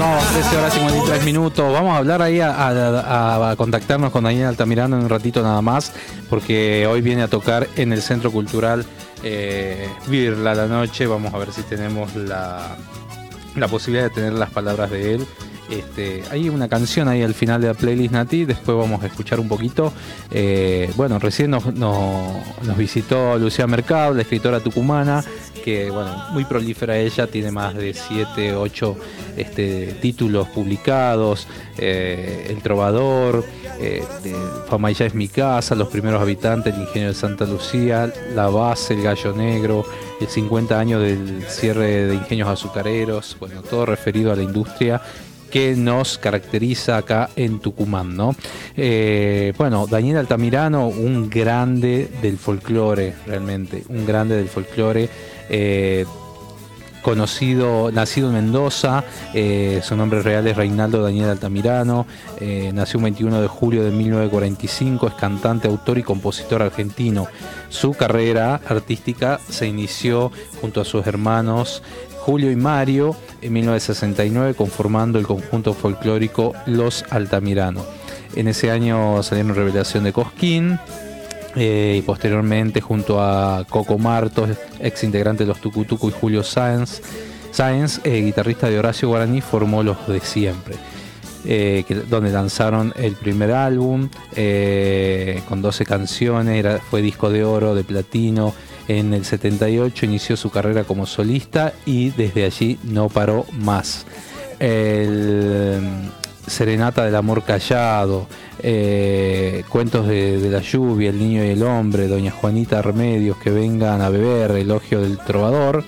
Continuamos 0.00 0.32
13 0.32 0.56
horas 0.56 0.72
53 0.72 1.24
minutos. 1.26 1.72
Vamos 1.74 1.92
a 1.92 1.98
hablar 1.98 2.22
ahí 2.22 2.40
a 2.40 3.54
contactarnos 3.58 4.10
con 4.10 4.24
Daniel 4.24 4.46
Altamirano 4.46 4.96
en 4.96 5.02
un 5.02 5.10
ratito 5.10 5.42
nada 5.42 5.60
más, 5.60 5.92
porque 6.30 6.86
hoy 6.86 7.02
viene 7.02 7.20
a 7.20 7.28
tocar 7.28 7.68
en 7.76 7.92
el 7.92 8.00
Centro 8.00 8.32
Cultural 8.32 8.86
eh, 9.22 9.90
Virla 10.06 10.54
la 10.54 10.68
noche. 10.68 11.06
Vamos 11.06 11.34
a 11.34 11.36
ver 11.36 11.52
si 11.52 11.60
tenemos 11.64 12.16
la, 12.16 12.78
la 13.56 13.68
posibilidad 13.68 14.04
de 14.04 14.14
tener 14.14 14.32
las 14.32 14.48
palabras 14.48 14.90
de 14.90 15.16
él. 15.16 15.26
Este, 15.70 16.24
hay 16.32 16.48
una 16.48 16.68
canción 16.68 17.06
ahí 17.06 17.22
al 17.22 17.32
final 17.32 17.60
de 17.60 17.68
la 17.68 17.74
playlist 17.74 18.12
Nati, 18.12 18.44
después 18.44 18.76
vamos 18.76 19.04
a 19.04 19.06
escuchar 19.06 19.38
un 19.38 19.46
poquito. 19.46 19.92
Eh, 20.32 20.90
bueno, 20.96 21.20
recién 21.20 21.52
nos, 21.52 21.64
visitó 22.76 23.38
Lucía 23.38 23.68
Mercado, 23.68 24.12
la 24.14 24.22
escritora 24.22 24.58
tucumana, 24.58 25.24
que 25.64 25.90
bueno, 25.90 26.12
muy 26.32 26.44
prolífera 26.44 26.98
ella, 26.98 27.28
tiene 27.28 27.52
más 27.52 27.76
de 27.76 27.94
7, 27.94 28.54
8 28.54 28.96
este, 29.36 29.98
títulos 30.00 30.48
publicados, 30.48 31.46
eh, 31.78 32.48
El 32.50 32.60
Trovador, 32.62 33.44
eh, 33.78 34.02
Fama 34.68 34.90
ya 34.90 35.06
es 35.06 35.14
mi 35.14 35.28
casa, 35.28 35.76
Los 35.76 35.88
primeros 35.88 36.20
habitantes, 36.20 36.74
El 36.74 36.80
ingenio 36.80 37.08
de 37.08 37.14
Santa 37.14 37.44
Lucía, 37.44 38.12
La 38.34 38.48
base, 38.48 38.94
El 38.94 39.02
gallo 39.02 39.32
negro, 39.34 39.84
el 40.20 40.26
50 40.26 40.78
años 40.78 41.00
del 41.00 41.44
cierre 41.48 42.06
de 42.06 42.14
ingenios 42.16 42.48
azucareros, 42.48 43.36
bueno, 43.38 43.62
todo 43.62 43.86
referido 43.86 44.32
a 44.32 44.36
la 44.36 44.42
industria 44.42 45.00
que 45.50 45.74
nos 45.76 46.18
caracteriza 46.18 46.96
acá 46.96 47.30
en 47.36 47.60
Tucumán, 47.60 48.16
¿no? 48.16 48.34
Eh, 48.76 49.52
bueno, 49.58 49.86
Daniel 49.86 50.18
Altamirano, 50.18 50.88
un 50.88 51.28
grande 51.28 52.08
del 52.22 52.38
folclore, 52.38 53.14
realmente, 53.26 53.84
un 53.88 54.06
grande 54.06 54.36
del 54.36 54.48
folclore. 54.48 55.08
eh, 55.48 56.06
conocido, 57.02 57.90
nacido 57.90 58.28
en 58.28 58.34
Mendoza, 58.34 59.04
eh, 59.32 59.80
su 59.82 59.96
nombre 59.96 60.20
real 60.20 60.46
es 60.46 60.54
Reinaldo 60.54 61.02
Daniel 61.02 61.30
Altamirano, 61.30 62.06
nació 62.74 62.98
el 62.98 63.04
21 63.04 63.40
de 63.40 63.48
julio 63.48 63.82
de 63.82 63.90
1945, 63.90 65.06
es 65.08 65.14
cantante, 65.14 65.68
autor 65.68 65.96
y 65.96 66.02
compositor 66.02 66.60
argentino. 66.60 67.26
Su 67.70 67.94
carrera 67.94 68.60
artística 68.68 69.40
se 69.48 69.66
inició 69.66 70.30
junto 70.60 70.82
a 70.82 70.84
sus 70.84 71.06
hermanos 71.06 71.82
Julio 72.20 72.50
y 72.50 72.56
Mario 72.56 73.16
en 73.42 73.52
1969 73.52 74.54
conformando 74.54 75.18
el 75.18 75.26
conjunto 75.26 75.74
folclórico 75.74 76.52
Los 76.66 77.04
Altamirano. 77.10 77.84
En 78.36 78.46
ese 78.48 78.70
año 78.70 79.22
salieron 79.22 79.54
Revelación 79.54 80.04
de 80.04 80.12
Cosquín, 80.12 80.78
eh, 81.56 81.96
y 81.98 82.02
posteriormente 82.02 82.80
junto 82.80 83.20
a 83.20 83.64
Coco 83.68 83.98
Martos, 83.98 84.50
ex 84.78 85.02
integrante 85.02 85.42
de 85.44 85.48
los 85.48 85.60
Tucutuco 85.60 86.08
y 86.08 86.12
Julio 86.12 86.42
Sáenz, 86.44 87.00
eh, 88.04 88.20
guitarrista 88.22 88.68
de 88.68 88.78
Horacio 88.78 89.08
Guaraní, 89.08 89.40
formó 89.40 89.82
Los 89.82 90.06
de 90.06 90.20
Siempre, 90.20 90.76
eh, 91.44 91.84
donde 92.08 92.30
lanzaron 92.30 92.92
el 92.96 93.14
primer 93.14 93.50
álbum 93.50 94.08
con 95.48 95.60
12 95.62 95.84
canciones, 95.84 96.56
era- 96.58 96.78
fue 96.78 97.02
disco 97.02 97.30
de 97.30 97.42
oro, 97.42 97.74
de 97.74 97.82
platino. 97.82 98.54
En 98.88 99.14
el 99.14 99.24
78 99.24 100.06
inició 100.06 100.36
su 100.36 100.50
carrera 100.50 100.84
como 100.84 101.06
solista 101.06 101.72
y 101.86 102.10
desde 102.10 102.44
allí 102.44 102.78
no 102.84 103.08
paró 103.08 103.46
más. 103.52 104.06
El, 104.58 106.10
Serenata 106.50 107.04
del 107.04 107.14
Amor 107.14 107.44
Callado, 107.44 108.26
eh, 108.58 109.62
Cuentos 109.68 110.08
de, 110.08 110.48
la 110.50 110.60
Lluvia, 110.60 111.10
El 111.10 111.18
Niño 111.18 111.44
y 111.44 111.50
el 111.50 111.62
Hombre, 111.62 112.08
Doña 112.08 112.32
Juanita 112.32 112.82
Remedios, 112.82 113.36
que 113.38 113.50
vengan 113.50 114.00
a 114.00 114.08
beber, 114.08 114.50
Elogio 114.52 115.00
del 115.00 115.18
Trovador, 115.18 115.84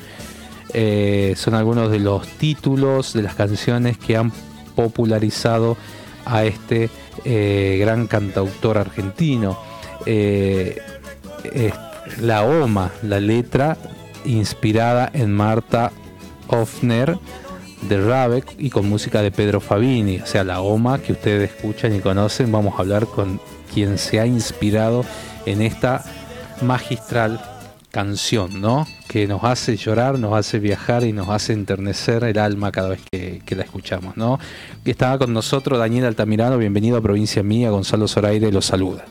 eh, 0.73 1.35
son 1.37 1.55
algunos 1.55 1.91
de 1.91 1.99
los 1.99 2.27
títulos 2.29 3.13
de 3.13 3.23
las 3.23 3.35
canciones 3.35 3.99
que 3.99 4.17
han 4.17 4.33
popularizado 4.77 5.77
a 6.25 6.45
este 6.45 6.91
eh, 7.25 7.77
gran 7.81 8.07
cantautor 8.07 8.79
argentino. 8.79 9.59
La 12.21 12.45
OMA, 12.45 12.91
la 13.03 13.21
letra 13.21 13.77
inspirada 14.25 15.11
en 15.13 15.33
Marta 15.33 15.93
Hoffner 16.49 17.19
de 17.89 18.01
Rabeck 18.01 18.55
y 18.59 18.71
con 18.71 18.89
música 18.89 19.23
de 19.23 19.31
Pedro 19.31 19.61
Fabini, 19.61 20.21
o 20.21 20.27
sea, 20.27 20.45
la 20.45 20.61
OMA 20.61 20.99
que 20.99 21.13
ustedes 21.13 21.51
escuchan 21.51 21.95
y 21.95 22.01
conocen, 22.01 22.53
vamos 22.53 22.75
a 22.77 22.83
hablar 22.83 23.07
con 23.07 23.41
quien 23.73 23.99
se 23.99 24.21
ha 24.21 24.27
inspirado 24.27 25.05
en 25.47 25.63
esta 25.63 26.05
magistral 26.61 27.41
canción, 27.91 28.61
¿no? 28.61 28.87
Que 29.09 29.27
nos 29.27 29.45
hace 29.45 29.77
llorar, 29.77 30.19
nos 30.19 30.33
hace 30.33 30.59
viajar 30.59 31.05
y 31.05 31.13
nos 31.13 31.29
hace 31.29 31.53
enternecer 31.53 32.25
el 32.25 32.39
alma 32.39 32.73
cada 32.73 32.91
vez 32.91 33.01
que, 33.11 33.43
la 33.55 33.63
escuchamos, 33.63 34.17
¿no? 34.17 34.39
Estaba 34.85 35.19
con 35.19 35.33
nosotros 35.33 35.79
Daniel 35.79 36.07
Altamirano, 36.07 36.57
bienvenido 36.57 36.97
a 36.97 37.03
Provincia 37.03 37.43
Mía, 37.43 37.71
Gonzalo 37.71 38.09
Zoraire 38.09 38.51
los 38.51 38.65
saluda. 38.65 39.05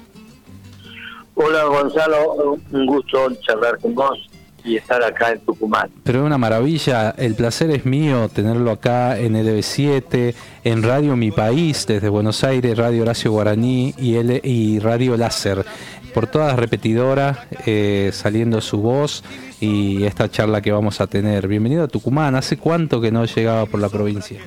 Hola 1.44 1.64
Gonzalo, 1.64 2.60
un 2.72 2.86
gusto 2.86 3.32
charlar 3.42 3.80
con 3.80 3.96
vos. 3.96 4.20
y 4.64 4.76
estar 4.76 5.02
acá 5.02 5.32
en 5.32 5.39
Tucumán. 5.39 5.89
Pero 6.04 6.20
es 6.20 6.26
una 6.26 6.38
maravilla, 6.38 7.16
el 7.18 7.34
placer 7.34 7.72
es 7.72 7.84
mío 7.84 8.30
tenerlo 8.30 8.70
acá 8.70 9.18
en 9.18 9.34
LB7, 9.34 10.36
en 10.64 10.84
Radio 10.84 11.16
Mi 11.16 11.32
País, 11.32 11.88
desde 11.88 12.10
Buenos 12.10 12.44
Aires, 12.44 12.78
Radio 12.78 13.02
Horacio 13.02 13.32
Guaraní 13.32 13.96
y, 13.98 14.18
L 14.18 14.39
y 14.44 14.78
Radio 14.78 15.18
Láser. 15.18 15.66
Por 16.14 16.28
todas 16.28 16.60
repetidoras, 16.60 17.39
eh, 17.66 18.12
saliendo 18.14 18.62
su 18.62 18.82
voz 18.82 19.24
y 19.60 20.04
esta 20.04 20.30
charla 20.30 20.62
que 20.62 20.72
vamos 20.72 21.02
a 21.02 21.08
tener. 21.08 21.48
Bienvenido 21.48 21.86
a 21.86 21.88
Tucumán, 21.88 22.36
¿hace 22.36 22.58
cuánto 22.58 23.02
que 23.02 23.12
no 23.12 23.26
llegaba 23.26 23.66
por 23.66 23.80
la 23.80 23.89
provincia? 23.89 24.42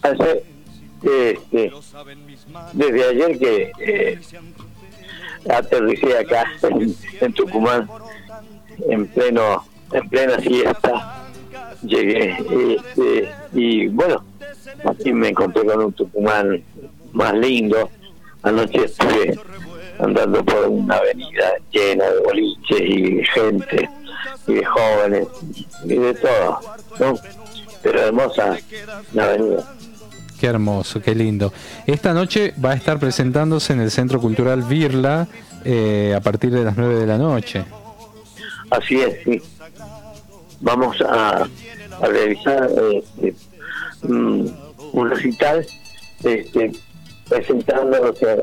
Hace, 0.00 0.42
este, 1.02 1.70
desde 2.72 3.08
ayer 3.08 3.38
que 3.38 3.72
eh, 3.78 4.18
aterricé 5.48 6.18
acá 6.18 6.44
en, 7.20 7.32
Tucumán 7.32 7.88
en 8.88 9.06
pleno 9.08 9.64
en 9.92 10.08
plena 10.08 10.38
fiesta 10.38 11.24
llegué 11.82 12.36
este, 12.76 13.30
y 13.52 13.88
bueno 13.88 14.24
aquí 14.84 15.12
me 15.12 15.28
encontré 15.28 15.64
con 15.64 15.84
un 15.84 15.92
Tucumán 15.92 16.62
más 17.12 17.34
lindo 17.34 17.90
anoche 18.42 18.84
estuve 18.84 19.38
andando 19.98 20.44
por 20.44 20.68
una 20.68 20.96
avenida 20.96 21.52
llena 21.70 22.04
de 22.06 22.20
boliches 22.20 22.80
y 22.80 23.24
gente 23.24 23.88
y 24.46 24.54
de 24.54 24.64
jóvenes 24.64 25.28
y 25.84 25.94
de 25.94 26.14
todo 26.14 26.60
¿no? 26.98 27.14
pero 27.82 28.00
hermosa 28.00 28.56
la 29.12 29.24
avenida 29.24 29.74
Qué 30.42 30.48
hermoso, 30.48 31.00
qué 31.00 31.14
lindo. 31.14 31.52
Esta 31.86 32.12
noche 32.12 32.52
va 32.58 32.72
a 32.72 32.74
estar 32.74 32.98
presentándose 32.98 33.74
en 33.74 33.80
el 33.80 33.92
Centro 33.92 34.20
Cultural 34.20 34.64
Virla 34.64 35.28
eh, 35.64 36.14
a 36.16 36.20
partir 36.20 36.50
de 36.50 36.64
las 36.64 36.76
9 36.76 36.96
de 36.96 37.06
la 37.06 37.16
noche. 37.16 37.64
Así 38.68 38.96
es, 38.96 39.22
sí. 39.22 39.40
Vamos 40.60 41.00
a, 41.02 41.48
realizar 42.00 42.68
este, 43.22 43.36
mm, 44.02 44.46
un 44.94 45.10
recital 45.10 45.64
este, 46.24 46.72
presentando, 47.28 48.10
o 48.10 48.12
sea, 48.16 48.34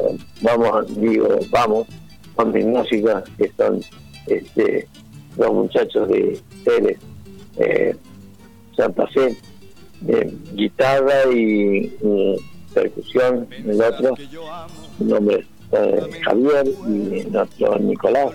vamos, 0.42 1.02
digo, 1.02 1.38
vamos 1.50 1.86
con 2.34 2.54
mis 2.54 2.66
músicas 2.66 3.26
que 3.38 3.52
son 3.58 3.82
este, 4.26 4.88
los 5.36 5.52
muchachos 5.52 6.08
de 6.08 6.40
Pérez, 6.64 6.98
eh, 7.58 7.94
Santa 8.78 9.06
Fe, 9.08 9.36
guitarra 10.54 11.32
y, 11.32 11.92
percusión, 12.74 13.48
el 13.66 13.82
otro, 13.82 14.16
mi 15.00 15.12
nombre 15.12 15.40
es 15.40 15.46
eh, 15.72 16.10
Javier 16.24 16.68
y 16.88 17.20
el 17.20 17.38
otro 17.38 17.80
Nicolás. 17.80 18.34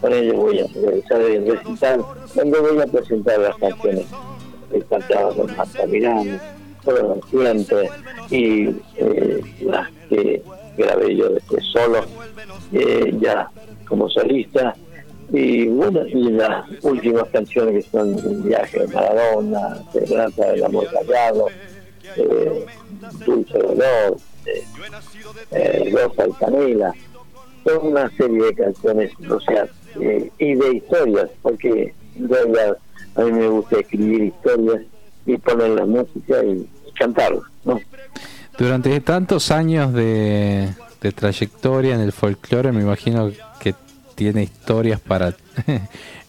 Con 0.00 0.12
ellos 0.12 0.36
voy 0.36 0.60
a 0.60 0.66
realizar 0.66 1.20
el 1.20 1.46
recital, 1.46 2.04
donde 2.34 2.60
voy 2.60 2.80
a 2.80 2.86
presentar 2.86 3.38
las 3.40 3.56
canciones 3.56 4.06
que 4.70 4.80
cantaba 4.82 5.34
con 5.34 5.56
Marta 5.56 5.86
Miranda, 5.86 6.56
todos 6.84 7.18
siempre, 7.30 7.90
y 8.30 8.68
eh, 8.96 9.40
las 9.60 9.88
que 10.08 10.42
grabé 10.76 11.16
yo 11.16 11.28
después 11.30 11.64
solo, 11.72 12.04
eh, 12.72 13.14
ya 13.20 13.50
como 13.86 14.08
solista 14.08 14.74
y 15.32 15.66
bueno, 15.68 16.06
y 16.06 16.30
las 16.30 16.66
últimas 16.82 17.26
canciones 17.30 17.84
que 17.84 17.90
son 17.90 18.14
Un 18.24 18.42
viaje 18.44 18.80
de 18.80 18.88
Maradona, 18.88 19.82
Esperanza 19.94 20.46
del 20.46 20.64
amor 20.64 20.86
callado, 20.92 21.46
Dulce 23.24 23.58
Dolor, 23.58 24.18
eh, 24.44 24.64
eh, 25.52 25.92
Rosa 25.92 26.28
y 26.28 26.32
Canela, 26.32 26.94
son 27.64 27.86
una 27.86 28.10
serie 28.10 28.44
de 28.44 28.54
canciones, 28.54 29.12
o 29.30 29.40
sea, 29.40 29.66
eh, 30.00 30.30
y 30.38 30.54
de 30.54 30.74
historias, 30.74 31.30
porque 31.40 31.94
en 32.16 32.28
realidad 32.28 32.76
a 33.14 33.22
mí 33.22 33.32
me 33.32 33.48
gusta 33.48 33.80
escribir 33.80 34.24
historias 34.24 34.82
y 35.24 35.38
poner 35.38 35.70
la 35.70 35.86
música 35.86 36.44
y, 36.44 36.68
cantarlas, 36.98 37.44
¿no? 37.64 37.80
Durante 38.58 39.00
tantos 39.00 39.50
años 39.50 39.94
de, 39.94 40.68
de 41.00 41.12
trayectoria 41.12 41.94
en 41.94 42.02
el 42.02 42.12
folclore, 42.12 42.70
me 42.70 42.82
imagino 42.82 43.32
tiene 44.22 44.44
historias 44.44 45.00
para, 45.00 45.34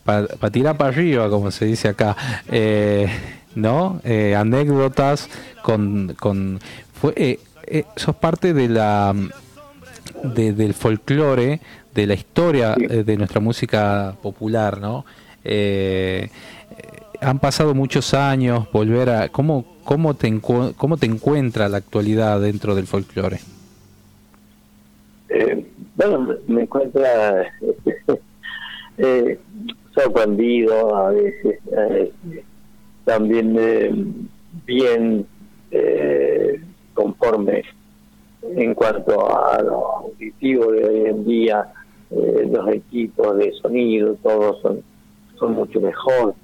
para, 0.03 0.49
tirar 0.51 0.77
para 0.77 0.89
arriba, 0.89 1.29
como 1.29 1.51
se 1.51 1.65
dice 1.65 1.89
acá, 1.89 2.15
eh, 2.51 3.07
¿no? 3.55 4.01
Eh, 4.03 4.35
anécdotas 4.35 5.29
con... 5.61 6.15
con 6.19 6.59
fue, 6.99 7.13
eh, 7.67 7.85
sos 7.95 8.15
parte 8.15 8.53
de 8.53 8.67
la 8.67 9.13
de, 10.23 10.53
del 10.53 10.73
folclore, 10.73 11.59
de 11.93 12.07
la 12.07 12.13
historia 12.13 12.75
de 12.75 13.17
nuestra 13.17 13.39
música 13.39 14.15
popular, 14.21 14.79
¿no? 14.79 15.05
han 17.21 17.39
pasado 17.39 17.73
muchos 17.73 18.13
años, 18.13 18.67
volver 18.71 19.09
a... 19.09 19.29
¿Cómo, 19.29 19.65
cómo, 19.83 20.13
te, 20.13 20.39
cómo 20.39 20.97
te 20.97 21.05
encuentra 21.05 21.69
la 21.69 21.77
actualidad 21.77 22.41
dentro 22.41 22.75
del 22.75 22.87
folclore? 22.87 23.39
Eh, 25.29 25.65
bueno, 25.95 26.35
me 26.47 26.63
encuentra 26.63 27.51
eh, 28.97 29.39
sorprendido 29.93 30.95
a 30.95 31.11
veces, 31.11 31.59
eh, 31.71 32.11
también 33.05 33.55
eh, 33.59 33.91
bien 34.65 35.25
eh, 35.71 36.61
conforme 36.93 37.63
en 38.41 38.73
cuanto 38.73 39.35
a 39.35 39.61
lo 39.61 39.97
auditivo 39.97 40.71
de 40.71 40.85
hoy 40.85 41.05
en 41.09 41.25
día, 41.25 41.71
los 42.11 42.67
equipos 42.69 43.37
de 43.37 43.51
sonido, 43.53 44.15
todos 44.21 44.61
son, 44.61 44.83
son 45.39 45.53
mucho 45.53 45.79
mejor, 45.79 46.35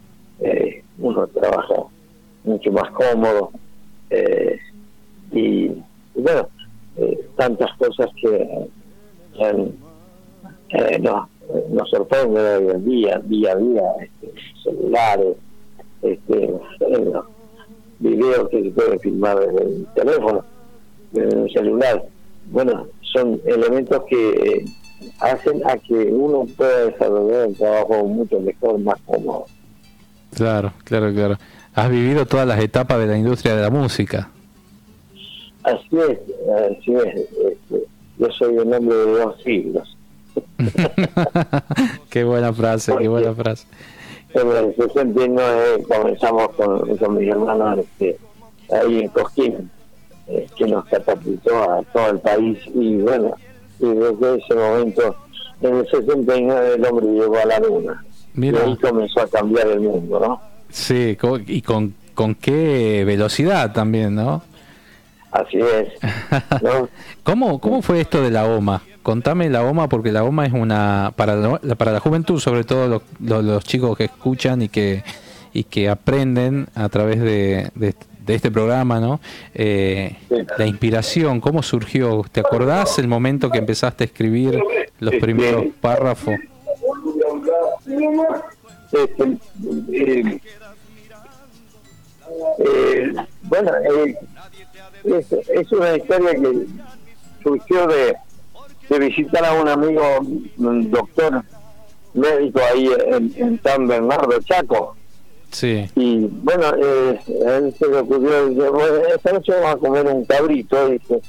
uno 0.97 1.27
trabaja 1.27 1.75
mucho 2.43 2.71
más 2.71 2.89
cómodo 2.91 3.51
y 5.31 5.69
bueno, 6.15 6.47
tantas 7.35 7.71
cosas 7.77 8.09
que 8.19 8.69
eh, 9.41 10.99
nos, 10.99 11.27
nos 11.69 11.89
sorprende 11.89 12.39
hoy 12.39 12.69
en 12.69 12.85
día, 12.85 13.21
día 13.25 13.51
a 13.51 13.55
día, 13.55 13.83
este, 14.01 14.33
celulares, 14.63 15.37
este, 16.01 16.53
videos 17.99 18.49
que 18.49 18.63
se 18.63 18.69
pueden 18.71 18.99
filmar 18.99 19.39
desde 19.39 19.63
el 19.63 19.87
teléfono, 19.95 20.45
desde 21.11 21.43
el 21.43 21.51
celular. 21.51 22.05
Bueno, 22.51 22.87
son 23.01 23.41
elementos 23.45 24.03
que 24.09 24.65
hacen 25.19 25.61
a 25.67 25.77
que 25.77 25.93
uno 25.93 26.45
pueda 26.57 26.85
desarrollar 26.85 27.49
el 27.49 27.55
trabajo 27.55 28.05
mucho 28.05 28.39
mejor, 28.39 28.79
más 28.79 28.99
cómodo. 29.05 29.45
Claro, 30.35 30.73
claro, 30.83 31.13
claro. 31.13 31.37
Has 31.73 31.89
vivido 31.89 32.25
todas 32.25 32.47
las 32.47 32.59
etapas 32.59 32.99
de 32.99 33.07
la 33.07 33.17
industria 33.17 33.55
de 33.55 33.61
la 33.61 33.69
música. 33.69 34.29
Así 35.63 35.97
es, 35.97 36.19
así 36.71 36.93
es. 36.93 37.15
Este, 37.15 37.83
yo 38.19 38.29
soy 38.31 38.57
un 38.57 38.73
hombre 38.73 38.95
de 38.95 39.11
dos 39.19 39.41
siglos. 39.43 39.97
qué 42.09 42.23
buena 42.23 42.53
frase, 42.53 42.95
qué 42.97 43.07
buena 43.07 43.33
frase. 43.33 43.65
En 44.33 44.47
el 44.49 44.75
69 44.75 45.83
comenzamos 45.87 46.49
con, 46.49 46.97
con 46.97 47.17
mis 47.17 47.29
hermanos 47.29 47.79
este, 47.79 48.17
ahí 48.71 48.99
en 48.99 49.07
Cosquín, 49.07 49.71
eh, 50.27 50.47
que 50.55 50.67
nos 50.67 50.85
catapultó 50.85 51.63
a 51.63 51.81
todo 51.91 52.11
el 52.11 52.19
país 52.19 52.59
y 52.75 52.97
bueno, 52.97 53.33
y 53.79 53.87
desde 53.87 54.37
ese 54.37 54.53
momento, 54.53 55.15
en 55.61 55.77
el 55.77 55.87
69 55.89 56.73
el 56.75 56.85
hombre 56.85 57.07
llegó 57.07 57.37
a 57.37 57.45
la 57.45 57.59
luna. 57.59 58.05
Y 58.35 58.55
ahí 58.55 58.77
comenzó 58.77 59.21
a 59.21 59.27
cambiar 59.27 59.67
el 59.67 59.79
mundo, 59.79 60.19
¿no? 60.19 60.41
Sí, 60.69 61.17
y 61.47 61.61
con, 61.61 61.95
con 62.13 62.35
qué 62.35 63.03
velocidad 63.05 63.73
también, 63.73 64.13
¿no? 64.13 64.43
Así 65.31 65.59
es. 65.59 65.89
¿Cómo, 67.23 67.59
¿Cómo 67.59 67.81
fue 67.81 68.01
esto 68.01 68.21
de 68.21 68.31
la 68.31 68.45
OMA? 68.45 68.81
Contame 69.03 69.49
la 69.49 69.63
OMA 69.63 69.87
porque 69.87 70.11
la 70.11 70.23
OMA 70.23 70.45
es 70.45 70.53
una 70.53 71.13
para 71.15 71.35
la, 71.35 71.59
para 71.75 71.91
la 71.91 71.99
juventud, 71.99 72.39
sobre 72.39 72.63
todo 72.63 73.01
los, 73.19 73.63
chicos 73.63 73.97
que 73.97 74.05
escuchan 74.05 74.61
y 74.61 74.69
que 74.69 75.03
y 75.51 75.63
que 75.63 75.89
aprenden 75.89 76.67
a 76.75 76.89
través 76.89 77.19
de, 77.21 77.71
de, 77.73 77.95
este 78.27 78.51
programa, 78.51 78.99
¿no? 78.99 79.19
Eh, 79.55 80.15
la 80.59 80.67
inspiración, 80.67 81.41
¿cómo 81.41 81.63
surgió? 81.63 82.23
¿Te 82.31 82.41
acordás 82.41 82.99
el 82.99 83.07
momento 83.07 83.49
que 83.49 83.57
empezaste 83.57 84.03
a 84.03 84.05
escribir 84.05 84.59
los 84.99 85.15
primeros 85.15 85.65
párrafos? 85.81 86.35
Este, 88.91 89.23
eh, 89.91 90.39
eh, 92.59 93.13
bueno, 93.43 93.71
es, 95.03 95.71
una 95.71 95.97
historia 95.97 96.31
que 96.31 96.65
surgió 97.43 97.87
de, 97.87 98.15
de 98.89 98.99
visitar 98.99 99.45
a 99.45 99.53
un 99.53 99.67
amigo, 99.67 100.03
un 100.57 100.91
doctor 100.91 101.43
médico 102.13 102.59
ahí 102.73 102.89
en, 103.07 103.61
San 103.61 103.87
Bernardo, 103.87 104.39
Chaco. 104.41 104.95
Sí. 105.51 105.89
Y 105.95 106.27
bueno, 106.27 106.65
eh, 106.77 107.19
él 107.27 107.73
se 107.77 107.87
le 107.87 107.99
ocurrió, 107.99 108.47
dice, 108.49 108.69
bueno, 108.69 108.97
esta 109.15 109.33
noche 109.33 109.51
vamos 109.53 109.71
a 109.71 109.77
comer 109.77 110.05
un 110.05 110.25
cabrito, 110.25 110.89
dice, 110.89 111.21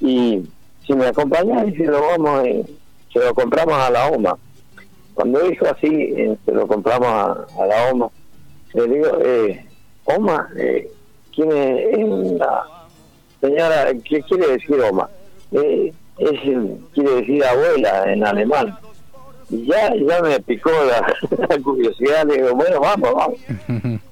y 0.00 0.42
si 0.84 0.92
me 0.94 1.06
acompañas, 1.06 1.66
dice, 1.66 1.84
lo 1.84 2.00
vamos, 2.00 2.46
y 2.46 2.64
se 3.12 3.20
lo 3.20 3.32
compramos 3.34 3.74
a 3.74 3.90
la 3.90 4.08
OMA. 4.08 4.36
cuando 5.14 5.40
dijo 5.48 5.66
así, 5.66 5.86
eh, 5.86 6.36
se 6.44 6.52
lo 6.52 6.66
compramos 6.66 7.08
a, 7.08 7.46
a 7.62 7.66
la 7.66 7.92
OMA, 7.92 8.10
le 8.74 8.88
digo, 8.88 9.06
eh, 9.20 9.64
OMA, 10.04 10.48
eh, 10.56 10.90
¿quién 11.34 11.52
es? 11.52 11.98
Es 11.98 12.32
la 12.38 12.73
señora, 13.44 13.92
¿qué 14.04 14.22
quiere 14.22 14.52
decir 14.52 14.80
OMA? 14.80 15.08
Eh, 15.52 15.92
es, 16.18 16.40
quiere 16.94 17.14
decir 17.16 17.44
abuela 17.44 18.12
en 18.12 18.24
alemán. 18.24 18.76
Y 19.50 19.66
ya, 19.66 19.94
ya 19.94 20.22
me 20.22 20.40
picó 20.40 20.70
la, 20.70 21.46
la 21.48 21.58
curiosidad, 21.58 22.26
le 22.26 22.36
digo, 22.36 22.54
bueno, 22.54 22.80
vamos, 22.80 23.14
vamos. 23.14 24.00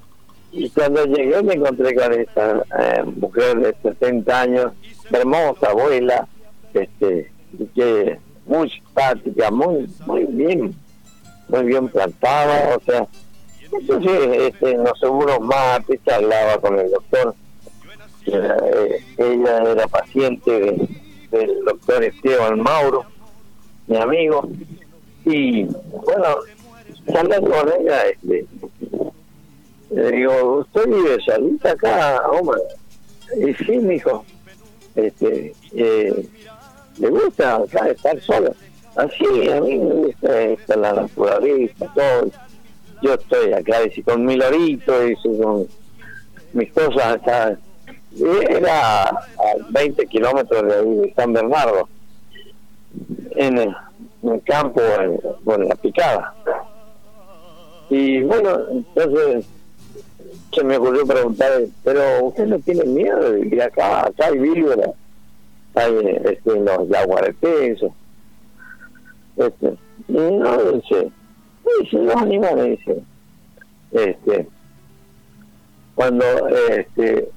Y 0.55 0.69
cuando 0.69 1.03
llegué 1.05 1.41
me 1.41 1.55
encontré 1.55 1.95
con 1.95 2.13
esta 2.13 2.63
eh, 2.79 3.03
mujer 3.03 3.57
de 3.57 3.75
60 3.81 4.39
años, 4.39 4.71
hermosa 5.11 5.71
abuela, 5.71 6.27
este, 6.75 7.31
que 7.73 8.19
muy 8.45 8.69
simpática, 8.69 9.49
muy, 9.49 9.89
muy 10.05 10.25
bien, 10.25 10.75
muy 11.47 11.63
bien 11.63 11.87
plantada, 11.87 12.77
o 12.77 12.79
sea, 12.81 13.07
entonces 13.71 14.53
este, 14.53 14.75
nos 14.75 15.01
unos 15.01 15.39
mates, 15.39 15.99
hablaba 16.07 16.59
con 16.59 16.77
el 16.77 16.91
doctor, 16.91 17.33
eh, 18.27 19.03
ella 19.17 19.71
era 19.71 19.87
paciente 19.87 20.51
de- 20.51 20.87
del 21.31 21.63
doctor 21.65 22.03
Esteban 22.03 22.59
Mauro, 22.61 23.05
mi 23.87 23.97
amigo, 23.97 24.47
y 25.25 25.63
bueno, 25.63 26.35
hablando 27.07 27.49
con 27.51 27.69
ella, 27.81 28.03
este, 28.07 28.45
le 29.89 30.11
digo, 30.11 30.59
¿usted 30.59 30.85
vive 30.87 31.17
solita 31.25 31.71
acá, 31.71 32.21
Omar? 32.29 32.59
Y 33.37 33.53
sí, 33.63 33.77
me 33.79 33.93
dijo, 33.95 34.23
este, 34.95 35.53
eh, 35.75 36.27
¿le 36.99 37.09
gusta 37.09 37.55
acá 37.57 37.87
estar 37.89 38.19
solo? 38.21 38.53
Así, 38.95 39.49
a 39.49 39.59
mí 39.61 39.77
me 39.79 39.93
gusta 39.95 40.41
esta, 40.41 40.75
la 40.75 40.93
naturaleza, 40.93 41.91
todo. 41.95 42.29
Yo 43.01 43.13
estoy 43.15 43.53
acá 43.53 43.77
y 43.93 44.01
con 44.03 44.23
mi 44.23 44.35
lorito 44.35 45.07
y 45.07 45.15
con 45.15 45.67
mis 46.53 46.71
cosas 46.71 47.15
acá. 47.15 47.57
Era 48.19 49.09
a 49.09 49.15
20 49.69 50.05
kilómetros 50.07 50.63
de 50.63 50.73
ahí 50.73 50.95
de 50.97 51.13
San 51.15 51.33
Bernardo, 51.33 51.89
en 53.35 53.57
el, 53.57 53.75
campo, 54.43 54.81
en, 54.81 55.67
la 55.67 55.75
picada. 55.75 56.33
Y 57.89 58.21
bueno, 58.23 58.59
entonces 58.69 59.45
se 60.53 60.63
me 60.63 60.77
ocurrió 60.77 61.05
preguntar, 61.05 61.51
pero 61.83 62.25
usted 62.25 62.45
no 62.45 62.59
tiene 62.59 62.85
miedo 62.85 63.31
de 63.31 63.41
vivir 63.41 63.61
acá, 63.61 64.07
acá 64.07 64.27
hay 64.27 64.37
víboras, 64.37 64.91
hay 65.73 65.93
este, 66.25 66.59
los 66.59 66.87
yaguaretés. 66.89 67.79
Este, 69.35 69.73
y 70.07 70.13
no, 70.13 70.71
dice, 70.73 71.11
dice, 71.81 71.97
los 71.97 72.15
animales, 72.15 72.77
dice, 72.77 73.03
este, 73.91 74.47
cuando 75.95 76.25
este, 76.69 77.29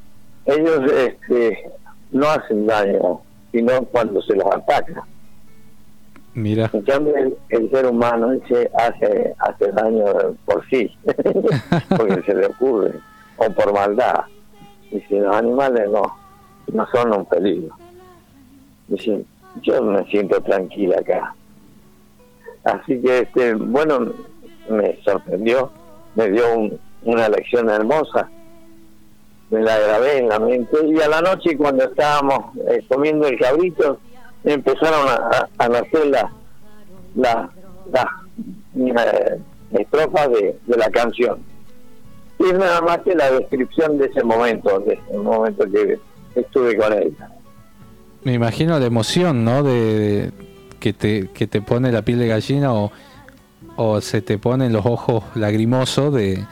ellos 0.47 0.91
este, 0.93 1.71
no 2.13 2.27
hacen 2.29 2.67
daño, 2.67 3.21
sino 3.53 3.83
cuando 3.87 4.21
se 4.23 4.35
los 4.37 4.47
ataca. 4.47 5.05
Mira, 6.35 6.69
En 6.73 6.83
cambio, 6.83 7.17
el, 7.17 7.37
el 7.49 7.71
ser 7.71 7.87
humano 7.87 8.29
se 8.47 8.71
hace, 8.79 9.35
hace 9.39 9.73
daño 9.73 10.05
por 10.45 10.67
sí, 10.69 10.91
porque 11.97 12.23
se 12.27 12.35
le 12.35 12.47
ocurre, 12.47 12.93
o 13.39 13.51
por 13.53 13.73
maldad. 13.73 14.25
Y 14.91 15.01
si 15.01 15.19
los 15.19 15.35
animales 15.35 15.89
no, 15.91 16.03
no 16.73 16.87
son 16.93 17.15
un 17.17 17.25
peligro. 17.27 17.75
Dice, 18.89 19.25
yo 19.63 19.83
me 19.83 20.05
siento 20.11 20.41
tranquila 20.43 20.99
acá. 21.01 21.35
Así 22.65 23.01
que, 23.01 23.21
este, 23.21 23.55
bueno, 23.55 24.13
me 24.69 24.97
sorprendió, 25.05 25.71
me 26.17 26.31
dio 26.31 26.55
un- 26.55 26.79
una 27.05 27.29
lección 27.29 27.71
hermosa, 27.71 28.29
me 29.51 29.61
la 29.63 29.79
grabé 29.79 30.19
en 30.19 30.29
la 30.29 30.39
mente. 30.39 30.77
Y 30.87 31.01
a 31.01 31.09
la 31.09 31.21
noche, 31.21 31.57
cuando 31.57 31.85
estábamos 31.85 32.57
eh, 32.69 32.85
comiendo 32.89 33.27
el 33.27 33.39
cabrito, 33.39 33.99
empezaron 34.45 35.09
a, 35.09 35.49
a, 35.59 35.69
nacer 35.69 36.07
las 36.07 36.31
la, 37.15 37.51
la, 37.93 38.11
eh, 38.77 39.39
estrofas 39.73 40.29
de, 40.31 40.59
de 40.67 40.77
la 40.77 40.91
canción. 40.91 41.39
Y 42.39 42.45
es 42.47 42.59
nada 42.59 42.81
más 42.83 42.99
que 42.99 43.15
la 43.15 43.31
descripción 43.31 43.97
de 43.99 44.07
ese 44.07 44.23
momento, 44.23 44.79
de 44.81 44.95
ese 44.95 45.17
momento 45.19 45.65
que 45.71 45.99
estuve 46.35 46.77
con 46.77 46.93
ella. 46.93 47.31
me 48.25 48.35
imagino 48.35 48.79
la 48.79 48.87
emoción, 48.87 49.45
¿no? 49.45 49.63
De, 49.63 49.73
de- 49.99 50.33
que 50.81 50.93
te 50.93 51.29
que 51.33 51.47
te 51.47 51.63
pone 51.63 51.91
la 51.91 52.03
piel 52.03 52.19
de 52.19 52.29
gallina 52.29 52.75
o, 52.75 52.93
o 53.77 54.01
se 54.03 54.21
te 54.21 54.37
ponen 54.37 54.75
los 54.75 54.85
ojos 54.85 55.25
lagrimosos 55.35 56.13
de, 56.13 56.45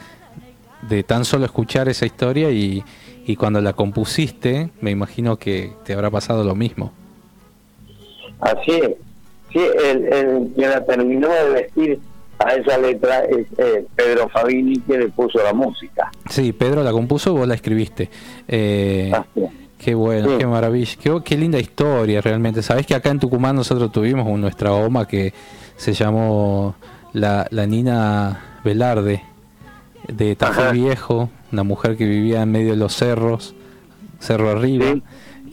de 0.89 1.03
tan 1.03 1.25
solo 1.25 1.45
escuchar 1.45 1.89
esa 1.89 2.05
historia 2.05 2.49
y, 2.51 2.83
y 3.25 3.35
cuando 3.35 3.61
la 3.61 3.73
compusiste, 3.73 4.69
me 4.81 4.91
imagino 4.91 5.37
que 5.37 5.73
te 5.83 5.93
habrá 5.93 6.09
pasado 6.11 6.43
lo 6.43 6.55
mismo. 6.55 6.91
Así 8.39 8.71
es. 8.71 8.91
Sí, 9.51 9.59
el, 9.59 10.13
el 10.13 10.53
que 10.55 10.67
la 10.67 10.83
terminó 10.85 11.29
de 11.29 11.49
vestir 11.49 11.99
a 12.39 12.53
esa 12.55 12.77
letra 12.77 13.23
es 13.23 13.47
eh, 13.57 13.85
Pedro 13.95 14.27
Fabini, 14.29 14.79
que 14.81 14.97
le 14.97 15.07
puso 15.09 15.41
la 15.41 15.53
música. 15.53 16.11
Sí, 16.29 16.51
Pedro 16.51 16.83
la 16.83 16.91
compuso, 16.91 17.33
vos 17.33 17.47
la 17.47 17.55
escribiste. 17.55 18.09
Eh, 18.47 19.11
Así 19.13 19.43
es. 19.43 19.49
Qué 19.77 19.93
bueno, 19.95 20.29
Sí. 20.31 20.35
qué 20.39 20.47
maravilla, 20.47 20.91
qué, 21.01 21.17
qué 21.23 21.37
linda 21.37 21.59
historia 21.59 22.19
realmente. 22.21 22.61
Sabés 22.63 22.85
que 22.85 22.95
acá 22.95 23.09
en 23.11 23.19
Tucumán 23.19 23.55
nosotros 23.55 23.91
tuvimos 23.91 24.25
nuestra 24.39 24.73
OMA 24.73 25.07
que 25.07 25.33
se 25.77 25.93
llamó 25.93 26.75
la, 27.13 27.45
la 27.51 27.65
Nina 27.67 28.59
Velarde 28.63 29.21
de 30.07 30.35
Tafí. 30.35 30.79
Viejo, 30.79 31.29
una 31.51 31.63
mujer 31.63 31.97
que 31.97 32.05
vivía 32.05 32.41
en 32.41 32.51
medio 32.51 32.71
de 32.71 32.77
los 32.77 32.93
cerros, 32.95 33.53
cerro 34.19 34.49
arriba, 34.49 34.95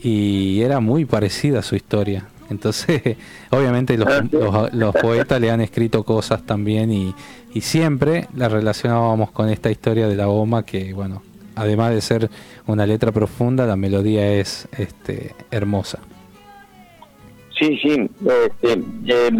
y 0.01 0.61
era 0.61 0.79
muy 0.79 1.05
parecida 1.05 1.59
a 1.59 1.63
su 1.63 1.75
historia. 1.75 2.25
Entonces, 2.49 3.01
obviamente 3.51 3.97
los, 3.97 4.07
Ah, 4.07 4.23
los- 4.31 4.73
los 4.73 4.93
poetas 4.95 5.39
le 5.39 5.49
han 5.51 5.61
escrito 5.61 6.03
cosas 6.03 6.43
también 6.45 6.91
y, 6.91 7.15
y 7.53 7.61
siempre 7.61 8.27
la 8.35 8.49
relacionábamos 8.49 9.31
con 9.31 9.49
esta 9.49 9.71
historia 9.71 10.07
de 10.07 10.15
la 10.15 10.27
OMA 10.27 10.63
que, 10.63 10.93
bueno, 10.93 11.21
además 11.55 11.91
de 11.93 12.01
ser 12.01 12.29
una 12.67 12.85
letra 12.85 13.11
profunda, 13.11 13.65
la 13.65 13.75
melodía 13.75 14.33
es 14.33 14.67
este, 14.77 15.33
hermosa. 15.51 15.99
Sí, 17.59 17.77
sí. 17.81 18.09
Este, 18.25 18.83
eh, 19.07 19.31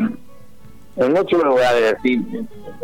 en 0.98 1.14
muchos 1.14 1.44
lugares 1.44 1.96
sí, 2.04 2.22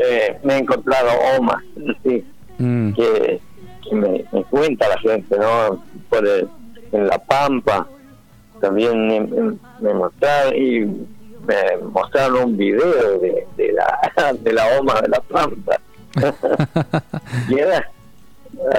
eh, 0.03 0.37
me 0.43 0.55
he 0.55 0.57
encontrado 0.59 1.09
omas 1.37 1.63
sí, 2.03 2.25
Mm, 2.61 2.91
que, 2.93 3.39
que 3.87 3.95
me, 3.95 4.25
me 4.33 4.43
cuenta 4.45 4.89
la 4.89 4.97
gente, 4.99 5.37
¿no? 5.37 5.81
Por 6.09 6.27
el- 6.27 6.49
en 6.91 7.07
La 7.07 7.17
Pampa 7.19 7.87
también 8.59 9.07
me, 9.79 9.93
mostraron 9.93 10.55
y 10.57 10.79
me 11.47 11.77
mostraron 11.93 12.43
un 12.49 12.57
video 12.57 13.17
de, 13.19 13.47
de 13.55 13.71
la 13.71 14.33
de 14.41 14.51
la 14.53 14.65
OMA 14.79 14.99
de 15.01 15.07
La 15.07 15.21
Pampa 15.21 15.79
y 17.47 17.59
era 17.59 17.89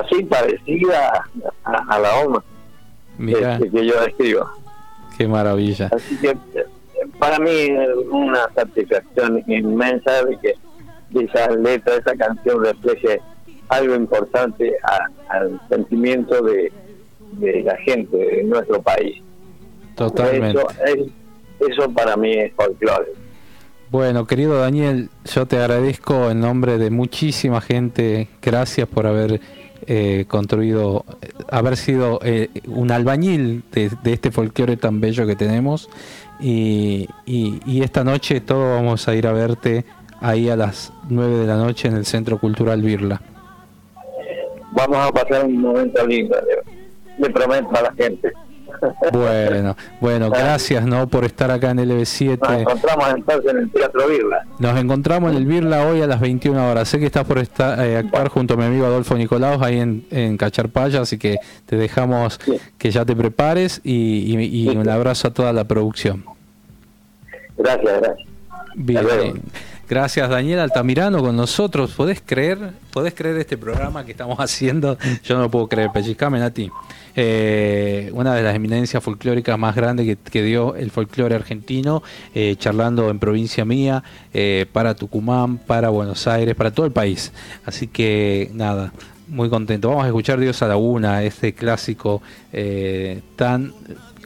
así 0.04 0.24
parecida 0.24 1.24
a, 1.64 1.72
a 1.88 1.98
la 1.98 2.18
OMA 2.20 2.44
Mira, 3.16 3.54
este, 3.54 3.70
que 3.70 3.86
yo 3.86 3.94
escribo. 4.02 4.50
qué 5.16 5.26
maravilla. 5.28 5.88
Así 5.94 6.16
que 6.18 6.36
para 7.20 7.38
mí 7.38 7.50
es 7.50 7.88
una 8.10 8.48
satisfacción 8.54 9.42
inmensa 9.46 10.24
de 10.24 10.36
que 10.38 10.54
esa 11.24 11.50
letra, 11.50 11.96
esa 11.96 12.16
canción 12.16 12.64
refleje 12.64 13.20
algo 13.68 13.94
importante 13.94 14.72
a- 14.82 15.08
al 15.36 15.60
sentimiento 15.68 16.42
de, 16.42 16.72
de 17.32 17.62
la 17.62 17.76
gente 17.78 18.16
de 18.16 18.42
nuestro 18.44 18.82
país. 18.82 19.22
Totalmente. 19.94 20.58
Eso, 20.58 20.68
es- 20.86 21.68
eso 21.70 21.90
para 21.92 22.16
mí 22.16 22.32
es 22.32 22.52
folclore. 22.54 23.12
Bueno, 23.90 24.24
querido 24.26 24.58
Daniel, 24.60 25.08
yo 25.24 25.46
te 25.46 25.58
agradezco 25.58 26.30
en 26.30 26.40
nombre 26.40 26.78
de 26.78 26.90
muchísima 26.90 27.60
gente. 27.60 28.28
Gracias 28.40 28.88
por 28.88 29.06
haber 29.06 29.40
eh, 29.92 30.24
construido, 30.28 31.04
haber 31.50 31.76
sido 31.76 32.20
eh, 32.22 32.48
un 32.68 32.92
albañil 32.92 33.64
de, 33.72 33.90
este 34.04 34.30
folclore 34.30 34.76
tan 34.76 35.00
bello 35.00 35.26
que 35.26 35.34
tenemos. 35.34 35.88
Y, 36.38 37.08
y- 37.26 37.60
y 37.66 37.82
esta 37.82 38.04
noche 38.04 38.40
todos 38.40 38.76
vamos 38.76 39.08
a 39.08 39.16
ir 39.16 39.26
a 39.26 39.32
verte 39.32 39.84
ahí 40.20 40.48
a 40.48 40.54
las 40.54 40.92
9 41.08 41.38
de 41.38 41.46
la 41.48 41.56
noche 41.56 41.88
en 41.88 41.96
el 41.96 42.06
Centro 42.06 42.38
Cultural 42.38 42.80
Birla. 42.82 43.20
Vamos 44.70 44.96
a 44.98 45.10
pasar 45.10 45.44
un 45.46 45.60
momento 45.60 46.06
lindo, 46.06 46.36
le 47.18 47.30
prometo 47.30 47.68
a 47.74 47.82
la 47.82 47.92
gente. 47.92 48.30
Bueno, 49.12 49.76
bueno, 50.00 50.30
gracias 50.30 50.84
¿no? 50.86 51.06
por 51.08 51.24
estar 51.24 51.50
acá 51.50 51.70
en 51.70 51.76
Nos 51.78 51.86
LB7. 51.86 52.60
encontramos 52.60 53.08
entonces 53.14 53.50
en 53.50 53.56
el 53.58 53.70
Teatro 53.70 54.08
Virla. 54.08 54.44
Nos 54.58 54.78
encontramos 54.78 55.30
en 55.32 55.36
el 55.38 55.46
Birla 55.46 55.86
hoy 55.86 56.00
a 56.02 56.06
las 56.06 56.20
21 56.20 56.70
horas. 56.70 56.88
Sé 56.88 56.98
que 56.98 57.06
estás 57.06 57.24
por 57.24 57.38
estar, 57.38 57.78
eh, 57.84 57.96
actuar 57.98 58.28
junto 58.28 58.54
a 58.54 58.56
mi 58.56 58.64
amigo 58.64 58.86
Adolfo 58.86 59.14
Nicolaos 59.16 59.60
ahí 59.62 59.78
en, 59.80 60.06
en 60.10 60.36
Cacharpaya, 60.36 61.00
así 61.02 61.18
que 61.18 61.36
te 61.66 61.76
dejamos 61.76 62.38
que 62.78 62.90
ya 62.90 63.04
te 63.04 63.14
prepares 63.16 63.80
y, 63.84 64.36
y- 64.38 64.68
y 64.70 64.76
un 64.76 64.88
abrazo 64.88 65.28
a 65.28 65.30
toda 65.32 65.52
la 65.52 65.64
producción. 65.64 66.24
Gracias, 67.58 68.00
gracias. 68.00 68.28
Bien. 68.76 69.42
Gracias 69.90 70.30
Daniel 70.30 70.60
Altamirano 70.60 71.18
con 71.18 71.34
nosotros. 71.34 71.90
¿Podés 71.90 72.22
creer? 72.24 72.74
¿Podés 72.92 73.12
creer 73.12 73.38
este 73.38 73.58
programa 73.58 74.04
que 74.04 74.12
estamos 74.12 74.36
haciendo? 74.38 74.96
Yo 75.24 75.34
no 75.34 75.42
lo 75.42 75.50
puedo 75.50 75.66
creer. 75.66 75.90
Pellizcame 75.92 76.40
a 76.40 76.50
ti. 76.52 76.70
Eh, 77.16 78.08
una 78.14 78.32
de 78.36 78.44
las 78.44 78.54
eminencias 78.54 79.02
folclóricas 79.02 79.58
más 79.58 79.74
grandes 79.74 80.16
que, 80.30 80.42
dio 80.44 80.76
el 80.76 80.92
folclore 80.92 81.34
argentino, 81.34 82.04
eh, 82.36 82.54
charlando 82.56 83.10
en 83.10 83.18
provincia 83.18 83.64
mía, 83.64 84.04
eh, 84.32 84.64
para 84.72 84.94
Tucumán, 84.94 85.58
para 85.58 85.88
Buenos 85.88 86.28
Aires, 86.28 86.54
para 86.54 86.70
todo 86.70 86.86
el 86.86 86.92
país. 86.92 87.32
Así 87.66 87.88
que 87.88 88.48
nada, 88.54 88.92
muy 89.26 89.50
contento. 89.50 89.88
Vamos 89.88 90.04
a 90.04 90.06
escuchar 90.06 90.38
Dios 90.38 90.62
a 90.62 90.68
la 90.68 90.76
Una, 90.76 91.24
este 91.24 91.52
clásico 91.52 92.22
tan 93.34 93.74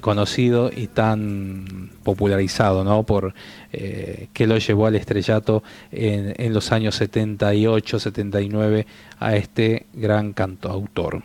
conocido 0.05 0.70
y 0.70 0.88
tan 0.88 1.88
popularizado, 2.02 2.84
¿no? 2.84 3.05
Por 3.05 3.32
que 3.72 4.46
lo 4.46 4.59
llevó 4.59 4.86
al 4.86 4.96
estrellato 4.96 5.62
en, 5.90 6.34
en 6.36 6.52
los 6.52 6.72
años 6.72 6.96
78, 6.96 7.98
79 7.98 8.86
a 9.18 9.34
este 9.34 9.86
gran 9.94 10.34
cantautor. 10.34 11.22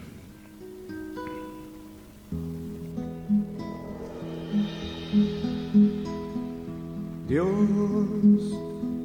Dios, 7.28 7.48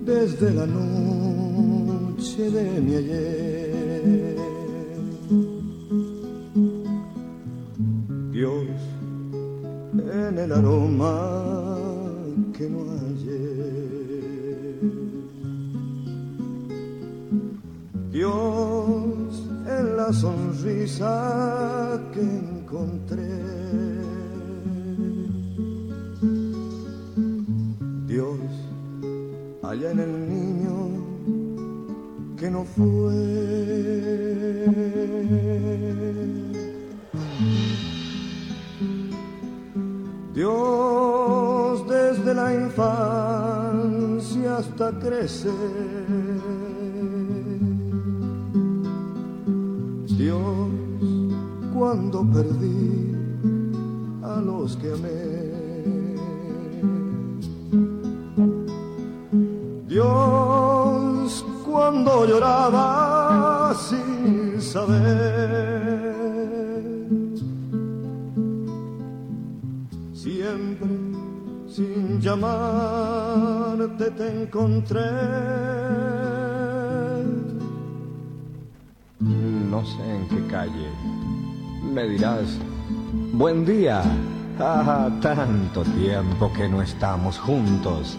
desde 0.04 0.54
la 0.54 0.66
noche 0.66 2.48
de 2.48 2.80
mi 2.80 2.94
ayer, 2.94 4.36
Dios, 8.30 8.73
en 10.14 10.38
el 10.38 10.52
aroma 10.52 11.14
que 12.56 12.68
no 12.70 12.84
hallé, 12.90 13.54
Dios, 18.12 19.48
en 19.66 19.96
la 19.96 20.12
sonrisa 20.12 22.00
que 22.12 22.20
encontré 22.20 23.64
allá 29.74 29.90
en 29.90 30.00
el 30.00 30.28
niño 30.28 30.74
que 32.36 32.50
no 32.50 32.64
fue. 32.64 33.14
Dios 40.34 41.88
desde 41.88 42.34
la 42.34 42.52
infancia 42.52 44.56
hasta 44.56 44.90
crecer. 44.98 45.52
Dios 50.18 50.68
cuando 51.72 52.28
perdí 52.32 53.14
a 54.24 54.40
los 54.40 54.76
que 54.76 54.92
amé. 54.92 55.54
Dios 59.86 61.46
cuando 61.64 62.26
lloraba 62.26 63.72
sin 63.74 64.60
saber. 64.60 65.94
Siempre 70.24 70.88
sin 71.68 72.18
llamarte 72.18 74.10
te 74.12 74.42
encontré. 74.42 75.02
No 79.20 79.84
sé 79.84 80.16
en 80.16 80.26
qué 80.28 80.46
calle. 80.50 80.88
Me 81.92 82.08
dirás, 82.08 82.56
buen 83.34 83.66
día. 83.66 84.02
Ah, 84.58 85.10
tanto 85.20 85.82
tiempo 85.82 86.50
que 86.54 86.70
no 86.70 86.80
estamos 86.80 87.38
juntos. 87.38 88.16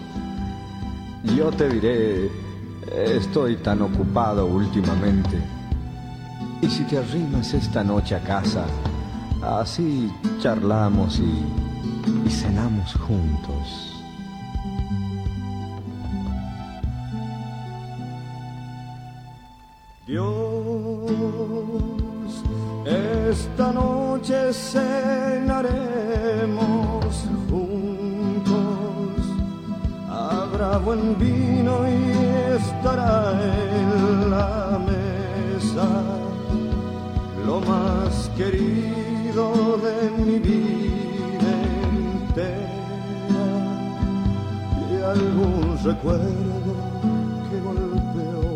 Yo 1.35 1.49
te 1.49 1.67
diré, 1.69 2.29
estoy 2.95 3.55
tan 3.55 3.81
ocupado 3.81 4.45
últimamente. 4.45 5.41
Y 6.61 6.67
si 6.67 6.83
te 6.83 6.99
arrimas 6.99 7.51
esta 7.55 7.83
noche 7.83 8.13
a 8.13 8.19
casa, 8.19 8.67
así 9.41 10.13
charlamos 10.39 11.19
y, 11.19 11.64
y 12.07 12.29
cenamos 12.29 12.93
juntos. 12.95 13.91
Dios, 20.07 20.31
esta 22.85 23.71
noche 23.71 24.53
cenaremos 24.53 26.05
habrá 30.55 30.77
buen 30.77 31.17
vino 31.17 31.87
y 31.87 32.11
estará 32.55 33.33
en 33.33 34.29
la 34.29 34.79
mesa. 34.79 35.87
Lo 37.45 37.59
más 37.61 38.29
querido 38.37 39.77
de 39.77 40.23
mi 40.23 40.39
vida 40.39 40.94
algún 45.11 45.77
recuerdo 45.83 46.73
que 47.49 47.57
golpeó 47.61 48.47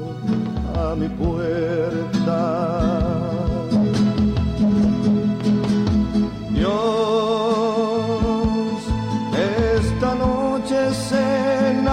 a 0.82 0.96
mi 0.96 1.08
puerta 1.10 2.80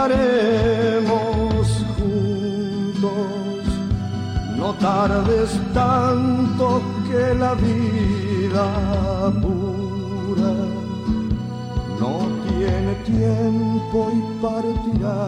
estaremos 0.06 1.84
juntos. 1.96 3.10
No 4.56 4.74
tardes 4.74 5.50
tanto 5.74 6.82
que 7.08 7.34
la 7.34 7.54
tiempo 13.06 14.10
y 14.12 14.42
partirá 14.42 15.18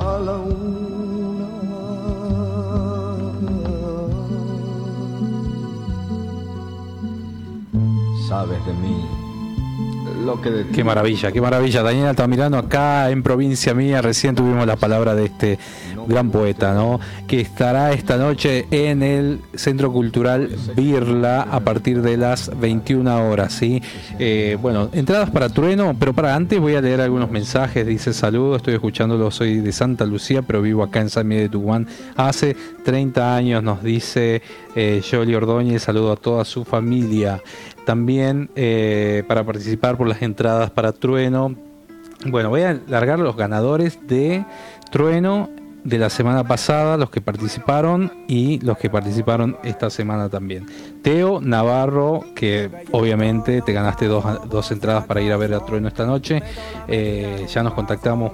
a 0.00 0.18
la 0.18 0.36
una. 0.36 1.48
Sabes 8.28 8.66
de 8.66 8.72
mí 8.74 9.24
Qué 10.74 10.82
maravilla, 10.82 11.32
qué 11.32 11.40
maravilla. 11.40 11.82
Daniel 11.82 12.06
Altamirano 12.06 12.56
acá 12.56 13.10
en 13.10 13.22
provincia 13.22 13.74
mía, 13.74 14.00
recién 14.00 14.34
tuvimos 14.34 14.66
la 14.66 14.76
palabra 14.76 15.14
de 15.14 15.26
este 15.26 15.58
gran 16.06 16.30
poeta, 16.30 16.74
¿no? 16.74 17.00
Que 17.26 17.40
estará 17.40 17.92
esta 17.92 18.16
noche 18.16 18.66
en 18.70 19.02
el 19.02 19.40
Centro 19.54 19.92
Cultural 19.92 20.48
Birla 20.76 21.42
a 21.42 21.60
partir 21.60 22.02
de 22.02 22.16
las 22.16 22.50
21 22.58 23.28
horas, 23.28 23.52
¿sí? 23.52 23.82
Eh, 24.18 24.56
bueno, 24.60 24.88
entradas 24.92 25.30
para 25.30 25.48
Trueno, 25.48 25.96
pero 25.98 26.12
para 26.12 26.34
antes 26.34 26.60
voy 26.60 26.74
a 26.74 26.80
leer 26.80 27.00
algunos 27.00 27.30
mensajes. 27.30 27.86
Dice 27.86 28.12
saludos, 28.12 28.58
estoy 28.58 28.74
escuchándolo, 28.74 29.30
soy 29.30 29.60
de 29.60 29.72
Santa 29.72 30.04
Lucía, 30.04 30.42
pero 30.42 30.62
vivo 30.62 30.82
acá 30.82 31.00
en 31.00 31.10
San 31.10 31.26
Miguel 31.28 31.44
de 31.44 31.50
Tucumán 31.50 31.86
hace 32.16 32.56
30 32.84 33.36
años, 33.36 33.62
nos 33.62 33.82
dice 33.82 34.42
eh, 34.76 35.02
Jolie 35.08 35.36
Ordóñez, 35.36 35.82
saludo 35.82 36.12
a 36.12 36.16
toda 36.16 36.44
su 36.44 36.64
familia. 36.64 37.42
También 37.84 38.50
eh, 38.56 39.24
para 39.28 39.44
participar 39.44 39.96
por 39.96 40.08
las 40.08 40.22
entradas 40.22 40.70
para 40.70 40.92
Trueno. 40.92 41.54
Bueno, 42.26 42.48
voy 42.48 42.62
a 42.62 42.80
largar 42.88 43.18
los 43.18 43.36
ganadores 43.36 43.98
de 44.06 44.44
Trueno 44.90 45.50
de 45.84 45.98
la 45.98 46.08
semana 46.08 46.44
pasada, 46.44 46.96
los 46.96 47.10
que 47.10 47.20
participaron 47.20 48.10
y 48.26 48.58
los 48.60 48.78
que 48.78 48.88
participaron 48.88 49.58
esta 49.62 49.90
semana 49.90 50.30
también. 50.30 50.66
Teo 51.02 51.40
Navarro, 51.40 52.24
que 52.34 52.70
obviamente 52.90 53.60
te 53.60 53.72
ganaste 53.72 54.06
dos, 54.06 54.70
entradas 54.70 55.04
para 55.04 55.20
ir 55.20 55.32
a 55.32 55.36
ver 55.36 55.52
a 55.54 55.60
Trueno 55.60 55.88
esta 55.88 56.06
noche. 56.06 56.42
Eh, 56.88 57.46
ya 57.48 57.62
nos 57.62 57.74
contactamos 57.74 58.32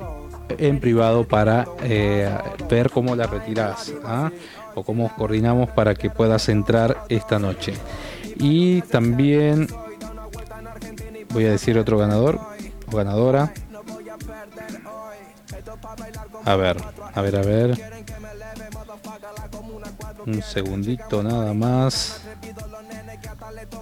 en 0.59 0.80
privado 0.80 1.24
para 1.24 1.66
eh, 1.82 2.28
ver 2.68 2.90
cómo 2.90 3.14
la 3.16 3.26
retiras 3.26 3.92
¿ah? 4.05 4.30
o 4.74 4.82
cómo 4.82 5.14
coordinamos 5.16 5.70
para 5.70 5.94
que 5.94 6.11
puedas 6.11 6.48
entrar 6.48 7.05
esta 7.09 7.38
noche. 7.38 7.74
Y 8.36 8.82
también 8.82 9.66
voy 11.32 11.46
a 11.46 11.51
decir 11.51 11.78
otro 11.78 11.98
ganador 11.98 12.40
o 12.90 12.96
ganadora. 12.96 13.53
A 16.45 16.57
ver, 16.57 16.76
a 17.14 17.20
ver, 17.22 17.36
a 17.36 17.43
ver. 17.43 17.93
Un 20.26 20.43
segundito 20.43 21.22
nada 21.22 21.53
más. 21.55 22.22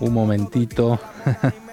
Un 0.00 0.12
momentito. 0.12 0.98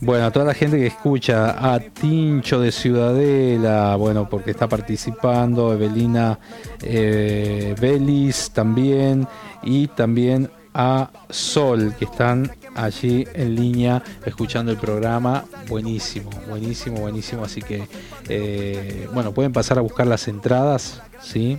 Bueno, 0.00 0.26
a 0.26 0.30
toda 0.30 0.46
la 0.46 0.54
gente 0.54 0.76
que 0.76 0.86
escucha, 0.86 1.74
a 1.74 1.80
Tincho 1.80 2.60
de 2.60 2.70
Ciudadela, 2.70 3.96
bueno, 3.96 4.28
porque 4.28 4.52
está 4.52 4.68
participando, 4.68 5.72
Evelina 5.72 6.38
eh, 6.82 7.74
Belis 7.80 8.52
también, 8.52 9.26
y 9.64 9.88
también 9.88 10.50
a 10.72 11.10
Sol, 11.28 11.94
que 11.98 12.04
están 12.04 12.48
allí 12.78 13.26
en 13.34 13.54
línea 13.54 14.02
escuchando 14.24 14.70
el 14.70 14.78
programa. 14.78 15.44
Buenísimo, 15.68 16.30
buenísimo, 16.48 17.00
buenísimo. 17.00 17.44
Así 17.44 17.60
que, 17.60 17.88
eh, 18.28 19.08
bueno, 19.12 19.32
pueden 19.32 19.52
pasar 19.52 19.78
a 19.78 19.80
buscar 19.80 20.06
las 20.06 20.28
entradas, 20.28 21.02
¿sí? 21.20 21.58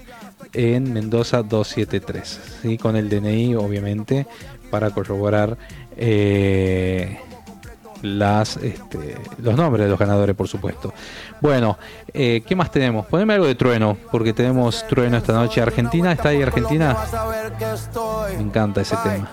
En 0.54 0.94
Mendoza 0.94 1.44
273, 1.44 2.40
¿sí? 2.62 2.78
Con 2.78 2.96
el 2.96 3.10
DNI, 3.10 3.56
obviamente, 3.56 4.26
para 4.72 4.92
corroborar. 4.92 5.58
Eh, 5.98 7.18
las, 8.02 8.58
este, 8.58 9.18
los 9.42 9.56
nombres 9.56 9.86
de 9.86 9.90
los 9.90 10.00
ganadores, 10.00 10.36
por 10.36 10.48
supuesto. 10.48 10.94
Bueno, 11.42 11.78
eh, 12.14 12.42
¿qué 12.46 12.56
más 12.56 12.72
tenemos? 12.72 13.06
Poneme 13.06 13.34
algo 13.34 13.46
de 13.46 13.56
trueno, 13.56 13.98
porque 14.12 14.34
tenemos 14.34 14.86
trueno 14.88 15.18
esta 15.18 15.34
noche. 15.34 15.62
Argentina, 15.62 16.12
¿está 16.12 16.30
ahí 16.30 16.42
Argentina? 16.42 16.98
Me 18.36 18.44
encanta 18.44 18.82
ese 18.82 18.96
tema. 18.98 19.30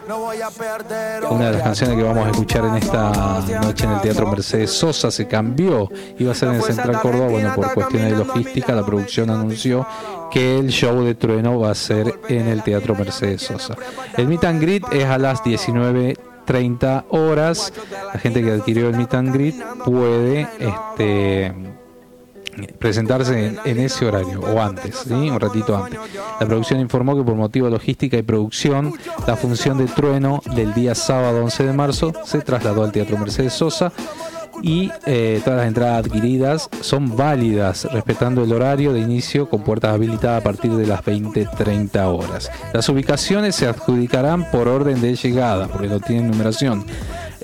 Una 1.31 1.47
de 1.47 1.53
las 1.53 1.63
canciones 1.63 1.97
que 1.97 2.03
vamos 2.03 2.27
a 2.27 2.31
escuchar 2.31 2.65
en 2.65 2.77
esta 2.77 3.41
noche 3.63 3.85
en 3.85 3.93
el 3.93 4.01
Teatro 4.01 4.27
Mercedes 4.29 4.71
Sosa 4.71 5.11
se 5.11 5.27
cambió. 5.27 5.89
Iba 6.19 6.33
a 6.33 6.35
ser 6.35 6.49
en 6.51 6.57
el 6.57 6.63
Central 6.63 7.01
Córdoba, 7.01 7.29
bueno, 7.29 7.55
por 7.55 7.73
cuestiones 7.75 8.13
de 8.13 8.25
logística, 8.25 8.75
la 8.75 8.85
producción 8.85 9.31
anunció 9.31 9.87
que 10.31 10.59
el 10.59 10.69
show 10.69 11.03
de 11.03 11.15
trueno 11.15 11.59
va 11.59 11.71
a 11.71 11.75
ser 11.75 12.13
en 12.29 12.49
el 12.49 12.63
Teatro 12.63 12.95
Mercedes 12.95 13.43
Sosa. 13.43 13.77
El 14.17 14.27
meet 14.27 14.45
and 14.45 14.61
greet 14.61 14.85
es 14.93 15.05
a 15.05 15.19
las 15.19 15.43
19 15.45 16.17
30 16.47 17.05
horas. 17.11 17.73
La 18.13 18.19
gente 18.19 18.43
que 18.43 18.53
adquirió 18.53 18.89
el 18.89 18.97
Meet 18.97 19.15
and 19.15 19.35
Greet 19.35 19.55
puede 19.85 20.49
este, 20.59 21.53
presentarse 22.79 23.59
en, 23.65 23.79
ese 23.79 24.07
horario 24.07 24.41
o 24.41 24.61
antes, 24.61 25.07
un 25.07 25.39
ratito 25.39 25.77
antes. 25.77 25.99
La 26.41 26.47
producción 26.47 26.81
informó 26.81 27.17
que 27.17 27.23
por 27.23 27.35
motivo 27.35 27.69
logística 27.69 28.17
y 28.17 28.23
producción, 28.23 28.95
la 29.27 29.37
función 29.37 29.79
de 29.79 29.87
trueno 29.87 30.41
del 30.55 30.73
día 30.73 30.95
sábado 30.95 31.45
11 31.45 31.67
de 31.67 31.73
marzo 31.73 32.13
se 32.25 32.41
trasladó 32.41 32.85
al 32.85 32.93
Teatro 32.93 33.19
Mercedes 33.19 33.53
Sosa 33.53 33.93
y 34.63 34.91
eh, 35.07 35.41
todas 35.45 35.59
las 35.61 35.69
entradas 35.69 36.07
adquiridas 36.07 36.69
son 36.81 37.17
válidas 37.17 37.85
respetando 37.93 38.45
el 38.45 38.53
horario 38.53 38.93
de 38.93 39.01
inicio 39.01 39.49
con 39.49 39.63
puertas 39.63 39.95
habilitadas 39.95 40.41
a 40.41 40.45
partir 40.45 40.73
de 40.73 40.87
las 40.87 41.05
20-30 41.05 42.05
horas. 42.07 42.51
Las 42.73 42.89
ubicaciones 42.89 43.55
se 43.55 43.67
adjudicarán 43.67 44.51
por 44.51 44.69
orden 44.69 45.01
de 45.01 45.15
llegada 45.15 45.69
porque 45.69 45.89
no 45.89 46.01
tienen 46.01 46.31
numeración. 46.31 46.85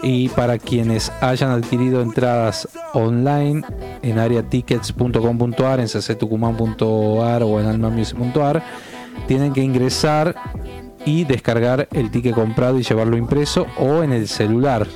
Y 0.05 0.31
para 0.31 0.59
quienes 0.59 1.13
hayan 1.21 1.51
adquirido 1.51 2.03
entradas 2.03 2.69
online 2.93 3.63
en 4.03 4.19
areatickets.com.ar, 4.19 5.79
en 5.79 5.87
cctucumán.ar 5.87 7.43
o 7.45 7.61
en 7.61 7.67
almamusic.ar, 7.67 8.65
tienen 9.29 9.53
que 9.53 9.61
ingresar 9.61 10.35
y 11.05 11.25
descargar 11.25 11.89
el 11.93 12.11
ticket 12.11 12.35
comprado 12.35 12.79
y 12.79 12.83
llevarlo 12.83 13.17
impreso 13.17 13.67
o 13.79 14.03
en 14.03 14.13
el 14.13 14.27
celular 14.27 14.87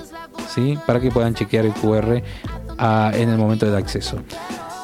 ¿sí? 0.48 0.78
para 0.86 1.00
que 1.00 1.10
puedan 1.10 1.34
chequear 1.34 1.66
el 1.66 1.72
QR 1.74 2.22
ah, 2.78 3.10
en 3.14 3.28
el 3.28 3.38
momento 3.38 3.66
del 3.66 3.76
acceso. 3.76 4.18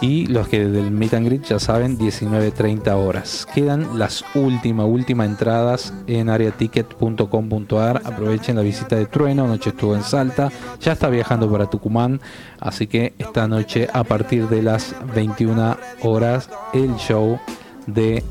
Y 0.02 0.26
los 0.26 0.48
que 0.48 0.64
del 0.64 0.90
Meet 0.90 1.14
and 1.14 1.26
Greet 1.26 1.44
ya 1.44 1.60
saben, 1.60 1.96
19.30 1.96 2.92
horas. 2.92 3.46
Quedan 3.54 4.00
las 4.00 4.24
últimas, 4.34 4.86
últimas 4.86 5.28
entradas 5.28 5.94
en 6.08 6.28
areaticket.com.ar. 6.28 8.02
Aprovechen 8.04 8.56
la 8.56 8.62
visita 8.62 8.96
de 8.96 9.06
Trueno, 9.06 9.46
noche 9.46 9.70
estuvo 9.70 9.94
en 9.94 10.02
Salta, 10.02 10.50
ya 10.80 10.92
está 10.92 11.08
viajando 11.08 11.48
para 11.48 11.70
Tucumán, 11.70 12.20
así 12.58 12.88
que 12.88 13.14
esta 13.16 13.46
noche 13.46 13.88
a 13.92 14.02
partir 14.02 14.48
de 14.48 14.62
las 14.62 14.96
21 15.14 15.76
horas 16.02 16.50
el 16.74 16.96
show 16.96 17.38
de 17.86 18.24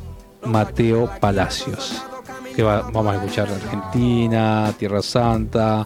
Mateo 0.44 1.10
Palacios 1.22 2.04
que 2.56 2.64
vamos 2.64 3.08
a 3.08 3.16
escuchar 3.16 3.48
Argentina, 3.50 4.74
Tierra 4.78 5.02
Santa, 5.02 5.86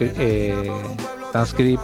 eh, 0.00 0.70
Transcript, 1.32 1.82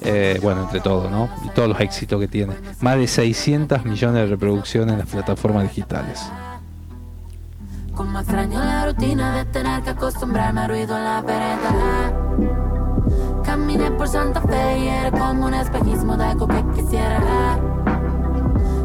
eh, 0.00 0.38
bueno, 0.42 0.62
entre 0.62 0.80
todo, 0.80 1.10
¿no? 1.10 1.28
Y 1.44 1.50
todos 1.50 1.68
los 1.68 1.80
éxitos 1.80 2.20
que 2.20 2.28
tiene. 2.28 2.54
Más 2.80 2.96
de 2.96 3.06
600 3.06 3.84
millones 3.84 4.22
de 4.22 4.26
reproducciones 4.26 4.92
en 4.92 4.98
las 4.98 5.08
plataformas 5.08 5.64
digitales. 5.64 6.24
Como 7.94 8.20
extraño 8.20 8.60
la 8.60 8.86
rutina 8.86 9.36
de 9.36 9.44
tener 9.46 9.82
que 9.82 9.90
acostumbrarme 9.90 10.60
a 10.60 10.68
ruido 10.68 10.96
en 10.96 11.04
la 11.04 11.20
vereda. 11.22 12.12
Caminé 13.44 13.90
por 13.92 14.08
Santa 14.08 14.40
Fe 14.42 14.78
y 14.78 14.88
era 14.88 15.10
como 15.10 15.46
un 15.46 15.54
espejismo 15.54 16.16
de 16.16 16.24
algo 16.24 16.46
que 16.46 16.64
quisiera. 16.74 17.58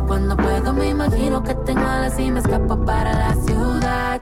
Cuando 0.07 0.35
puedo 0.35 0.73
me 0.73 0.89
imagino 0.89 1.43
que 1.43 1.53
tengo 1.55 1.81
alas 1.81 2.19
y 2.19 2.31
me 2.31 2.39
escapo 2.39 2.83
para 2.85 3.13
la 3.13 3.35
ciudad 3.35 4.21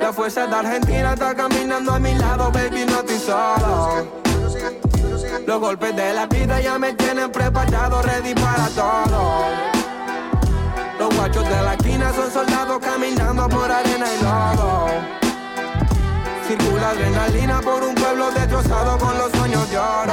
La 0.00 0.12
fuerza 0.12 0.46
de 0.46 0.54
Argentina 0.54 1.12
está 1.12 1.34
caminando 1.34 1.92
a 1.92 1.98
mi 1.98 2.14
lado, 2.14 2.50
baby, 2.50 2.84
no 2.86 3.00
estoy 3.00 3.18
solo. 3.18 4.06
Los 5.46 5.60
golpes 5.60 5.94
de 5.94 6.12
la 6.12 6.26
vida 6.26 6.60
ya 6.60 6.78
me 6.78 6.92
tienen 6.94 7.30
preparado, 7.30 8.02
ready 8.02 8.34
para 8.34 8.68
todo. 8.68 9.44
Los 10.98 11.16
guachos 11.16 11.48
de 11.48 11.62
la 11.62 11.74
esquina 11.74 12.12
son 12.12 12.30
soldados 12.30 12.78
caminando 12.78 13.48
por 13.48 13.70
arena 13.70 14.06
y 14.06 14.22
lodo. 14.22 14.86
Circula 16.46 16.90
adrenalina 16.90 17.60
por 17.60 17.82
un 17.82 17.94
pueblo 17.94 18.30
destrozado 18.32 18.98
con 18.98 19.16
los 19.18 19.30
sueños 19.32 19.70
de 19.70 19.78
oro. 19.78 20.12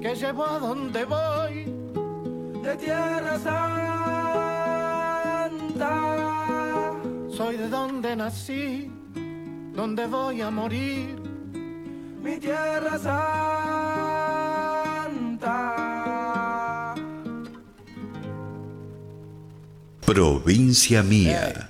qué 0.00 0.14
llevo 0.14 0.46
a 0.46 0.58
dónde 0.58 1.04
voy, 1.04 1.64
de 2.62 2.76
tierra 2.76 3.38
santa. 3.38 3.60
Soy 7.30 7.56
de 7.56 7.68
donde 7.68 8.16
nací 8.16 8.90
donde 9.80 10.06
voy 10.06 10.40
a 10.42 10.50
morir. 10.50 11.16
Mi 12.22 12.38
tierra 12.38 12.98
santa. 12.98 13.34
Provincia 20.04 21.02
mía. 21.02 21.69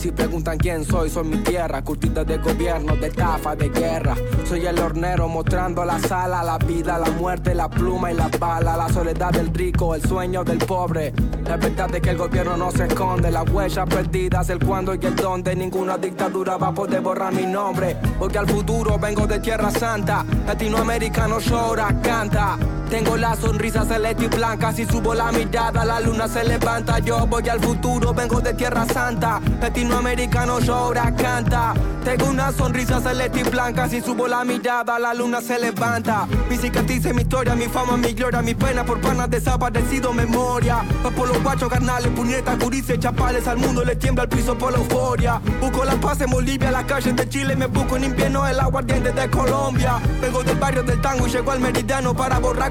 Si 0.00 0.10
preguntan 0.12 0.56
quién 0.56 0.82
soy, 0.82 1.10
soy 1.10 1.24
mi 1.24 1.36
tierra, 1.42 1.82
curtida 1.82 2.24
de 2.24 2.38
gobierno, 2.38 2.96
de 2.96 3.08
estafa, 3.08 3.54
de 3.54 3.68
guerra. 3.68 4.16
Soy 4.48 4.64
el 4.64 4.78
hornero 4.78 5.28
mostrando 5.28 5.84
la 5.84 5.98
sala, 5.98 6.42
la 6.42 6.56
vida, 6.56 6.98
la 6.98 7.10
muerte, 7.10 7.54
la 7.54 7.68
pluma 7.68 8.10
y 8.10 8.14
la 8.14 8.28
bala, 8.28 8.78
la 8.78 8.88
soledad 8.88 9.30
del 9.30 9.52
rico, 9.52 9.94
el 9.94 10.00
sueño 10.00 10.42
del 10.42 10.56
pobre. 10.56 11.12
La 11.44 11.58
verdad 11.58 11.94
es 11.94 12.00
que 12.00 12.10
el 12.10 12.16
gobierno 12.16 12.56
no 12.56 12.70
se 12.70 12.86
esconde, 12.86 13.30
las 13.30 13.46
huellas 13.50 13.86
perdidas, 13.90 14.48
el 14.48 14.64
cuándo 14.64 14.94
y 14.94 15.04
el 15.04 15.14
dónde. 15.14 15.54
Ninguna 15.54 15.98
dictadura 15.98 16.56
va 16.56 16.68
a 16.68 16.74
poder 16.74 17.02
borrar 17.02 17.34
mi 17.34 17.44
nombre, 17.44 17.94
porque 18.18 18.38
al 18.38 18.48
futuro 18.48 18.98
vengo 18.98 19.26
de 19.26 19.38
Tierra 19.40 19.70
Santa. 19.70 20.24
Latinoamericano 20.46 21.40
llora, 21.40 21.94
canta. 22.00 22.56
Tengo 22.90 23.16
la 23.16 23.36
sonrisa 23.36 23.84
celeste 23.84 24.24
y 24.24 24.26
blanca, 24.26 24.72
si 24.72 24.84
subo 24.84 25.14
la 25.14 25.30
mirada 25.30 25.84
la 25.84 26.00
luna 26.00 26.26
se 26.26 26.42
levanta. 26.42 26.98
Yo 26.98 27.24
voy 27.24 27.48
al 27.48 27.60
futuro, 27.60 28.12
vengo 28.12 28.40
de 28.40 28.52
Tierra 28.52 28.84
Santa. 28.84 29.40
Latinoamericano 29.60 30.58
llora, 30.58 31.14
canta. 31.14 31.72
Tengo 32.02 32.26
una 32.26 32.50
sonrisa 32.50 33.00
celeste 33.00 33.40
y 33.40 33.42
blanca, 33.44 33.88
si 33.88 34.00
subo 34.00 34.26
la 34.26 34.42
mirada 34.44 34.98
la 34.98 35.14
luna 35.14 35.40
se 35.40 35.60
levanta. 35.60 36.26
Mi 36.48 36.56
cicatriz 36.56 37.04
mi 37.14 37.22
historia, 37.22 37.54
mi 37.54 37.66
fama, 37.66 37.96
mi 37.96 38.12
gloria, 38.12 38.42
mi 38.42 38.54
pena 38.54 38.84
por 38.84 39.00
panas 39.00 39.30
desaparecido, 39.30 40.12
memoria. 40.12 40.82
Va 41.06 41.10
por 41.10 41.28
los 41.28 41.40
guachos 41.44 41.68
carnales, 41.68 42.08
puñetas, 42.08 42.56
curices, 42.56 42.98
chapales, 42.98 43.46
al 43.46 43.58
mundo 43.58 43.84
le 43.84 43.94
tiembla 43.94 44.24
el 44.24 44.28
piso 44.30 44.58
por 44.58 44.72
la 44.72 44.78
euforia. 44.78 45.40
Busco 45.60 45.84
la 45.84 45.94
paz 45.94 46.20
en 46.22 46.30
Bolivia, 46.30 46.72
las 46.72 46.84
calles 46.84 47.14
de 47.14 47.28
Chile, 47.28 47.54
me 47.54 47.66
busco 47.66 47.96
en 47.96 48.04
invierno 48.04 48.44
el 48.48 48.58
aguardiente 48.58 49.12
de 49.12 49.30
Colombia. 49.30 50.00
Vengo 50.20 50.42
del 50.42 50.56
barrio 50.56 50.82
del 50.82 51.00
tango 51.00 51.28
y 51.28 51.30
llego 51.30 51.52
al 51.52 51.60
meridiano 51.60 52.14
para 52.14 52.40
borrar 52.40 52.70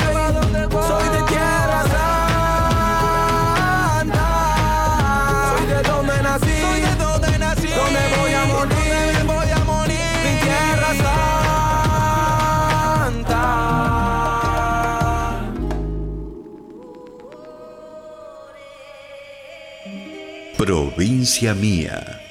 Provincia 20.71 21.53
mía. 21.53 22.30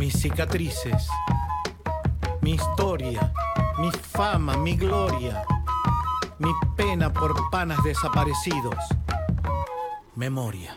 mis 0.00 0.14
cicatrices, 0.14 1.10
mi 2.40 2.52
historia, 2.52 3.30
mi 3.78 3.90
fama, 3.90 4.56
mi 4.56 4.74
gloria, 4.74 5.44
mi 6.38 6.48
pena 6.74 7.12
por 7.12 7.34
panas 7.50 7.84
desaparecidos, 7.84 8.78
memoria. 10.16 10.74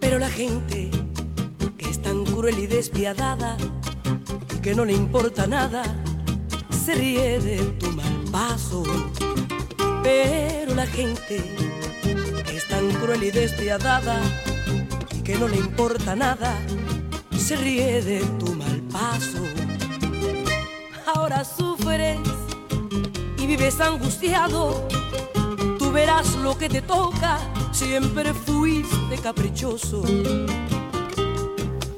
Pero 0.00 0.18
la 0.18 0.28
gente 0.28 0.90
que 1.76 1.88
es 1.88 2.02
tan 2.02 2.24
cruel 2.24 2.58
y 2.58 2.66
despiadada 2.66 3.56
y 4.56 4.58
que 4.60 4.74
no 4.74 4.84
le 4.84 4.94
importa 4.94 5.46
nada, 5.46 5.84
se 6.70 6.94
ríe 6.94 7.38
de 7.38 7.58
tu 7.78 7.92
mal 7.92 8.24
paso. 8.32 8.82
Pero 10.02 10.74
la 10.74 10.86
gente 10.86 11.44
que 12.46 12.56
es 12.56 12.66
tan 12.66 12.90
cruel 12.94 13.22
y 13.22 13.30
despiadada 13.30 14.20
y 15.16 15.20
que 15.22 15.38
no 15.38 15.46
le 15.46 15.58
importa 15.58 16.16
nada, 16.16 16.58
se 17.38 17.54
ríe 17.56 18.02
de 18.02 18.20
tu 18.40 18.54
mal 18.54 18.82
paso. 18.90 19.42
Ahora 21.14 21.44
sufres 21.44 22.18
y 23.38 23.46
vives 23.46 23.80
angustiado. 23.80 24.88
Tú 25.78 25.92
verás 25.92 26.34
lo 26.36 26.58
que 26.58 26.68
te 26.68 26.82
toca, 26.82 27.38
siempre 27.78 28.34
fuiste 28.34 29.18
caprichoso. 29.22 30.02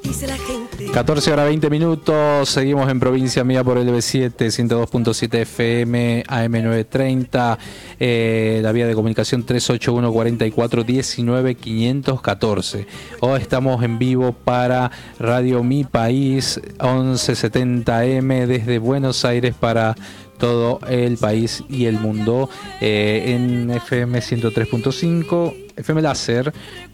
Y 0.03 0.09
dice 0.09 0.27
la 0.27 0.37
gente. 0.37 0.91
14 0.93 1.33
horas 1.33 1.47
20 1.47 1.71
minutos, 1.71 2.51
seguimos 2.51 2.91
en 2.91 3.01
provincia 3.01 3.45
mía 3.45 3.65
por 3.65 3.79
el 3.79 3.89
B7, 3.89 4.35
102.7 4.37 5.39
FM, 5.41 6.25
AM930, 6.29 7.59
eh, 7.99 8.61
la 8.63 8.73
vía 8.73 8.87
de 8.87 8.95
comunicación 8.95 9.45
381 9.45 10.13
44 10.13 10.85
19 10.85 11.55
514. 11.55 12.87
Hoy 13.21 13.41
estamos 13.41 13.83
en 13.83 13.99
vivo 13.99 14.33
para 14.33 14.91
Radio 15.19 15.65
Mi 15.65 15.85
País 15.85 16.61
1170M 16.79 18.47
desde 18.47 18.79
Buenos 18.79 19.25
Aires 19.25 19.55
para 19.59 19.95
todo 20.41 20.81
el 20.89 21.19
país 21.19 21.63
y 21.69 21.85
el 21.85 22.01
mundo 22.01 22.49
eh, 22.81 23.37
en 23.37 23.71
FM 23.71 24.19
103.5, 24.19 25.70
FM 25.81 26.03
Láser 26.03 26.53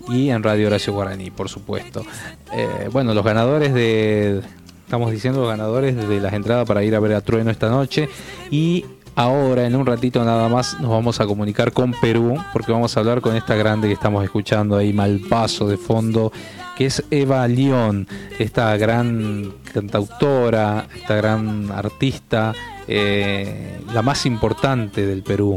y 0.09 0.31
en 0.31 0.43
Radio 0.43 0.69
Horacio 0.69 0.93
Guaraní, 0.93 1.31
por 1.31 1.49
supuesto. 1.49 2.05
Eh, 2.53 2.89
bueno, 2.93 3.15
los 3.15 3.25
ganadores 3.25 3.75
de, 3.75 4.43
estamos 4.85 5.11
diciendo 5.11 5.41
los 5.41 5.49
ganadores 5.49 5.97
de 5.97 6.21
las 6.21 6.33
entradas 6.33 6.67
para 6.67 6.83
ir 6.83 6.95
a 6.95 7.01
ver 7.01 7.15
a 7.15 7.21
Trueno 7.21 7.51
esta 7.51 7.69
noche 7.69 8.09
y 8.51 8.85
Ahora, 9.19 9.67
en 9.67 9.75
un 9.75 9.87
ratito 9.87 10.23
nada 10.27 10.47
más, 10.51 10.79
nos 10.79 10.91
vamos 10.91 11.21
a 11.21 11.27
comunicar 11.27 11.73
con 11.73 11.93
Perú, 12.03 12.37
porque 12.53 12.71
vamos 12.71 12.95
a 12.95 13.01
hablar 13.01 13.23
con 13.23 13.35
esta 13.35 13.55
grande 13.55 13.89
que 13.89 13.95
estamos 13.95 14.23
escuchando 14.23 14.77
ahí, 14.77 14.93
Malpaso 14.93 15.67
de 15.67 15.79
fondo, 15.79 16.31
que 16.77 16.85
es 16.85 17.03
Eva 17.11 17.49
León, 17.49 18.07
esta 18.39 18.77
gran 18.77 19.55
cantautora, 19.73 20.87
esta 20.95 21.17
gran 21.17 21.71
artista, 21.71 22.53
eh, 22.87 23.81
la 23.95 24.03
más 24.03 24.27
importante 24.27 25.07
del 25.07 25.23
Perú 25.23 25.57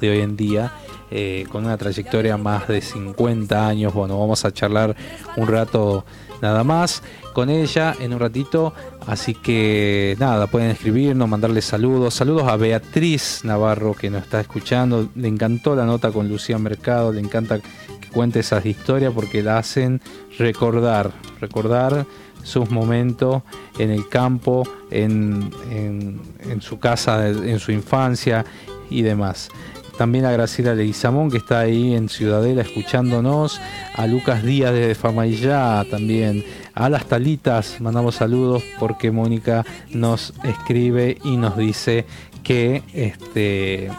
de 0.00 0.10
hoy 0.10 0.20
en 0.22 0.36
día. 0.36 0.72
Eh, 1.08 1.46
con 1.52 1.64
una 1.64 1.76
trayectoria 1.76 2.36
más 2.36 2.66
de 2.66 2.80
50 2.80 3.68
años. 3.68 3.94
Bueno, 3.94 4.18
vamos 4.18 4.44
a 4.44 4.52
charlar 4.52 4.96
un 5.36 5.46
rato 5.46 6.04
nada 6.42 6.64
más 6.64 7.00
con 7.32 7.48
ella 7.48 7.94
en 8.00 8.12
un 8.12 8.18
ratito. 8.18 8.74
Así 9.06 9.34
que 9.34 10.16
nada, 10.18 10.48
pueden 10.48 10.70
escribirnos, 10.70 11.28
mandarle 11.28 11.62
saludos. 11.62 12.14
Saludos 12.14 12.48
a 12.48 12.56
Beatriz 12.56 13.42
Navarro 13.44 13.94
que 13.94 14.10
nos 14.10 14.22
está 14.24 14.40
escuchando. 14.40 15.08
Le 15.14 15.28
encantó 15.28 15.76
la 15.76 15.86
nota 15.86 16.10
con 16.10 16.28
Lucía 16.28 16.58
Mercado, 16.58 17.12
le 17.12 17.20
encanta 17.20 17.60
que 17.60 18.08
cuente 18.12 18.40
esas 18.40 18.66
historias 18.66 19.12
porque 19.14 19.44
la 19.44 19.58
hacen 19.58 20.00
recordar, 20.38 21.12
recordar 21.40 22.04
sus 22.42 22.68
momentos 22.68 23.42
en 23.78 23.90
el 23.90 24.08
campo, 24.08 24.64
en, 24.90 25.52
en 25.70 26.60
su 26.62 26.80
casa, 26.80 27.28
en 27.28 27.60
su 27.60 27.70
infancia 27.70 28.44
y 28.90 29.02
demás. 29.02 29.50
También 29.98 30.24
a 30.26 30.32
Graciela 30.32 30.74
Leguizamón, 30.74 31.30
que 31.30 31.38
está 31.38 31.60
ahí 31.60 31.94
en 31.94 32.08
Ciudadela 32.08 32.62
escuchándonos. 32.62 33.60
A 33.94 34.06
Lucas 34.06 34.42
Díaz 34.42 34.72
de 34.72 34.94
Famayá 34.94 35.84
también. 35.90 36.44
A 36.74 36.88
las 36.88 37.06
talitas 37.06 37.80
mandamos 37.80 38.16
saludos 38.16 38.62
porque 38.78 39.10
Mónica 39.10 39.64
nos 39.90 40.34
escribe 40.44 41.18
y 41.24 41.36
nos 41.36 41.56
dice 41.56 42.04
que 42.42 42.82
este 42.92 43.90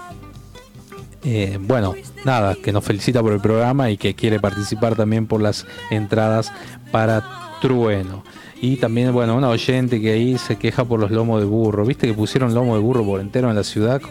eh, 1.23 1.57
bueno, 1.59 1.95
nada, 2.23 2.55
que 2.55 2.71
nos 2.71 2.85
felicita 2.85 3.21
por 3.21 3.33
el 3.33 3.41
programa 3.41 3.89
y 3.89 3.97
que 3.97 4.13
quiere 4.13 4.39
participar 4.39 4.95
también 4.95 5.27
por 5.27 5.41
las 5.41 5.65
entradas 5.89 6.51
para 6.91 7.23
Trueno. 7.59 8.23
Y 8.61 8.77
también, 8.77 9.13
bueno, 9.13 9.35
una 9.35 9.49
oyente 9.49 10.01
que 10.01 10.11
ahí 10.11 10.37
se 10.37 10.55
queja 10.55 10.83
por 10.83 10.99
los 10.99 11.11
lomos 11.11 11.39
de 11.39 11.45
burro. 11.45 11.85
Viste 11.85 12.07
que 12.07 12.13
pusieron 12.13 12.53
lomo 12.53 12.75
de 12.75 12.81
burro 12.81 13.05
por 13.05 13.21
entero 13.21 13.49
en 13.49 13.55
la 13.55 13.63
ciudad. 13.63 14.01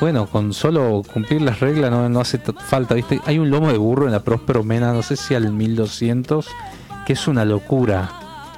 bueno, 0.00 0.26
con 0.26 0.54
solo 0.54 1.02
cumplir 1.12 1.42
las 1.42 1.60
reglas 1.60 1.90
no, 1.90 2.08
no 2.08 2.20
hace 2.20 2.38
falta. 2.38 2.94
Viste, 2.94 3.20
hay 3.26 3.38
un 3.38 3.50
lomo 3.50 3.70
de 3.70 3.76
burro 3.76 4.06
en 4.06 4.12
la 4.12 4.22
Próspero 4.24 4.64
Mena, 4.64 4.92
no 4.92 5.02
sé 5.02 5.16
si 5.16 5.34
al 5.34 5.52
1200, 5.52 6.46
que 7.06 7.12
es 7.12 7.28
una 7.28 7.44
locura. 7.44 8.10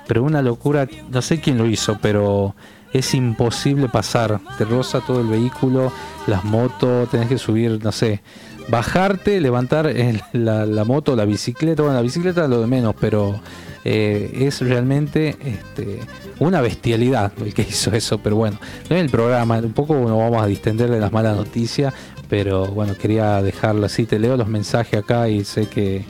Pero 0.06 0.22
una 0.22 0.40
locura, 0.40 0.88
no 1.10 1.20
sé 1.20 1.40
quién 1.40 1.58
lo 1.58 1.66
hizo, 1.66 1.98
pero 2.00 2.54
es 2.92 3.12
imposible 3.14 3.88
pasar. 3.88 4.40
Te 4.56 4.64
roza 4.64 5.00
todo 5.00 5.20
el 5.20 5.26
vehículo, 5.26 5.92
las 6.28 6.44
motos, 6.44 7.10
tenés 7.10 7.28
que 7.28 7.38
subir, 7.38 7.82
no 7.82 7.90
sé, 7.90 8.22
bajarte, 8.68 9.40
levantar 9.40 9.92
la, 10.32 10.64
la 10.64 10.84
moto, 10.84 11.16
la 11.16 11.24
bicicleta. 11.24 11.82
Bueno, 11.82 11.96
la 11.96 12.02
bicicleta 12.02 12.46
lo 12.46 12.60
de 12.60 12.66
menos, 12.68 12.94
pero 13.00 13.40
eh, 13.84 14.30
es 14.40 14.60
realmente 14.60 15.36
este, 15.44 16.00
una 16.38 16.60
bestialidad 16.60 17.32
el 17.44 17.52
que 17.54 17.62
hizo 17.68 17.92
eso, 17.92 18.18
pero 18.18 18.36
bueno, 18.36 18.58
no 18.88 18.96
es 18.96 19.02
el 19.02 19.10
programa, 19.10 19.58
un 19.58 19.72
poco 19.72 19.94
nos 19.94 20.18
vamos 20.18 20.42
a 20.42 20.46
distender 20.46 20.90
de 20.90 21.00
las 21.00 21.12
malas 21.12 21.36
noticias, 21.36 21.92
pero 22.28 22.66
bueno, 22.66 22.96
quería 22.96 23.42
dejarlo 23.42 23.86
así, 23.86 24.06
te 24.06 24.18
leo 24.18 24.36
los 24.36 24.48
mensajes 24.48 25.00
acá 25.00 25.28
y 25.28 25.44
sé 25.44 25.66
que, 25.66 26.04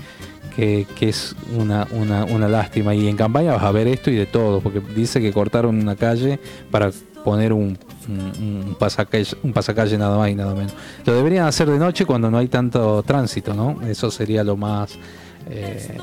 que, 0.54 0.86
es 1.00 1.34
una, 1.56 1.88
una, 1.90 2.24
una, 2.24 2.46
lástima. 2.46 2.94
Y 2.94 3.08
en 3.08 3.16
campaña 3.16 3.54
vas 3.54 3.64
a 3.64 3.72
ver 3.72 3.88
esto 3.88 4.10
y 4.10 4.14
de 4.14 4.26
todo, 4.26 4.60
porque 4.60 4.80
dice 4.94 5.20
que 5.20 5.32
cortaron 5.32 5.80
una 5.80 5.96
calle 5.96 6.38
para 6.70 6.90
poner 7.24 7.52
un, 7.52 7.78
un, 8.08 8.76
pasacalle, 8.78 9.36
un 9.42 9.52
pasacalle 9.52 9.96
nada 9.98 10.16
más 10.16 10.30
y 10.30 10.34
nada 10.34 10.54
menos. 10.54 10.74
Lo 11.04 11.14
deberían 11.14 11.46
hacer 11.46 11.68
de 11.68 11.78
noche 11.78 12.04
cuando 12.04 12.30
no 12.30 12.38
hay 12.38 12.48
tanto 12.48 13.02
tránsito, 13.02 13.54
¿no? 13.54 13.80
Eso 13.82 14.10
sería 14.10 14.44
lo 14.44 14.56
más... 14.56 14.96
Eh, 15.50 15.98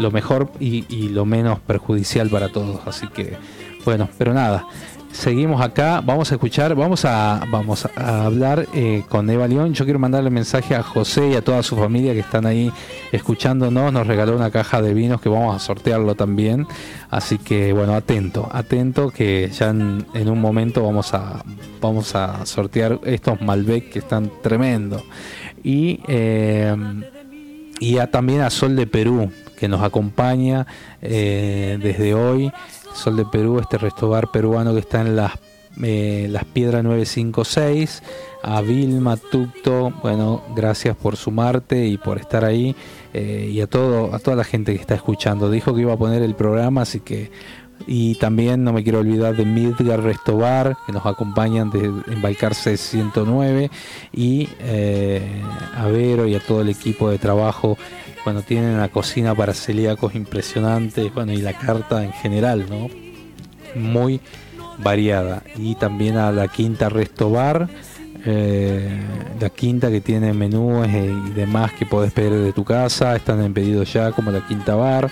lo 0.00 0.10
mejor 0.10 0.50
y, 0.58 1.08
lo 1.08 1.24
menos 1.24 1.60
perjudicial 1.60 2.28
para 2.28 2.48
todos. 2.48 2.80
Así 2.86 3.06
que, 3.08 3.36
bueno, 3.84 4.08
pero 4.18 4.34
nada. 4.34 4.66
Seguimos 5.12 5.60
acá, 5.60 6.00
vamos 6.00 6.30
a 6.30 6.36
escuchar, 6.36 6.76
vamos 6.76 7.04
a, 7.04 7.44
vamos 7.50 7.84
a 7.96 8.26
hablar 8.26 8.68
eh, 8.74 9.02
con 9.08 9.28
Eva 9.28 9.48
León. 9.48 9.74
Yo 9.74 9.84
quiero 9.84 9.98
mandarle 9.98 10.30
mensaje 10.30 10.76
a 10.76 10.84
José 10.84 11.30
y 11.30 11.34
a 11.34 11.42
toda 11.42 11.64
su 11.64 11.76
familia 11.76 12.12
que 12.12 12.20
están 12.20 12.46
ahí 12.46 12.72
escuchándonos. 13.10 13.92
Nos 13.92 14.06
regaló 14.06 14.36
una 14.36 14.52
caja 14.52 14.80
de 14.80 14.94
vinos 14.94 15.20
que 15.20 15.28
vamos 15.28 15.56
a 15.56 15.58
sortearlo 15.58 16.14
también. 16.14 16.64
Así 17.10 17.38
que 17.38 17.72
bueno, 17.72 17.94
atento, 17.94 18.48
atento 18.52 19.10
que 19.10 19.50
ya 19.50 19.70
en, 19.70 20.06
un 20.14 20.40
momento 20.40 20.84
vamos 20.84 21.12
a, 21.12 21.44
vamos 21.80 22.14
a 22.14 22.46
sortear 22.46 23.00
estos 23.04 23.42
Malbec 23.42 23.90
que 23.90 23.98
están 23.98 24.30
tremendo. 24.42 25.02
Y, 25.64 26.00
eh, 26.06 26.74
y 27.80 27.96
también 28.12 28.42
a 28.42 28.50
Sol 28.50 28.76
de 28.76 28.86
Perú, 28.86 29.32
que 29.60 29.68
nos 29.68 29.82
acompaña 29.82 30.66
eh, 31.02 31.78
desde 31.80 32.14
hoy. 32.14 32.50
Sol 32.94 33.16
de 33.16 33.26
Perú, 33.26 33.60
este 33.60 33.76
restobar 33.76 34.30
peruano 34.32 34.72
que 34.72 34.80
está 34.80 35.02
en 35.02 35.14
las, 35.14 35.32
eh, 35.82 36.28
las 36.30 36.46
Piedras 36.46 36.82
956. 36.82 38.02
A 38.42 38.62
Vilma 38.62 39.18
Tucto, 39.18 39.92
bueno, 40.02 40.42
gracias 40.56 40.96
por 40.96 41.16
sumarte 41.16 41.86
y 41.86 41.98
por 41.98 42.18
estar 42.18 42.42
ahí. 42.42 42.74
Eh, 43.12 43.50
y 43.52 43.60
a, 43.60 43.66
todo, 43.66 44.14
a 44.14 44.18
toda 44.18 44.34
la 44.34 44.44
gente 44.44 44.74
que 44.74 44.80
está 44.80 44.94
escuchando. 44.94 45.50
Dijo 45.50 45.74
que 45.74 45.82
iba 45.82 45.92
a 45.92 45.98
poner 45.98 46.22
el 46.22 46.34
programa, 46.34 46.80
así 46.80 47.00
que 47.00 47.30
y 47.86 48.14
también 48.16 48.64
no 48.64 48.72
me 48.72 48.82
quiero 48.82 49.00
olvidar 49.00 49.36
de 49.36 49.44
Midgar 49.44 50.02
Restobar, 50.02 50.76
que 50.86 50.92
nos 50.92 51.04
acompañan 51.06 51.70
de, 51.70 51.84
en 51.84 52.22
Balcarce 52.22 52.76
109, 52.76 53.70
y 54.12 54.48
a 55.76 55.86
Vero 55.86 56.26
y 56.26 56.34
a 56.34 56.40
todo 56.40 56.62
el 56.62 56.68
equipo 56.68 57.10
de 57.10 57.18
trabajo 57.18 57.76
bueno, 58.24 58.42
tienen 58.42 58.74
una 58.74 58.88
cocina 58.88 59.34
para 59.34 59.54
celíacos 59.54 60.14
impresionante, 60.14 61.10
bueno, 61.14 61.32
y 61.32 61.38
la 61.38 61.54
carta 61.54 62.04
en 62.04 62.12
general, 62.12 62.66
¿no? 62.68 62.88
Muy 63.80 64.20
variada. 64.78 65.42
Y 65.56 65.74
también 65.76 66.16
a 66.16 66.30
la 66.30 66.48
quinta 66.48 66.88
Restobar, 66.88 67.68
eh, 68.26 69.00
la 69.40 69.50
quinta 69.50 69.90
que 69.90 70.00
tiene 70.00 70.34
menús 70.34 70.86
eh, 70.88 71.14
y 71.28 71.30
demás 71.30 71.72
que 71.72 71.86
podés 71.86 72.12
pedir 72.12 72.32
de 72.32 72.52
tu 72.52 72.64
casa, 72.64 73.16
están 73.16 73.42
en 73.42 73.54
pedido 73.54 73.84
ya, 73.84 74.12
como 74.12 74.30
la 74.30 74.46
quinta 74.46 74.74
bar. 74.74 75.10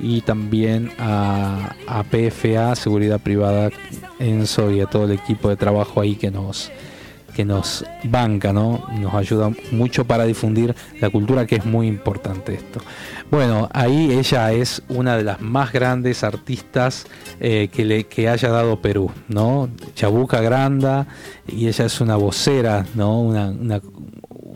Y 0.00 0.20
también 0.22 0.90
a, 0.98 1.74
PFA, 2.10 2.74
Seguridad 2.76 3.20
Privada, 3.20 3.70
Enzo 4.18 4.70
y 4.70 4.80
a 4.80 4.86
todo 4.86 5.04
el 5.04 5.12
equipo 5.12 5.48
de 5.48 5.56
trabajo 5.56 6.00
ahí 6.00 6.16
que 6.16 6.30
nos, 6.30 6.70
que 7.34 7.44
nos 7.44 7.84
banca, 8.04 8.52
¿no? 8.52 8.84
Nos 8.98 9.14
ayuda 9.14 9.50
mucho 9.70 10.04
para 10.04 10.24
difundir 10.24 10.74
la 11.00 11.10
cultura, 11.10 11.46
que 11.46 11.56
es 11.56 11.64
muy 11.64 11.86
importante 11.86 12.54
esto. 12.54 12.80
Bueno, 13.30 13.68
ahí 13.72 14.12
ella 14.12 14.52
es 14.52 14.82
una 14.88 15.16
de 15.16 15.24
las 15.24 15.40
más 15.40 15.72
grandes 15.72 16.24
artistas 16.24 17.06
eh, 17.40 17.68
que, 17.70 17.84
le, 17.84 18.04
que 18.04 18.28
haya 18.28 18.48
dado 18.48 18.80
Perú, 18.80 19.10
¿no? 19.28 19.68
Chabuca 19.94 20.40
Granda, 20.40 21.06
y 21.46 21.68
ella 21.68 21.84
es 21.84 22.00
una 22.00 22.16
vocera, 22.16 22.86
¿no? 22.94 23.20
Una, 23.20 23.52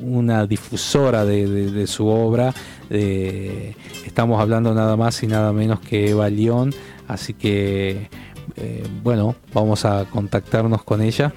una, 0.02 0.46
difusora 0.46 1.24
de, 1.24 1.86
su 1.86 2.06
obra. 2.06 2.54
Estamos 2.92 4.40
hablando 4.40 4.74
nada 4.74 4.96
más 4.96 5.22
y 5.22 5.26
nada 5.26 5.52
menos 5.52 5.80
que 5.80 6.10
Eva 6.10 6.28
León, 6.28 6.74
así 7.08 7.34
que, 7.34 8.08
eh, 8.56 8.86
bueno, 9.02 9.36
vamos 9.52 9.84
a 9.84 10.04
contactarnos 10.06 10.82
con 10.84 11.02
ella. 11.02 11.32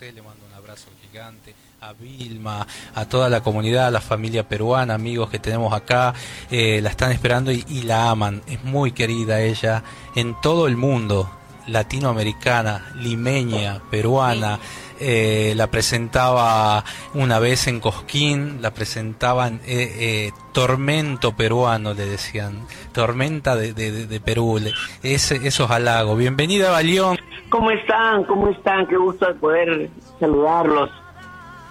le 0.00 0.22
mando 0.22 0.46
un 0.46 0.54
abrazo 0.54 0.86
gigante 1.02 1.54
a 1.80 1.92
Vilma, 1.92 2.64
a 2.94 3.04
toda 3.06 3.28
la 3.28 3.40
comunidad, 3.40 3.88
a 3.88 3.90
la 3.90 4.00
familia 4.00 4.48
peruana, 4.48 4.94
amigos 4.94 5.28
que 5.28 5.40
tenemos 5.40 5.72
acá, 5.72 6.14
eh, 6.50 6.80
la 6.80 6.90
están 6.90 7.10
esperando 7.10 7.50
y, 7.50 7.82
la 7.82 8.10
aman. 8.10 8.42
Es 8.46 8.62
muy 8.62 8.92
querida 8.92 9.40
ella 9.40 9.82
en 10.14 10.40
todo 10.40 10.68
el 10.68 10.76
mundo. 10.76 11.37
Latinoamericana, 11.68 12.92
limeña, 12.96 13.80
peruana. 13.90 14.58
Eh, 15.00 15.52
la 15.54 15.68
presentaba 15.68 16.82
una 17.14 17.38
vez 17.38 17.68
en 17.68 17.78
Cosquín, 17.78 18.60
la 18.60 18.72
presentaban 18.72 19.60
eh, 19.64 19.94
eh, 20.00 20.32
Tormento 20.52 21.36
peruano, 21.36 21.94
le 21.94 22.04
decían, 22.04 22.66
Tormenta 22.92 23.54
de, 23.54 23.72
de, 23.72 24.20
Perú, 24.20 24.58
ese, 25.04 25.46
esos 25.46 25.70
halagos. 25.70 26.18
Bienvenida, 26.18 26.72
Balión. 26.72 27.16
¿Cómo 27.48 27.70
están? 27.70 28.24
¿Cómo 28.24 28.48
están? 28.48 28.88
Qué 28.88 28.96
gusto 28.96 29.26
de 29.26 29.34
poder 29.34 29.88
saludarlos. 30.18 30.90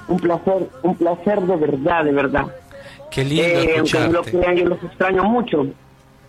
Un 0.07 0.19
placer, 0.19 0.69
un 0.83 0.95
placer 0.95 1.41
de 1.41 1.55
verdad, 1.57 2.05
de 2.05 2.11
verdad. 2.13 2.45
Qué 3.11 3.25
lindo 3.25 3.59
escucharte. 3.59 4.13
Lo 4.13 4.53
yo 4.53 4.65
los 4.65 4.83
extraño 4.83 5.23
mucho. 5.25 5.67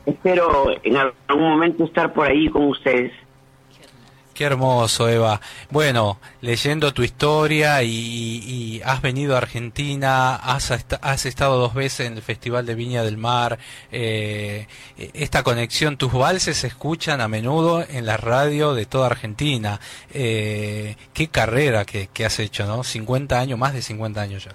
Espero 0.05 0.67
en 0.83 0.97
algún 0.97 1.49
momento 1.49 1.85
estar 1.85 2.13
por 2.13 2.27
ahí 2.27 2.49
con 2.49 2.65
ustedes. 2.65 3.13
Qué 4.39 4.45
hermoso, 4.45 5.09
Eva. 5.09 5.41
Bueno, 5.69 6.21
leyendo 6.43 6.95
tu 6.95 7.03
historia 7.03 7.83
y, 7.83 8.81
has 8.85 9.03
venido 9.03 9.35
a 9.35 9.39
Argentina, 9.39 10.37
has, 10.37 10.71
has, 10.71 11.27
estado 11.27 11.59
dos 11.59 11.75
veces 11.75 12.07
en 12.07 12.13
el 12.13 12.23
Festival 12.23 12.65
de 12.65 12.77
Viña 12.77 13.03
del 13.03 13.17
Mar. 13.17 13.59
Eh, 13.91 14.69
esta 15.13 15.43
conexión, 15.43 15.97
tus 15.97 16.13
valses 16.13 16.59
se 16.59 16.69
escuchan 16.69 17.21
a 17.21 17.27
menudo 17.27 17.83
en 17.83 18.07
la 18.07 18.17
radio 18.17 18.75
de 18.75 18.87
toda 18.87 19.09
Argentina. 19.09 19.81
Eh, 20.15 20.95
qué 21.13 21.27
carrera 21.27 21.85
que, 21.85 22.25
has 22.25 22.39
hecho, 22.39 22.65
¿no? 22.65 22.85
50 22.85 23.41
años, 23.41 23.59
más 23.59 23.75
de 23.75 23.83
50 23.83 24.23
años 24.23 24.45
ya. 24.45 24.53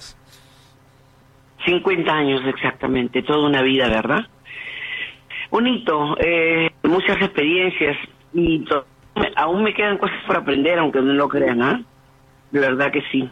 50 1.65 2.09
años 2.09 2.41
exactamente, 2.45 3.21
toda 3.21 3.45
una 3.45 3.61
vida, 3.61 3.89
¿verdad? 3.89 4.27
Bonito, 5.51 6.15
eh, 6.21 6.71
muchas 6.83 7.21
experiencias 7.21 7.97
y 8.33 8.63
aún 9.35 9.63
me 9.63 9.73
quedan 9.73 9.97
cosas 9.97 10.17
por 10.25 10.37
aprender, 10.37 10.79
aunque 10.79 11.01
no 11.01 11.13
lo 11.13 11.27
crean, 11.29 11.61
¿ah? 11.61 11.83
De 12.51 12.59
verdad 12.59 12.91
que 12.91 13.01
sí. 13.11 13.29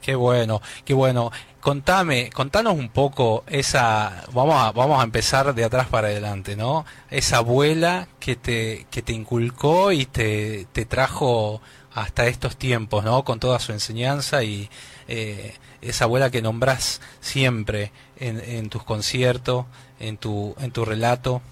Qué 0.00 0.14
bueno, 0.14 0.60
qué 0.84 0.94
bueno. 0.94 1.30
Contame, 1.60 2.30
contanos 2.30 2.74
un 2.74 2.88
poco 2.88 3.44
esa, 3.46 4.24
vamos 4.32 4.54
a, 4.54 4.72
vamos 4.72 4.98
a 4.98 5.04
empezar 5.04 5.54
de 5.54 5.64
atrás 5.64 5.88
para 5.88 6.08
adelante, 6.08 6.56
¿no? 6.56 6.86
Esa 7.10 7.38
abuela 7.38 8.08
que 8.18 8.34
te, 8.34 8.86
que 8.90 9.02
te 9.02 9.12
inculcó 9.12 9.92
y 9.92 10.06
te, 10.06 10.66
te 10.72 10.86
trajo 10.86 11.60
hasta 11.92 12.26
estos 12.26 12.56
tiempos, 12.56 13.04
¿no? 13.04 13.24
Con 13.24 13.40
toda 13.40 13.58
su 13.58 13.72
enseñanza 13.72 14.42
y 14.42 14.70
eh, 15.06 15.54
esa 15.82 16.04
abuela 16.04 16.30
que 16.30 16.40
nombras 16.40 17.02
siempre 17.20 17.92
en, 18.18 18.40
en 18.40 18.70
tus 18.70 18.82
conciertos, 18.82 19.66
en 19.98 20.16
tu, 20.16 20.54
en 20.60 20.70
tu 20.70 20.86
relato. 20.86 21.42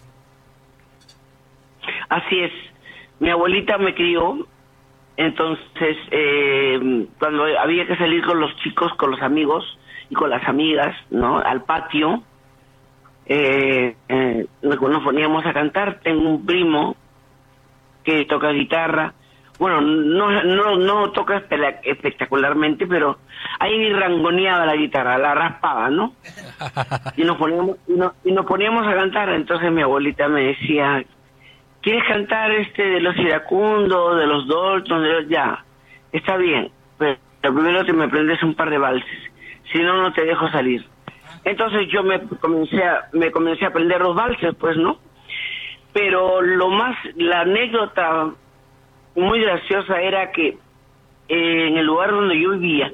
Así 2.08 2.40
es. 2.40 2.52
Mi 3.20 3.30
abuelita 3.30 3.78
me 3.78 3.94
crió, 3.94 4.46
entonces 5.16 5.96
eh, 6.10 7.06
cuando 7.18 7.44
había 7.44 7.86
que 7.86 7.96
salir 7.96 8.24
con 8.24 8.40
los 8.40 8.54
chicos, 8.56 8.94
con 8.94 9.10
los 9.10 9.20
amigos 9.22 9.78
y 10.08 10.14
con 10.14 10.30
las 10.30 10.46
amigas, 10.48 10.96
¿no? 11.10 11.38
Al 11.38 11.64
patio, 11.64 12.22
eh, 13.26 13.96
eh, 14.08 14.46
nos 14.62 15.02
poníamos 15.02 15.44
a 15.44 15.52
cantar. 15.52 16.00
Tengo 16.02 16.28
un 16.28 16.46
primo 16.46 16.96
que 18.04 18.24
toca 18.24 18.50
guitarra. 18.50 19.12
Bueno, 19.58 19.80
no, 19.80 20.42
no, 20.44 20.76
no 20.76 21.10
toca 21.10 21.42
espectacularmente, 21.82 22.86
pero 22.86 23.18
ahí 23.58 23.92
rangoneaba 23.92 24.64
la 24.64 24.76
guitarra, 24.76 25.18
la 25.18 25.34
raspaba, 25.34 25.90
¿no? 25.90 26.12
Y 27.16 27.24
nos 27.24 27.36
poníamos, 27.36 27.76
y 28.24 28.30
nos 28.32 28.46
poníamos 28.46 28.86
a 28.86 28.94
cantar. 28.94 29.30
Entonces 29.30 29.72
mi 29.72 29.82
abuelita 29.82 30.28
me 30.28 30.42
decía, 30.42 31.04
¿Quieres 31.88 32.04
cantar 32.06 32.50
este 32.52 32.82
de 32.82 33.00
los 33.00 33.16
iracundos, 33.16 34.18
de 34.18 34.26
los 34.26 34.46
Dalton, 34.46 35.02
de 35.02 35.08
los... 35.08 35.28
Ya, 35.30 35.64
está 36.12 36.36
bien, 36.36 36.70
pero 36.98 37.16
primero 37.40 37.82
te 37.82 37.94
me 37.94 38.04
aprendes 38.04 38.42
un 38.42 38.54
par 38.54 38.68
de 38.68 38.76
valses, 38.76 39.32
si 39.72 39.78
no, 39.78 39.96
no 40.02 40.12
te 40.12 40.26
dejo 40.26 40.50
salir. 40.50 40.84
Entonces 41.44 41.88
yo 41.90 42.02
me 42.02 42.20
comencé 42.20 42.84
a, 42.84 43.08
me 43.14 43.30
comencé 43.30 43.64
a 43.64 43.68
aprender 43.68 44.02
los 44.02 44.14
valses, 44.14 44.54
pues, 44.56 44.76
¿no? 44.76 44.98
Pero 45.94 46.42
lo 46.42 46.68
más, 46.68 46.94
la 47.16 47.40
anécdota 47.40 48.34
muy 49.16 49.40
graciosa 49.40 49.98
era 50.02 50.30
que 50.30 50.58
eh, 51.30 51.68
en 51.68 51.78
el 51.78 51.86
lugar 51.86 52.10
donde 52.10 52.38
yo 52.38 52.50
vivía, 52.50 52.92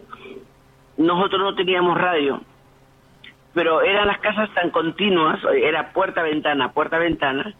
nosotros 0.98 1.40
no 1.40 1.56
teníamos 1.56 2.00
radio, 2.00 2.42
pero 3.54 3.82
eran 3.82 4.06
las 4.06 4.20
casas 4.20 4.54
tan 4.54 4.70
continuas, 4.70 5.40
era 5.52 5.92
puerta-ventana, 5.92 6.70
puerta-ventana, 6.70 7.56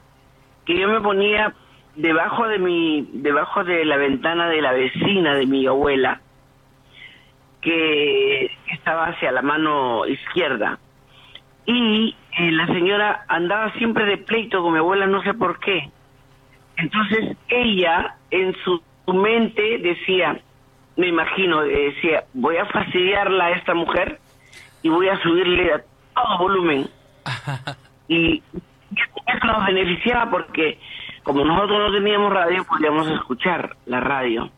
que 0.65 0.79
yo 0.79 0.89
me 0.89 1.01
ponía 1.01 1.55
debajo 1.97 2.49
de 2.49 2.59
mi 2.59 3.09
debajo 3.13 3.65
de 3.65 3.85
la 3.85 3.97
ventana 3.97 4.49
de 4.49 4.61
la 4.61 4.73
vecina 4.73 5.35
de 5.35 5.47
mi 5.47 5.67
abuela 5.67 6.21
que 7.61 8.51
estaba 8.73 9.07
hacia 9.07 9.33
la 9.33 9.43
mano 9.43 10.07
izquierda. 10.07 10.79
Y 11.67 12.15
eh, 12.39 12.51
la 12.53 12.67
señora 12.67 13.25
andaba 13.29 13.73
siempre 13.75 14.05
de 14.05 14.19
pleito 14.19 14.63
con 14.63 14.73
mi 14.73 14.79
abuela 14.79 15.07
no 15.07 15.23
sé 15.23 15.33
por 15.35 15.59
qué. 15.61 15.91
Entonces 16.77 17.37
ella 17.49 18.17
en 18.31 18.55
su 18.65 18.83
mente 19.13 19.79
decía 19.79 20.41
me 20.97 21.09
imagino 21.09 21.63
decía 21.63 22.25
voy 22.35 22.57
a 22.57 22.67
fastidiarla 22.67 23.47
a 23.47 23.51
esta 23.53 23.75
mujer 23.75 24.21
y 24.83 24.89
voy 24.89 25.09
a 25.09 25.21
subirle 25.23 25.73
a 25.73 25.85
todo 26.15 26.39
volumen 26.39 26.89
y 28.09 28.43
eso 29.27 29.47
nos 29.47 29.67
beneficiaba 29.67 30.31
porque 30.31 30.79
como 31.23 31.45
nosotros 31.45 31.79
no 31.79 31.93
teníamos 31.93 32.33
radio, 32.33 32.65
podíamos 32.65 33.09
escuchar 33.09 33.77
la 33.87 34.01
radio. 34.01 34.51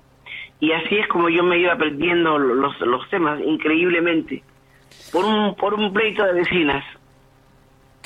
Y 0.59 0.73
así 0.73 0.97
es 0.97 1.07
como 1.09 1.29
yo 1.29 1.43
me 1.43 1.59
iba 1.59 1.73
aprendiendo 1.73 2.39
los, 2.39 2.81
los 2.81 3.09
temas, 3.09 3.41
increíblemente, 3.41 4.43
por 5.13 5.25
un, 5.25 5.55
por 5.55 5.75
un 5.75 5.93
pleito 5.93 6.25
de 6.25 6.33
vecinas. 6.33 6.85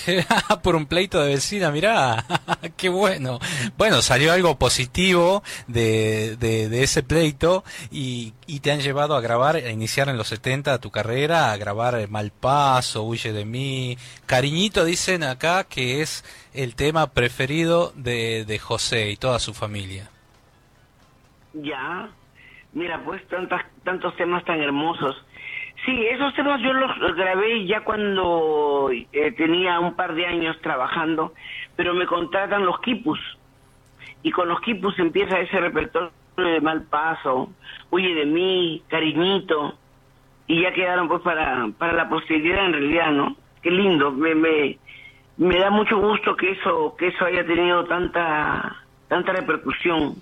por 0.63 0.77
un 0.77 0.87
pleito 0.87 1.21
de 1.23 1.35
vecina, 1.35 1.71
mirá, 1.71 2.25
qué 2.77 2.89
bueno. 2.89 3.39
Bueno, 3.77 4.03
salió 4.03 4.33
algo 4.33 4.59
positivo 4.59 5.43
de, 5.67 6.37
de, 6.37 6.83
ese 6.83 7.03
pleito 7.03 7.65
y, 7.91 8.35
y, 8.47 8.61
te 8.61 8.73
han 8.73 8.81
llevado 8.81 9.15
a 9.17 9.21
grabar, 9.21 9.57
a 9.57 9.71
iniciar 9.71 10.09
en 10.09 10.17
los 10.17 10.29
70 10.29 10.79
tu 10.79 10.91
carrera, 10.91 11.53
a 11.53 11.57
grabar 11.57 12.09
Mal 12.09 12.31
Paso, 12.31 13.03
Huye 13.03 13.33
de 13.33 13.45
mí. 13.45 13.97
Cariñito 14.27 14.85
dicen 14.85 15.23
acá 15.23 15.65
que 15.65 16.03
es 16.03 16.25
el 16.55 16.75
tema 16.75 17.09
preferido 17.09 17.93
de, 17.95 18.45
de 18.45 18.59
José 18.59 19.11
y 19.11 19.17
toda 19.17 19.39
su 19.39 19.55
familia. 19.55 20.11
Ya, 21.53 22.09
mira, 22.73 23.03
pues 23.05 23.27
tantas, 23.29 23.65
tantos 23.85 24.17
temas 24.17 24.45
tan 24.45 24.61
hermosos 24.61 25.17
Sí, 25.85 26.07
esos 26.07 26.35
temas 26.35 26.61
yo 26.61 26.73
los 26.75 27.17
grabé 27.17 27.65
ya 27.67 27.83
cuando 27.83 28.91
eh, 28.91 29.33
tenía 29.33 29.81
un 29.81 29.95
par 29.95 30.15
de 30.15 30.27
años 30.27 30.61
trabajando, 30.61 31.33
pero 31.75 31.95
me 31.95 32.07
contratan 32.07 32.67
los 32.67 32.81
quipus. 32.81 33.19
Y 34.23 34.31
con 34.31 34.49
los 34.49 34.61
quipus 34.61 34.99
empieza 34.99 35.41
ese 35.41 35.59
repertorio 35.59 36.11
de 36.37 36.61
Mal 36.61 36.83
Paso, 36.83 37.51
Huye 37.91 38.15
de 38.15 38.27
mí, 38.27 38.83
Cariñito, 38.89 39.75
y 40.47 40.63
ya 40.63 40.73
quedaron 40.73 41.09
pues 41.09 41.23
para, 41.23 41.69
para 41.79 41.95
la 41.95 42.09
posteridad 42.09 42.67
en 42.67 42.73
realidad, 42.73 43.13
¿no? 43.13 43.37
Qué 43.63 43.71
lindo, 43.71 44.11
me, 44.11 44.35
me, 44.35 44.79
me 45.39 45.59
da 45.59 45.71
mucho 45.71 45.97
gusto 45.99 46.37
que 46.37 46.53
eso, 46.53 46.95
que 46.99 47.09
eso 47.09 47.25
haya 47.25 47.47
tenido 47.47 47.85
tanta, 47.85 48.77
tanta 49.09 49.33
repercusión. 49.33 50.17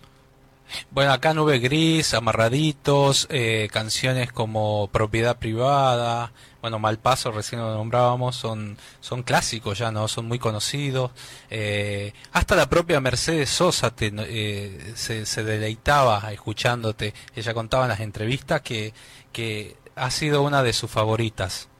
Bueno, 0.90 1.12
acá 1.12 1.34
Nube 1.34 1.58
Gris, 1.58 2.14
Amarraditos, 2.14 3.26
eh, 3.30 3.68
canciones 3.72 4.32
como 4.32 4.88
Propiedad 4.92 5.38
Privada, 5.38 6.32
bueno, 6.60 6.78
Malpaso, 6.78 7.30
recién 7.30 7.60
lo 7.60 7.72
nombrábamos, 7.74 8.36
son, 8.36 8.76
son 9.00 9.22
clásicos 9.22 9.78
ya, 9.78 9.90
¿no? 9.92 10.08
Son 10.08 10.26
muy 10.26 10.38
conocidos. 10.38 11.12
Eh, 11.50 12.12
hasta 12.32 12.56
la 12.56 12.68
propia 12.68 13.00
Mercedes 13.00 13.48
Sosa 13.48 13.94
te, 13.94 14.12
eh, 14.14 14.92
se, 14.94 15.24
se, 15.24 15.44
deleitaba 15.44 16.32
escuchándote. 16.32 17.14
Ella 17.36 17.54
contaba 17.54 17.84
en 17.84 17.90
las 17.90 18.00
entrevistas 18.00 18.60
que, 18.62 18.92
que 19.32 19.76
ha 19.94 20.10
sido 20.10 20.42
una 20.42 20.62
de 20.62 20.72
sus 20.72 20.90
favoritas. 20.90 21.70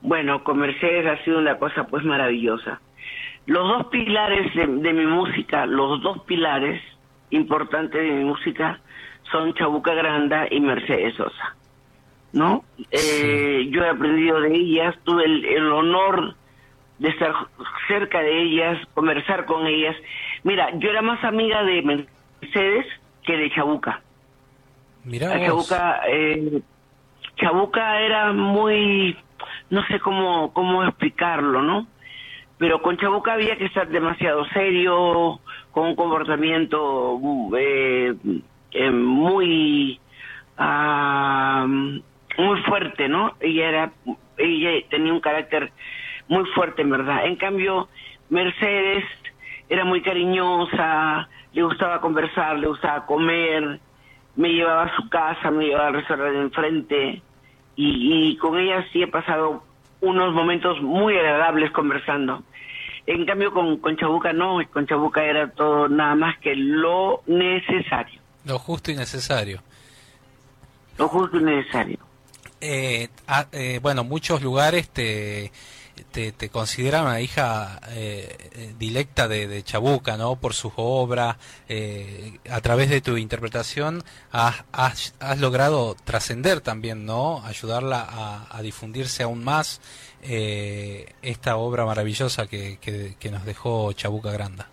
Bueno, 0.00 0.44
con 0.44 0.58
Mercedes 0.58 1.06
ha 1.06 1.24
sido 1.24 1.38
una 1.38 1.58
cosa 1.58 1.84
pues 1.84 2.04
maravillosa 2.04 2.80
los 3.48 3.66
dos 3.66 3.86
pilares 3.86 4.54
de, 4.54 4.66
mi 4.66 5.06
música, 5.06 5.64
los 5.64 6.02
dos 6.02 6.22
pilares 6.24 6.82
importantes 7.30 7.98
de 7.98 8.10
mi 8.10 8.24
música 8.24 8.78
son 9.32 9.54
Chabuca 9.54 9.94
Granda 9.94 10.46
y 10.50 10.60
Mercedes 10.60 11.14
Sosa, 11.14 11.56
¿no? 12.34 12.62
Eh, 12.90 13.66
yo 13.70 13.82
he 13.82 13.88
aprendido 13.88 14.42
de 14.42 14.54
ellas, 14.54 14.94
tuve 15.02 15.24
el, 15.24 15.72
honor 15.72 16.34
de 16.98 17.08
estar 17.08 17.32
cerca 17.88 18.20
de 18.20 18.42
ellas, 18.42 18.86
conversar 18.92 19.46
con 19.46 19.66
ellas. 19.66 19.96
Mira, 20.44 20.68
yo 20.78 20.90
era 20.90 21.00
más 21.00 21.24
amiga 21.24 21.64
de 21.64 22.10
Mercedes 22.42 22.84
que 23.22 23.34
de 23.34 23.50
Chabuca. 23.50 24.02
Mira, 25.04 25.40
Chabuca, 25.42 26.02
eh, 26.06 26.60
Chabuca 27.36 28.02
era 28.02 28.30
muy, 28.30 29.16
no 29.70 29.82
sé 29.86 30.00
cómo 30.00 30.52
cómo 30.52 30.84
explicarlo, 30.84 31.62
¿no? 31.62 31.86
Pero 32.58 32.82
con 32.82 32.96
Chabuca 32.96 33.34
había 33.34 33.56
que 33.56 33.66
estar 33.66 33.88
demasiado 33.88 34.44
serio, 34.46 35.40
con 35.70 35.86
un 35.88 35.94
comportamiento 35.94 37.18
eh, 37.56 38.14
eh, 38.72 38.90
muy 38.90 40.00
ah, 40.58 41.66
muy 41.68 42.62
fuerte, 42.62 43.08
¿no? 43.08 43.34
Ella 43.40 43.68
era 43.68 43.92
ella 44.36 44.70
tenía 44.90 45.12
un 45.12 45.20
carácter 45.20 45.72
muy 46.26 46.44
fuerte, 46.46 46.82
en 46.82 46.90
verdad. 46.90 47.26
En 47.26 47.36
cambio, 47.36 47.88
Mercedes 48.28 49.04
era 49.68 49.84
muy 49.84 50.02
cariñosa, 50.02 51.28
le 51.52 51.62
gustaba 51.62 52.00
conversar, 52.00 52.58
le 52.58 52.66
gustaba 52.66 53.06
comer, 53.06 53.80
me 54.36 54.52
llevaba 54.52 54.84
a 54.84 54.96
su 54.96 55.08
casa, 55.08 55.50
me 55.50 55.66
llevaba 55.66 55.88
al 55.88 55.94
restaurante 55.94 56.36
de 56.36 56.42
enfrente 56.42 57.22
y, 57.76 58.30
y 58.30 58.36
con 58.36 58.58
ella 58.58 58.84
sí 58.92 59.02
he 59.02 59.06
pasado 59.06 59.62
unos 60.00 60.34
momentos 60.34 60.80
muy 60.80 61.16
agradables 61.16 61.70
conversando. 61.72 62.42
En 63.06 63.24
cambio, 63.24 63.52
con, 63.52 63.78
con 63.78 63.96
Chabuca 63.96 64.32
no, 64.32 64.58
con 64.70 64.86
Chabuca 64.86 65.24
era 65.24 65.50
todo 65.50 65.88
nada 65.88 66.14
más 66.14 66.38
que 66.38 66.54
lo 66.54 67.22
necesario. 67.26 68.20
Lo 68.44 68.58
justo 68.58 68.90
y 68.90 68.96
necesario. 68.96 69.62
Lo 70.98 71.08
justo 71.08 71.38
y 71.38 71.42
necesario. 71.42 71.98
Eh, 72.60 73.08
ah, 73.26 73.46
eh, 73.52 73.78
bueno, 73.80 74.04
muchos 74.04 74.42
lugares 74.42 74.88
te, 74.90 75.52
te, 76.12 76.32
te 76.32 76.48
consideran 76.48 77.06
una 77.06 77.20
hija 77.20 77.80
eh, 77.90 78.36
eh, 78.54 78.74
directa 78.78 79.28
de, 79.28 79.62
Chabuca, 79.62 80.16
¿no? 80.16 80.36
Por 80.36 80.54
sus 80.54 80.72
obras, 80.76 81.36
eh, 81.68 82.38
a 82.50 82.60
través 82.60 82.90
de 82.90 83.00
tu 83.00 83.16
interpretación 83.16 84.02
has, 84.32 84.64
has, 84.72 85.16
has 85.20 85.40
logrado 85.40 85.94
trascender 86.04 86.60
también, 86.60 87.06
¿no? 87.06 87.42
Ayudarla 87.44 88.46
a, 88.50 88.62
difundirse 88.62 89.22
aún 89.22 89.44
más 89.44 89.80
eh, 90.22 91.06
esta 91.22 91.56
obra 91.56 91.84
maravillosa 91.84 92.48
que, 92.48 92.78
que, 92.80 93.14
que, 93.18 93.30
nos 93.30 93.44
dejó 93.44 93.92
Chabuca 93.92 94.32
Granda. 94.32 94.66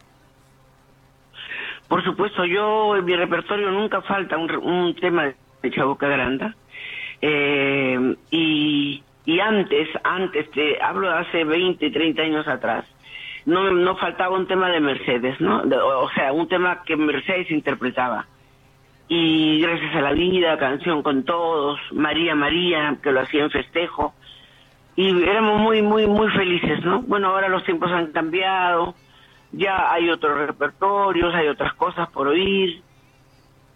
Por 1.87 2.03
supuesto, 2.03 2.45
yo 2.45 2.95
en 2.95 3.05
mi 3.05 3.15
repertorio 3.15 3.69
nunca 3.71 4.01
falta 4.01 4.37
un, 4.37 4.51
un 4.55 4.95
tema 4.95 5.31
de 5.61 5.71
Chabuca 5.71 6.07
Granda. 6.07 6.55
Eh, 7.21 8.15
y 8.31 9.03
y 9.25 9.39
antes, 9.39 9.89
antes, 10.03 10.49
te 10.51 10.81
hablo 10.81 11.07
de 11.07 11.15
hace 11.15 11.43
20, 11.43 11.89
30 11.89 12.21
años 12.21 12.47
atrás, 12.47 12.85
no, 13.45 13.71
no 13.71 13.95
faltaba 13.97 14.35
un 14.35 14.47
tema 14.47 14.69
de 14.69 14.79
Mercedes, 14.79 15.39
¿no? 15.39 15.61
o 15.61 16.09
sea, 16.11 16.33
un 16.33 16.47
tema 16.47 16.83
que 16.83 16.95
Mercedes 16.95 17.51
interpretaba. 17.51 18.27
Y 19.07 19.61
Gracias 19.61 19.95
a 19.95 20.01
la 20.01 20.13
Vida, 20.13 20.57
Canción 20.57 21.03
con 21.03 21.23
Todos, 21.23 21.79
María 21.91 22.33
María, 22.33 22.97
que 23.03 23.11
lo 23.11 23.21
hacía 23.21 23.43
en 23.43 23.51
festejo. 23.51 24.15
Y 24.95 25.23
éramos 25.23 25.61
muy, 25.61 25.81
muy, 25.81 26.07
muy 26.07 26.29
felices, 26.31 26.83
¿no? 26.83 27.01
Bueno, 27.01 27.27
ahora 27.27 27.49
los 27.49 27.63
tiempos 27.65 27.91
han 27.91 28.11
cambiado, 28.11 28.95
ya 29.51 29.91
hay 29.91 30.09
otros 30.09 30.47
repertorios, 30.47 31.35
hay 31.35 31.47
otras 31.49 31.73
cosas 31.73 32.09
por 32.09 32.27
oír, 32.27 32.81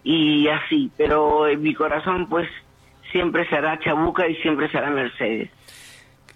y 0.04 0.48
así, 0.48 0.92
pero 0.98 1.48
en 1.48 1.62
mi 1.62 1.74
corazón, 1.74 2.28
pues, 2.28 2.50
siempre 3.12 3.48
será 3.50 3.80
Chabuca 3.80 4.28
y 4.28 4.36
siempre 4.38 4.70
será 4.70 4.90
Mercedes. 4.90 5.50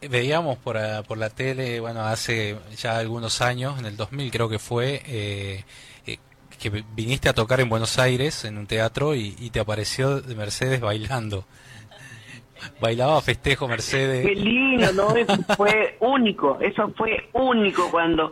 Veíamos 0.09 0.57
por, 0.57 0.77
por 1.07 1.17
la 1.17 1.29
tele, 1.29 1.79
bueno, 1.79 2.01
hace 2.01 2.57
ya 2.75 2.97
algunos 2.97 3.41
años, 3.41 3.79
en 3.79 3.85
el 3.85 3.95
2000 3.95 4.31
creo 4.31 4.49
que 4.49 4.59
fue, 4.59 5.01
eh, 5.05 5.63
eh, 6.05 6.17
que 6.61 6.83
viniste 6.93 7.29
a 7.29 7.33
tocar 7.33 7.61
en 7.61 7.69
Buenos 7.69 7.97
Aires, 7.99 8.43
en 8.43 8.57
un 8.57 8.67
teatro, 8.67 9.15
y, 9.15 9.35
y 9.39 9.49
te 9.51 9.61
apareció 9.61 10.21
Mercedes 10.35 10.81
bailando. 10.81 11.45
Bailaba 12.79 13.21
festejo 13.21 13.67
Mercedes. 13.67 14.25
Qué 14.25 14.35
lindo, 14.35 14.91
¿no? 14.93 15.15
Eso 15.15 15.35
fue 15.55 15.97
único, 15.99 16.57
eso 16.61 16.91
fue 16.95 17.29
único 17.33 17.89
cuando 17.89 18.31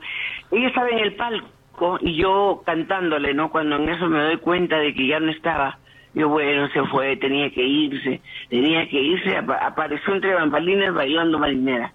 ella 0.51 0.67
estaba 0.67 0.89
en 0.89 0.99
el 0.99 1.15
palco 1.15 1.97
y 2.01 2.15
yo 2.15 2.61
cantándole, 2.65 3.33
¿no? 3.33 3.49
Cuando 3.51 3.77
en 3.77 3.89
eso 3.89 4.07
me 4.07 4.21
doy 4.23 4.37
cuenta 4.37 4.77
de 4.77 4.93
que 4.93 5.07
ya 5.07 5.19
no 5.19 5.31
estaba 5.31 5.79
yo, 6.13 6.29
bueno, 6.29 6.67
se 6.69 6.83
fue, 6.85 7.15
tenía 7.17 7.49
que 7.51 7.63
irse, 7.63 8.21
tenía 8.49 8.87
que 8.87 9.01
irse, 9.01 9.37
ap 9.37 9.49
apareció 9.49 10.13
entre 10.13 10.33
bambalinas 10.33 10.93
bailando 10.93 11.39
marinera. 11.39 11.93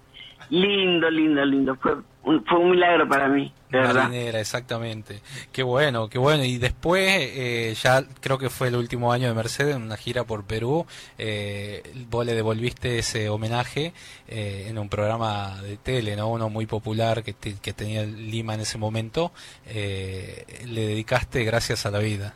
Lindo, 0.49 1.09
lindo, 1.09 1.43
lindo. 1.43 1.75
Fue 1.75 1.97
un, 2.23 2.43
fue 2.45 2.59
un 2.59 2.71
milagro 2.71 3.07
para 3.07 3.27
mí, 3.27 3.51
Marinera, 3.69 4.39
exactamente. 4.39 5.21
Qué 5.51 5.63
bueno, 5.63 6.09
qué 6.09 6.17
bueno. 6.17 6.43
Y 6.45 6.57
después, 6.57 7.09
eh, 7.09 7.73
ya 7.81 8.03
creo 8.21 8.37
que 8.37 8.49
fue 8.49 8.69
el 8.69 8.75
último 8.75 9.11
año 9.11 9.27
de 9.27 9.33
Mercedes, 9.33 9.75
en 9.75 9.83
una 9.83 9.97
gira 9.97 10.23
por 10.23 10.45
Perú, 10.45 10.85
eh, 11.17 11.83
vos 12.09 12.25
le 12.25 12.33
devolviste 12.33 12.99
ese 12.99 13.29
homenaje 13.29 13.93
eh, 14.27 14.67
en 14.69 14.77
un 14.77 14.89
programa 14.89 15.61
de 15.61 15.77
tele, 15.77 16.15
¿no? 16.15 16.29
Uno 16.29 16.49
muy 16.49 16.65
popular 16.65 17.23
que, 17.23 17.33
te, 17.33 17.55
que 17.61 17.73
tenía 17.73 18.03
Lima 18.03 18.53
en 18.53 18.61
ese 18.61 18.77
momento. 18.77 19.31
Eh, 19.67 20.45
le 20.65 20.87
dedicaste 20.87 21.43
Gracias 21.43 21.85
a 21.85 21.91
la 21.91 21.99
Vida. 21.99 22.35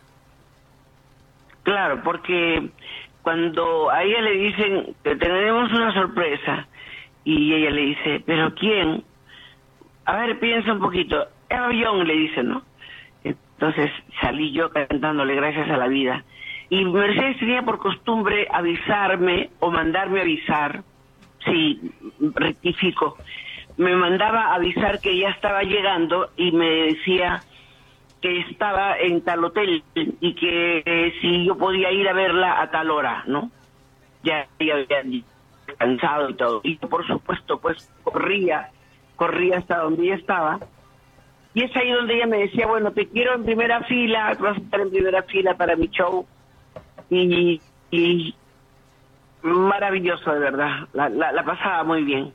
Claro, 1.63 2.01
porque 2.03 2.71
cuando 3.21 3.89
a 3.89 4.03
ella 4.03 4.21
le 4.21 4.31
dicen, 4.31 4.95
te 5.03 5.15
tenemos 5.15 5.71
una 5.71 5.93
sorpresa, 5.93 6.67
y 7.23 7.53
ella 7.53 7.69
le 7.71 7.81
dice, 7.81 8.23
¿pero 8.25 8.53
quién? 8.55 9.03
A 10.05 10.17
ver, 10.17 10.39
piensa 10.39 10.73
un 10.73 10.79
poquito. 10.79 11.27
Eva 11.49 11.71
Young 11.71 12.03
le 12.03 12.13
dice, 12.15 12.43
¿no? 12.43 12.63
Entonces 13.23 13.91
salí 14.19 14.51
yo 14.53 14.71
cantándole 14.71 15.35
gracias 15.35 15.69
a 15.69 15.77
la 15.77 15.87
vida. 15.87 16.25
Y 16.69 16.83
Mercedes 16.85 17.37
tenía 17.37 17.61
por 17.61 17.77
costumbre 17.77 18.47
avisarme 18.51 19.51
o 19.59 19.69
mandarme 19.69 20.21
avisar, 20.21 20.83
sí, 21.45 21.79
rectifico, 22.33 23.19
me 23.77 23.95
mandaba 23.95 24.53
avisar 24.53 24.99
que 25.01 25.17
ya 25.17 25.29
estaba 25.29 25.63
llegando 25.63 26.31
y 26.37 26.51
me 26.51 26.69
decía, 26.69 27.45
que 28.21 28.39
estaba 28.41 28.97
en 28.97 29.21
tal 29.21 29.43
hotel 29.43 29.83
y 29.95 30.35
que 30.35 30.83
eh, 30.85 31.13
si 31.21 31.45
yo 31.45 31.57
podía 31.57 31.91
ir 31.91 32.07
a 32.07 32.13
verla 32.13 32.61
a 32.61 32.69
tal 32.69 32.91
hora, 32.91 33.23
¿no? 33.25 33.49
Ya, 34.23 34.47
ya 34.59 34.75
había 34.75 35.03
descansado 35.65 36.29
y 36.29 36.33
todo. 36.35 36.61
Y 36.63 36.75
por 36.75 37.05
supuesto, 37.07 37.59
pues 37.59 37.89
corría, 38.03 38.69
corría 39.15 39.57
hasta 39.57 39.79
donde 39.79 40.03
ella 40.03 40.15
estaba. 40.15 40.59
Y 41.53 41.63
es 41.63 41.75
ahí 41.75 41.91
donde 41.91 42.15
ella 42.15 42.27
me 42.27 42.37
decía, 42.37 42.67
bueno, 42.67 42.91
te 42.91 43.07
quiero 43.07 43.33
en 43.33 43.43
primera 43.43 43.81
fila, 43.83 44.37
vas 44.39 44.57
a 44.57 44.61
estar 44.61 44.79
en 44.79 44.91
primera 44.91 45.23
fila 45.23 45.55
para 45.55 45.75
mi 45.75 45.87
show. 45.87 46.25
Y, 47.09 47.59
y 47.89 48.35
maravilloso, 49.41 50.31
de 50.31 50.39
verdad. 50.39 50.87
La, 50.93 51.09
la, 51.09 51.31
la 51.31 51.43
pasaba 51.43 51.83
muy 51.83 52.03
bien. 52.03 52.31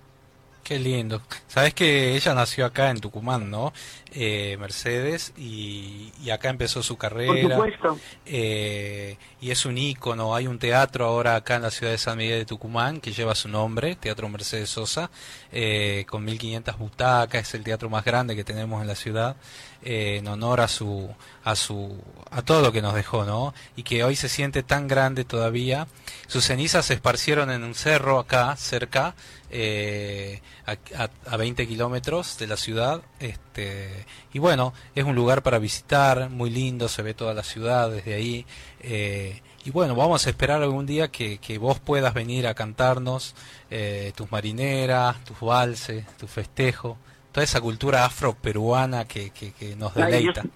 Qué 0.67 0.81
lindo. 0.81 1.23
Sabes 1.47 1.75
que 1.75 2.17
ella 2.17 2.35
nació 2.35 2.67
acá 2.67 2.91
en 2.91 2.99
Tucumán, 2.99 3.49
¿no? 3.53 3.73
Eh, 4.13 4.57
Mercedes, 4.59 5.33
y, 5.37 6.13
y, 6.21 6.31
acá 6.31 6.49
empezó 6.49 6.83
su 6.83 6.97
carrera. 6.97 7.57
Por 7.57 7.71
supuesto. 7.71 7.99
Eh, 8.25 9.17
y 9.41 9.53
es 9.53 9.65
un 9.65 9.79
ícono. 9.79 10.35
Hay 10.35 10.49
un 10.49 10.59
teatro 10.59 11.07
ahora 11.07 11.37
acá 11.37 11.55
en 11.55 11.63
la 11.63 11.71
ciudad 11.71 11.93
de 11.93 11.99
San 11.99 12.19
Miguel 12.19 12.41
de 12.41 12.47
Tucumán 12.47 13.01
que 13.01 13.13
lleva 13.13 13.37
su 13.37 13.49
nombre, 13.49 13.95
Teatro 13.95 14.29
Mercedes 14.29 14.69
Sosa, 14.69 15.09
eh, 15.53 16.05
con 16.09 16.25
1500 16.25 16.77
butacas. 16.79 17.43
Es 17.43 17.55
el 17.55 17.63
teatro 17.63 17.89
más 17.89 18.05
grande 18.05 18.35
que 18.35 18.43
tenemos 18.43 18.83
en 18.83 18.89
la 18.89 18.97
ciudad. 18.97 19.37
Eh, 19.83 20.17
en 20.19 20.27
honor 20.29 20.61
a 20.61 20.69
su 20.69 21.09
a 21.45 21.55
su 21.55 21.97
a 22.31 22.43
todo 22.43 22.61
lo 22.61 22.73
que 22.73 22.83
nos 22.83 22.95
dejó 22.95 23.25
no 23.25 23.55
y 23.77 23.83
que 23.83 24.03
hoy 24.03 24.17
se 24.17 24.29
siente 24.29 24.63
tan 24.63 24.89
grande 24.89 25.25
todavía. 25.25 25.87
Sus 26.27 26.45
cenizas 26.45 26.87
se 26.87 26.95
esparcieron 26.95 27.51
en 27.51 27.63
un 27.63 27.75
cerro 27.75 28.19
acá 28.19 28.57
cerca 28.57 29.15
eh, 29.51 30.41
a, 30.67 30.73
a, 31.05 31.11
a 31.27 31.37
20 31.37 31.69
kilómetros 31.69 32.37
de 32.39 32.49
la 32.49 32.57
ciudad 32.57 33.03
este 33.21 34.05
y 34.33 34.41
bueno 34.41 34.75
es 34.97 35.05
un 35.05 35.15
lugar 35.15 35.43
para 35.45 35.61
visitar 35.61 36.31
muy 36.31 36.51
lindo 36.51 36.89
se 36.89 37.03
ve 37.03 37.15
toda 37.15 37.33
la 37.33 37.45
ciudad 37.45 37.91
desde 37.91 38.15
ahí 38.15 38.45
eh, 38.81 39.41
y 39.65 39.71
bueno 39.71 39.95
vamos 39.95 40.27
a 40.27 40.31
esperar 40.31 40.63
algún 40.63 40.85
día 40.85 41.09
que, 41.09 41.39
que 41.39 41.59
vos 41.59 41.79
puedas 41.79 42.13
venir 42.13 42.49
a 42.49 42.55
cantarnos 42.55 43.37
eh, 43.71 44.13
tus 44.17 44.33
marineras 44.33 45.25
tus 45.25 45.39
valses 45.39 46.05
tu 46.17 46.27
festejo 46.27 46.99
toda 47.37 47.45
esa 47.45 47.61
cultura 47.61 48.07
afro-peruana 48.07 49.05
que, 49.05 49.29
que, 49.29 49.53
que, 49.53 49.77
nos 49.77 49.95
deleita. 49.95 50.41
Ay, 50.41 50.51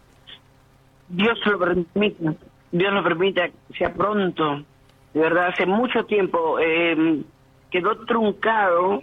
Dios, 1.10 1.38
Dios, 1.44 1.52
lo 1.52 1.58
permita, 1.58 2.34
Dios 2.72 2.92
lo 2.94 3.04
permita, 3.04 3.50
sea 3.76 3.92
pronto. 3.92 4.64
De 5.12 5.20
verdad, 5.20 5.48
hace 5.48 5.66
mucho 5.66 6.06
tiempo 6.06 6.58
eh, 6.58 7.20
quedó 7.70 7.98
truncado 8.06 9.02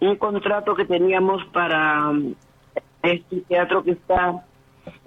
un 0.00 0.16
contrato 0.16 0.74
que 0.74 0.84
teníamos 0.84 1.42
para 1.46 2.12
este 3.02 3.40
teatro 3.48 3.82
que 3.82 3.92
está 3.92 4.44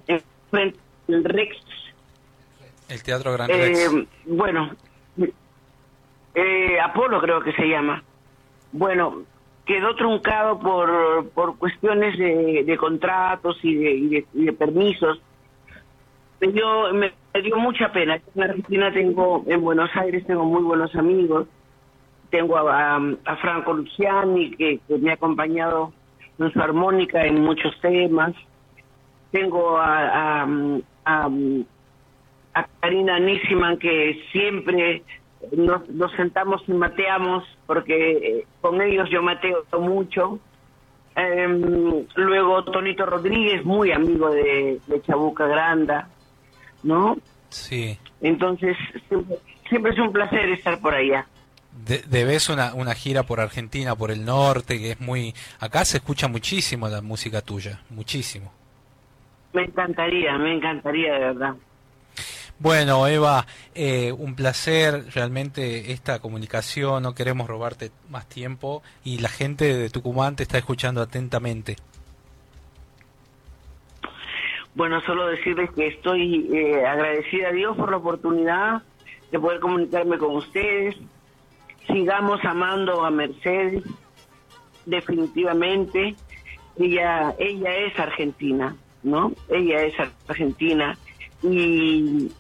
en 0.08 0.24
frente 0.50 0.80
del 1.08 1.24
Rex. 1.24 1.56
El 2.90 3.04
Teatro 3.04 3.34
Gran 3.34 3.48
Rex. 3.48 3.94
Eh, 3.94 4.08
bueno, 4.26 4.72
eh, 6.34 6.80
Apolo 6.84 7.22
creo 7.22 7.42
que 7.42 7.54
se 7.54 7.68
llama. 7.68 8.04
Bueno, 8.72 9.22
quedó 9.68 9.94
truncado 9.96 10.58
por, 10.60 11.30
por 11.32 11.58
cuestiones 11.58 12.18
de, 12.18 12.78
contratos 12.80 13.60
y 13.62 13.76
de, 13.76 14.54
permisos. 14.54 15.22
Me 16.40 16.48
dio, 16.48 16.94
me, 16.94 17.12
dio 17.44 17.58
mucha 17.58 17.92
pena. 17.92 18.20
En 18.34 18.44
Argentina 18.44 18.92
tengo, 18.92 19.44
en 19.46 19.62
Buenos 19.62 19.90
Aires 19.96 20.26
tengo 20.26 20.46
muy 20.46 20.64
buenos 20.64 20.96
amigos. 20.96 21.48
Tengo 22.30 22.58
a, 22.58 23.00
Franco 23.42 23.74
Luciani, 23.74 24.52
que, 24.52 24.80
me 24.88 25.12
ha 25.12 25.16
acompañado 25.16 25.92
en 26.40 26.52
su 26.54 26.62
armónica 26.62 27.26
en 27.26 27.42
muchos 27.42 27.78
temas. 27.82 28.34
Tengo 29.32 29.78
a, 29.78 30.44
a, 30.44 30.48
a, 31.06 31.30
a 32.54 32.68
Karina 32.80 33.20
Nissiman 33.20 33.78
que 33.78 34.24
siempre 34.32 35.04
nos, 35.52 35.88
nos 35.90 36.12
sentamos 36.14 36.62
y 36.68 36.74
mateamos 36.74 37.44
porque 37.66 38.12
eh, 38.12 38.46
con 38.62 38.82
ellos 38.82 39.10
yo 39.10 39.22
mateo 39.22 39.66
mucho. 39.80 40.40
Em, 41.16 42.06
luego 42.16 42.64
Tonito 42.66 43.06
Rodríguez, 43.06 43.66
muy 43.66 43.92
amigo 43.92 44.30
de, 44.30 44.80
de 44.86 45.02
Chabuca 45.02 45.48
Granda, 45.48 46.10
¿no? 46.84 47.18
Sí. 47.50 47.98
Entonces, 48.22 48.78
siempre, 49.08 49.38
siempre 49.68 49.94
es 49.94 50.00
un 50.00 50.12
placer 50.12 50.50
estar 50.50 50.80
por 50.80 50.94
allá. 50.94 51.26
De- 51.86 52.04
debes 52.08 52.50
una, 52.50 52.74
una 52.76 52.94
gira 52.94 53.24
por 53.24 53.40
Argentina, 53.40 53.96
por 53.96 54.12
el 54.12 54.26
norte, 54.26 54.78
que 54.80 54.92
es 54.92 55.00
muy... 55.02 55.34
Acá 55.60 55.86
se 55.86 55.98
escucha 55.98 56.28
muchísimo 56.28 56.88
la 56.88 57.02
música 57.02 57.42
tuya, 57.42 57.82
muchísimo. 57.90 58.52
Me 59.54 59.64
encantaría, 59.64 60.38
me 60.38 60.54
encantaría 60.54 61.14
de 61.14 61.20
verdad. 61.20 61.56
Bueno, 62.60 63.08
Eva, 63.08 63.46
eh, 63.76 64.12
un 64.12 64.36
placer 64.36 65.14
realmente 65.14 65.92
esta 65.92 66.20
comunicación, 66.20 67.04
no 67.04 67.14
queremos 67.14 67.48
robarte 67.48 67.92
más 68.10 68.28
tiempo 68.28 68.82
y 69.04 69.20
la 69.20 69.30
gente 69.30 69.76
de 69.76 69.90
Tucumán 69.92 70.36
te 70.36 70.44
está 70.44 70.58
escuchando 70.58 71.02
atentamente. 71.02 71.76
Bueno, 74.74 75.02
solo 75.02 75.28
decirles 75.28 75.70
que 75.72 75.88
estoy 75.88 76.50
eh, 76.52 76.86
agradecida 76.86 77.50
a 77.50 77.52
Dios 77.52 77.78
por 77.78 77.92
la 77.92 77.98
oportunidad 77.98 78.82
de 79.32 79.40
poder 79.40 79.60
comunicarme 79.60 80.18
con 80.18 80.36
ustedes. 80.36 80.96
Sigamos 81.86 82.44
amando 82.44 83.06
a 83.06 83.12
Mercedes, 83.12 83.84
definitivamente. 84.86 86.16
Ella, 86.78 87.36
ella 87.40 87.76
es 87.76 88.00
argentina, 88.00 88.76
¿no? 89.04 89.32
Ella 89.50 89.84
es 89.84 89.96
argentina 90.28 90.98
y, 91.42 92.32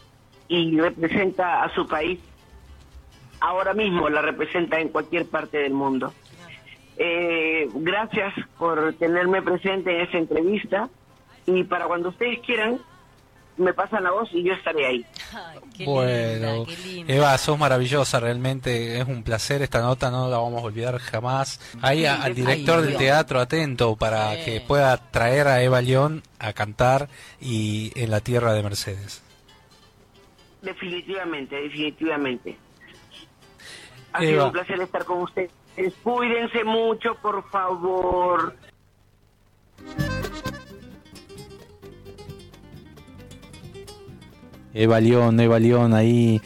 y 0.47 0.79
representa 0.79 1.63
a 1.63 1.73
su 1.73 1.87
país. 1.87 2.19
Ahora 3.39 3.73
mismo 3.73 4.09
la 4.09 4.21
representa 4.21 4.79
en 4.79 4.89
cualquier 4.89 5.25
parte 5.27 5.57
del 5.59 5.73
mundo. 5.73 6.13
Eh, 6.97 7.69
gracias 7.75 8.33
por 8.57 8.93
tenerme 8.95 9.41
presente 9.43 9.93
en 9.95 10.01
esta 10.01 10.17
entrevista 10.17 10.89
y 11.45 11.63
para 11.63 11.85
cuando 11.85 12.09
ustedes 12.09 12.39
quieran 12.39 12.79
me 13.57 13.73
pasan 13.73 14.03
la 14.03 14.11
voz 14.11 14.29
y 14.33 14.43
yo 14.43 14.53
estaré 14.53 14.85
ahí. 14.85 15.05
bueno, 15.85 16.65
Eva, 17.07 17.37
sos 17.39 17.57
maravillosa, 17.57 18.19
realmente 18.19 18.99
es 18.99 19.07
un 19.07 19.23
placer 19.23 19.61
esta 19.63 19.81
nota, 19.81 20.11
no 20.11 20.29
la 20.29 20.37
vamos 20.37 20.61
a 20.61 20.65
olvidar 20.65 20.97
jamás. 20.99 21.59
Ahí 21.81 22.05
a- 22.05 22.21
al 22.21 22.35
director 22.35 22.81
del 22.81 22.97
teatro 22.97 23.39
atento 23.39 23.95
para 23.95 24.43
que 24.43 24.61
pueda 24.61 24.97
traer 24.97 25.47
a 25.47 25.61
Eva 25.63 25.81
León 25.81 26.23
a 26.39 26.53
cantar 26.53 27.09
y 27.41 27.91
en 27.95 28.11
la 28.11 28.21
tierra 28.21 28.53
de 28.53 28.61
Mercedes. 28.63 29.23
Definitivamente, 30.61 31.55
definitivamente. 31.55 32.57
Ha 34.13 34.23
Eva. 34.23 34.31
sido 34.31 34.45
un 34.47 34.51
placer 34.51 34.81
estar 34.81 35.05
con 35.05 35.21
ustedes. 35.21 35.51
Cuídense 36.03 36.63
mucho, 36.63 37.15
por 37.15 37.47
favor. 37.49 38.55
Eva 44.73 44.99
León, 44.99 45.39
Eva 45.39 45.59
León 45.59 45.93
ahí 45.93 46.41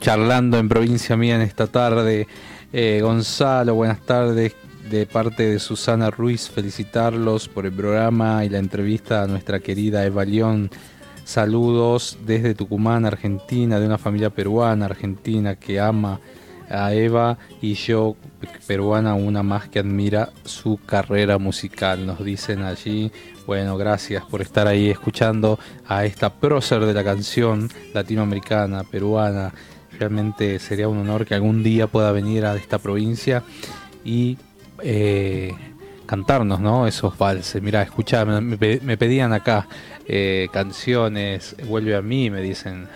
charlando 0.00 0.58
en 0.58 0.68
provincia 0.68 1.16
mía 1.16 1.36
en 1.36 1.42
esta 1.42 1.66
tarde. 1.66 2.26
Eh, 2.72 3.00
Gonzalo, 3.02 3.74
buenas 3.74 4.00
tardes. 4.00 4.54
De 4.90 5.06
parte 5.06 5.48
de 5.48 5.58
Susana 5.58 6.10
Ruiz, 6.10 6.50
felicitarlos 6.50 7.48
por 7.48 7.64
el 7.64 7.72
programa 7.72 8.44
y 8.44 8.50
la 8.50 8.58
entrevista 8.58 9.22
a 9.22 9.26
nuestra 9.26 9.60
querida 9.60 10.04
Eva 10.04 10.26
León. 10.26 10.70
Saludos 11.24 12.18
desde 12.26 12.54
Tucumán, 12.54 13.06
Argentina, 13.06 13.80
de 13.80 13.86
una 13.86 13.96
familia 13.96 14.28
peruana, 14.28 14.84
argentina, 14.84 15.56
que 15.56 15.80
ama 15.80 16.20
a 16.68 16.92
Eva 16.92 17.38
y 17.62 17.74
yo, 17.74 18.14
peruana, 18.66 19.14
una 19.14 19.42
más 19.42 19.68
que 19.68 19.78
admira 19.78 20.30
su 20.44 20.78
carrera 20.84 21.38
musical. 21.38 22.04
Nos 22.04 22.22
dicen 22.22 22.62
allí, 22.62 23.10
bueno, 23.46 23.78
gracias 23.78 24.22
por 24.24 24.42
estar 24.42 24.66
ahí 24.66 24.90
escuchando 24.90 25.58
a 25.88 26.04
esta 26.04 26.30
prócer 26.30 26.84
de 26.84 26.92
la 26.92 27.02
canción 27.02 27.70
latinoamericana, 27.94 28.84
peruana. 28.84 29.54
Realmente 29.98 30.58
sería 30.58 30.88
un 30.88 30.98
honor 30.98 31.24
que 31.24 31.34
algún 31.34 31.62
día 31.62 31.86
pueda 31.86 32.12
venir 32.12 32.44
a 32.44 32.54
esta 32.54 32.78
provincia 32.78 33.42
y 34.04 34.36
eh, 34.82 35.54
cantarnos, 36.06 36.60
¿no? 36.60 36.86
Esos 36.86 37.16
valses. 37.18 37.62
Mira, 37.62 37.82
escucha, 37.82 38.24
me, 38.24 38.40
me 38.40 38.56
pe- 38.56 38.80
me 38.82 38.96
pedían 38.96 39.32
acá 39.32 39.66
eh, 40.06 40.48
canciones, 40.52 41.56
vuelve 41.66 41.96
a 41.96 42.02
mí, 42.02 42.30
me 42.30 42.40
dicen, 42.42 42.88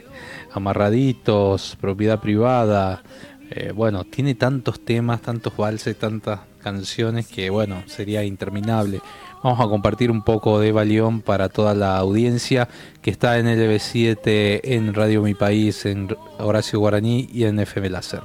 amarraditos, 0.52 1.76
propiedad 1.80 2.20
privada. 2.20 3.02
Eh, 3.50 3.72
bueno, 3.74 4.04
tiene 4.04 4.34
tantos 4.34 4.84
temas, 4.84 5.22
tantos 5.22 5.56
valses, 5.56 5.98
tantas 5.98 6.40
canciones 6.62 7.26
que, 7.26 7.48
bueno, 7.50 7.82
sería 7.86 8.22
interminable. 8.24 9.00
Vamos 9.42 9.60
a 9.60 9.68
compartir 9.68 10.10
un 10.10 10.22
poco 10.22 10.58
de 10.58 10.68
Eva 10.68 10.84
León 10.84 11.20
para 11.22 11.48
toda 11.48 11.72
la 11.74 11.96
audiencia 11.96 12.68
que 13.00 13.10
está 13.10 13.38
en 13.38 13.46
LB7, 13.46 14.60
en 14.64 14.92
Radio 14.92 15.22
Mi 15.22 15.34
País, 15.34 15.86
en 15.86 16.14
Horacio 16.38 16.80
Guaraní 16.80 17.28
y 17.32 17.44
en 17.44 17.60
FM 17.60 17.88
Láser. 17.88 18.22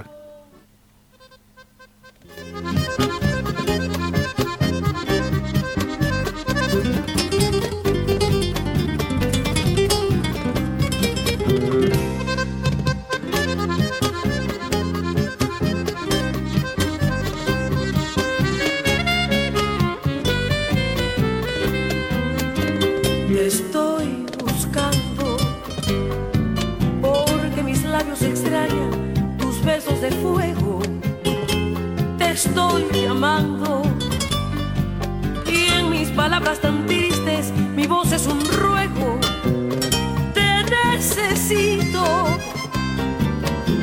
Tan 36.43 36.85
tristes 36.85 37.51
mi 37.75 37.87
voz 37.87 38.11
es 38.11 38.27
un 38.27 38.43
ruego. 38.45 39.19
Te 40.33 40.63
necesito 40.69 42.03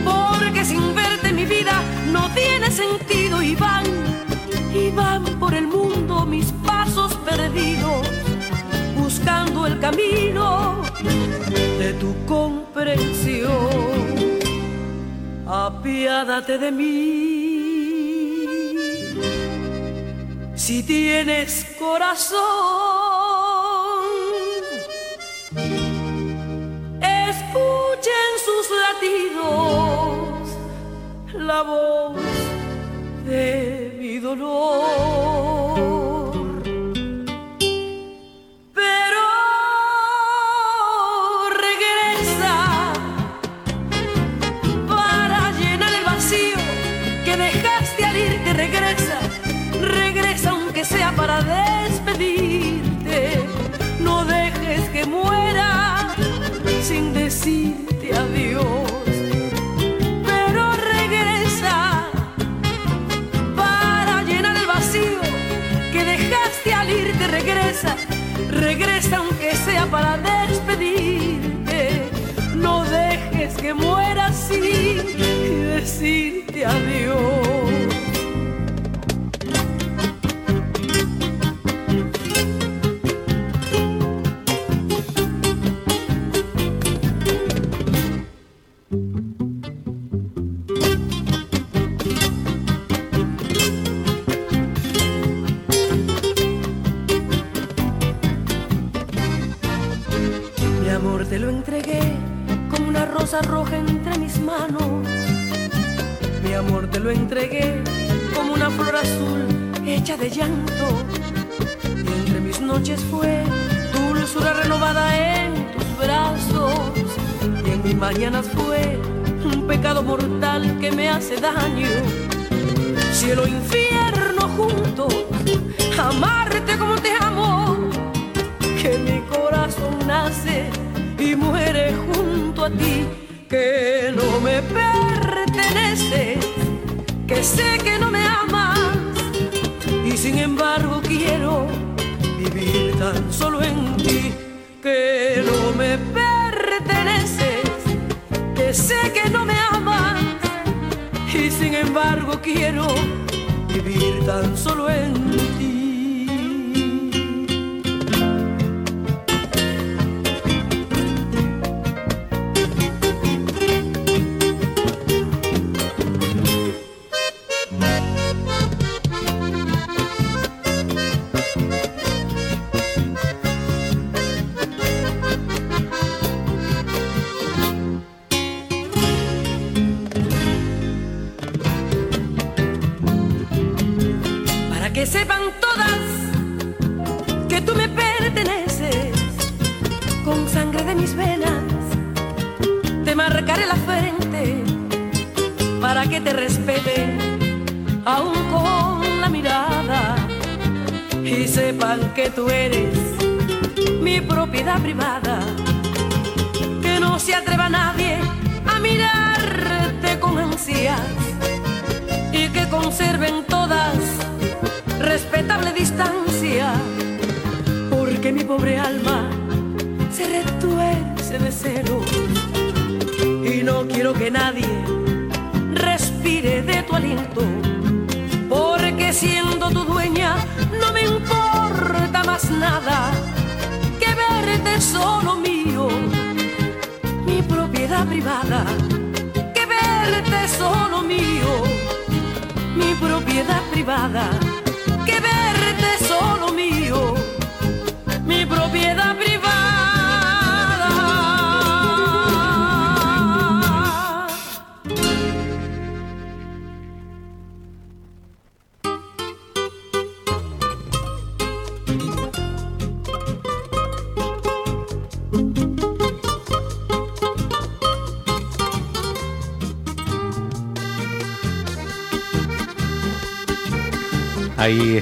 porque 0.05 0.65
sin 0.65 0.95
verte 0.95 1.32
mi 1.32 1.45
vida 1.45 1.82
no 2.12 2.28
tiene 2.35 2.70
sentido 2.70 3.43
y 3.43 3.55
van 3.55 3.85
y 4.74 4.91
van 4.91 5.24
por 5.39 5.55
el 5.55 5.66
mundo 5.66 6.27
mis 6.27 6.53
pasos 6.66 7.15
perdidos 7.16 8.07
buscando 8.97 9.66
el 9.66 9.81
camino 9.81 10.82
de 11.78 11.95
tu 11.95 12.15
comprensión. 12.27 13.51
Apiádate 15.47 16.59
de 16.59 16.70
mí. 16.70 17.49
Si 20.61 20.82
tienes 20.82 21.65
corazón, 21.78 22.39
escuchen 27.01 28.31
sus 28.45 28.66
latidos 28.85 30.51
la 31.32 31.62
voz 31.62 32.20
de 33.24 33.97
mi 33.99 34.19
dolor. 34.19 35.99
Despedirte. 51.43 53.41
No 54.01 54.25
dejes 54.25 54.89
que 54.91 55.05
muera 55.07 56.15
sin 56.83 57.12
decirte 57.12 58.12
adiós. 58.15 58.91
Pero 60.25 60.73
regresa 60.95 62.09
para 63.57 64.23
llenar 64.23 64.57
el 64.57 64.67
vacío 64.67 65.21
que 65.93 66.05
dejaste 66.05 66.75
al 66.75 66.91
irte. 66.91 67.27
Regresa, 67.29 67.97
regresa 68.51 69.19
aunque 69.19 69.55
sea 69.57 69.87
para 69.87 70.19
despedirte. 70.19 72.11
No 72.55 72.85
dejes 72.85 73.55
que 73.55 73.75
muera 73.75 74.31
y 74.51 74.95
decirte 75.75 76.67
adiós. 76.67 77.69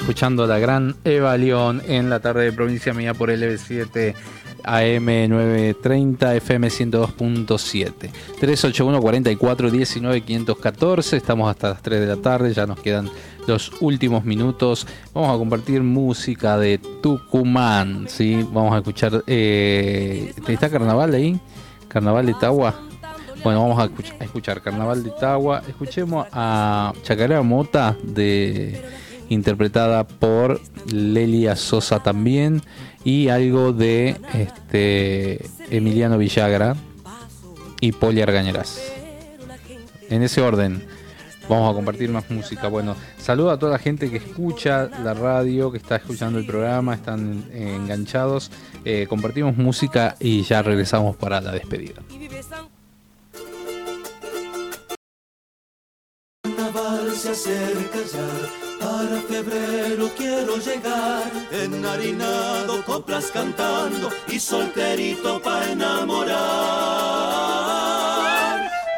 Escuchando 0.09 0.47
la 0.47 0.59
gran 0.59 0.97
Eva 1.05 1.37
León 1.37 1.83
en 1.87 2.09
la 2.09 2.19
tarde 2.21 2.45
de 2.45 2.53
provincia 2.55 2.95
mía 2.95 3.13
por 3.13 3.29
LB7 3.29 4.15
AM 4.65 5.05
930 5.05 6.35
FM 6.37 6.69
102.7 6.69 7.93
381 8.41 9.01
44 9.03 9.71
19 9.71 10.21
514 10.23 11.15
estamos 11.15 11.51
hasta 11.51 11.69
las 11.69 11.83
3 11.83 12.01
de 12.01 12.07
la 12.07 12.17
tarde 12.17 12.55
ya 12.55 12.67
nos 12.67 12.81
quedan 12.81 13.11
los 13.47 13.71
últimos 13.83 14.25
minutos 14.25 14.87
vamos 15.13 15.35
a 15.35 15.37
compartir 15.37 15.83
música 15.83 16.57
de 16.57 16.79
Tucumán 16.79 18.07
¿sí? 18.09 18.49
vamos 18.51 18.73
a 18.73 18.79
escuchar 18.79 19.23
eh, 19.27 20.33
¿está 20.49 20.71
carnaval 20.71 21.13
ahí? 21.13 21.39
carnaval 21.87 22.25
de 22.25 22.33
Tagua 22.33 22.81
bueno, 23.45 23.61
vamos 23.61 23.79
a 23.79 23.85
escuchar, 23.85 24.17
a 24.19 24.25
escuchar 24.25 24.61
Carnaval 24.61 25.05
de 25.05 25.11
Tagua. 25.11 25.63
Escuchemos 25.69 26.27
a 26.33 26.93
Chacarera 27.05 27.41
Mota 27.41 27.97
de 28.03 28.83
interpretada 29.29 30.07
por 30.07 30.61
Lelia 30.93 31.57
Sosa 31.57 32.01
también 32.01 32.63
y 33.05 33.29
algo 33.29 33.73
de 33.73 34.17
este 34.35 35.45
Emiliano 35.71 36.19
Villagra 36.19 36.77
y 37.81 37.93
Poli 37.93 38.23
Argañeras. 38.23 38.81
En 40.11 40.23
ese 40.23 40.41
orden, 40.41 40.83
vamos 41.49 41.71
a 41.71 41.75
compartir 41.75 42.11
más 42.11 42.31
música. 42.31 42.69
Bueno, 42.69 42.97
saludo 43.19 43.51
a 43.51 43.59
toda 43.59 43.73
la 43.73 43.79
gente 43.79 44.11
que 44.11 44.17
escucha 44.17 44.89
la 45.05 45.15
radio, 45.15 45.71
que 45.71 45.79
está 45.79 45.97
escuchando 45.97 46.39
el 46.39 46.47
programa, 46.47 46.95
están 46.95 47.45
enganchados. 47.53 48.51
Eh, 48.85 49.07
compartimos 49.09 49.57
música 49.57 50.17
y 50.19 50.43
ya 50.43 50.63
regresamos 50.63 51.17
para 51.17 51.41
la 51.41 51.53
despedida. 51.53 52.03
Se 57.19 57.31
acerca 57.31 57.99
ya. 58.13 58.29
Para 58.79 59.21
febrero 59.23 60.09
quiero 60.17 60.57
llegar, 60.59 61.25
enharinado, 61.51 62.85
coplas 62.85 63.33
cantando 63.33 64.09
y 64.29 64.39
solterito 64.39 65.43
para 65.43 65.73
enamorar. 65.73 66.39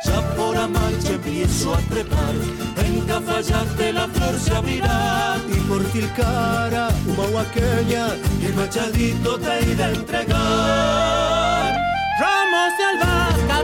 Ya 0.05 0.20
por 0.36 0.55
Amache 0.56 1.14
empiezo 1.14 1.74
a 1.74 1.78
trepar, 1.78 2.34
en 2.84 3.01
Cafayate 3.06 3.92
la 3.94 4.06
flor 4.09 4.38
se 4.38 4.55
abrirá. 4.55 5.38
Y 5.48 5.56
por 5.60 5.82
Tilcara, 5.84 6.90
humahuaqueña, 7.06 8.09
y 8.42 8.52
Machadito 8.55 9.38
te 9.38 9.62
iré 9.64 9.84
a 9.84 9.90
entregar. 9.92 11.80
Ramos 12.20 12.76
de 12.76 12.84
albahaca, 12.84 13.62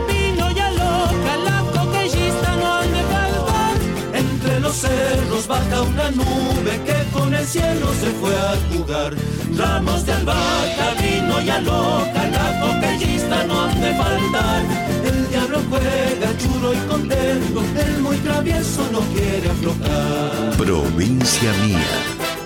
cerros 5.37 5.47
baja 5.47 5.81
una 5.81 6.11
nube 6.11 6.81
que 6.85 7.17
con 7.17 7.33
el 7.33 7.45
cielo 7.45 7.87
se 7.99 8.09
fue 8.19 8.35
a 8.35 8.55
jugar. 8.71 9.13
Ramos 9.55 10.05
de 10.05 10.13
albahaca, 10.13 10.93
vino 11.01 11.41
y 11.41 11.49
aloca, 11.49 12.27
la 12.27 12.59
coquellista 12.61 13.43
no 13.45 13.63
han 13.63 13.81
de 13.81 13.93
faltar. 13.95 14.63
El 15.05 15.29
diablo 15.29 15.61
juega 15.69 16.37
churo 16.37 16.73
y 16.73 16.77
contento, 16.87 17.63
el 17.77 18.01
muy 18.01 18.17
travieso 18.17 18.87
no 18.91 18.99
quiere 19.13 19.49
aflojar. 19.49 20.57
Provincia 20.57 21.53
mía. 21.65 22.36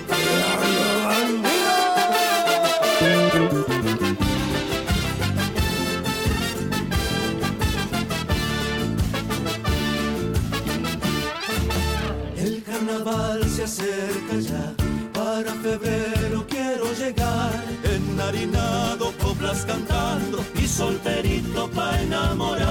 se 13.55 13.63
acerca 13.63 14.39
ya. 14.39 14.73
Para 15.13 15.53
febrero 15.55 16.45
quiero 16.47 16.85
llegar, 16.93 17.51
enharinado, 17.83 19.13
coplas 19.21 19.65
cantando 19.65 20.43
y 20.55 20.67
solterito 20.67 21.69
pa' 21.69 21.99
enamorar. 22.01 22.67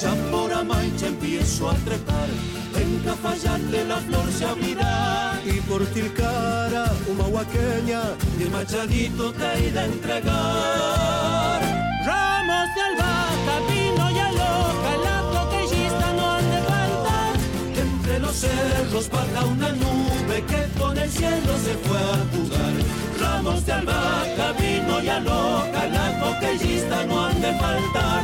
Ya 0.00 0.14
por 0.30 0.52
Amaicha 0.52 1.06
empiezo 1.06 1.70
a 1.70 1.74
trepar, 1.74 2.28
en 2.76 2.98
Cafayate 3.04 3.84
la 3.86 3.96
flor 3.96 4.30
se 4.30 4.44
abrirá. 4.44 5.40
Y 5.44 5.60
por 5.62 5.84
Tilcara, 5.86 6.92
una 7.08 7.24
huaqueña, 7.24 8.02
y 8.38 8.42
el 8.42 8.50
machadito 8.50 9.32
te 9.32 9.68
irá 9.68 9.82
a 9.82 9.86
entregar. 9.86 11.60
Ramos 12.04 12.74
de 12.74 12.80
albahaca, 12.82 13.54
los 18.30 18.38
cerros 18.38 19.10
baja 19.10 19.44
una 19.44 19.72
nube 19.72 20.44
que 20.46 20.80
con 20.80 20.96
el 20.96 21.10
cielo 21.10 21.52
se 21.64 21.74
fue 21.84 21.98
a 21.98 22.18
jugar. 22.32 22.74
Ramos 23.18 23.66
de 23.66 23.72
albahaca, 23.72 24.52
vino 24.52 25.02
y 25.02 25.08
aloca, 25.08 25.86
la 25.86 26.20
coquillista 26.20 27.04
no 27.06 27.26
han 27.26 27.40
de 27.40 27.52
faltar. 27.54 28.22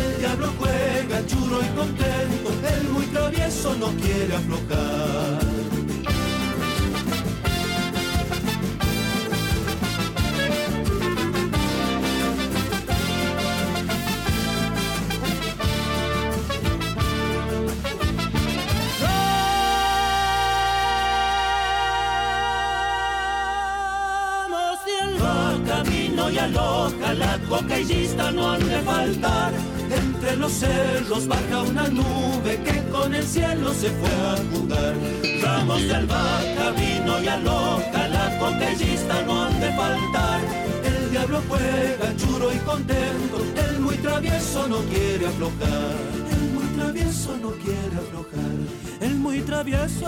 El 0.00 0.18
diablo 0.20 0.52
juega 0.58 1.26
churo 1.26 1.60
y 1.60 1.68
contento, 1.76 2.48
el 2.76 2.88
muy 2.90 3.06
travieso 3.06 3.74
no 3.74 3.88
quiere 4.00 4.36
aflojar. 4.36 5.57
Aloja, 26.48 27.14
la 27.14 27.38
coquillista 27.48 28.30
no 28.30 28.50
han 28.52 28.68
de 28.68 28.80
faltar. 28.80 29.52
Entre 29.90 30.36
los 30.36 30.52
cerros 30.52 31.26
baja 31.26 31.62
una 31.62 31.88
nube 31.88 32.60
que 32.64 32.82
con 32.90 33.14
el 33.14 33.24
cielo 33.24 33.72
se 33.72 33.90
fue 33.90 34.14
a 34.32 34.36
jugar. 34.52 34.94
Ramos 35.42 35.82
de 35.82 35.94
albahaca, 35.94 36.70
vino 36.76 37.22
y 37.22 37.28
aloja, 37.28 38.08
la 38.08 38.38
coquillista 38.38 39.22
no 39.22 39.44
han 39.44 39.60
de 39.60 39.72
faltar. 39.72 40.40
El 40.84 41.10
diablo 41.10 41.42
juega 41.48 42.16
churo 42.16 42.52
y 42.52 42.58
contento, 42.58 43.36
el 43.68 43.80
muy 43.80 43.96
travieso 43.96 44.68
no 44.68 44.78
quiere 44.92 45.26
aflojar. 45.26 45.96
El 46.30 46.44
muy 46.54 46.66
travieso 46.76 47.36
no 47.42 47.50
quiere 47.52 47.96
aflojar. 48.04 48.56
el 49.00 49.14
muy 49.14 49.40
travieso. 49.40 50.06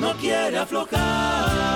No 0.00 0.12
quiere 0.20 0.58
aflojar. 0.58 1.73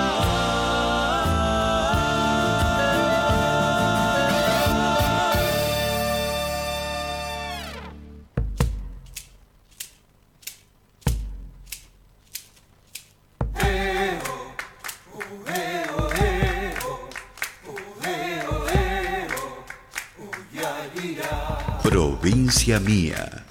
Provincia 21.89 22.79
mía. 22.79 23.43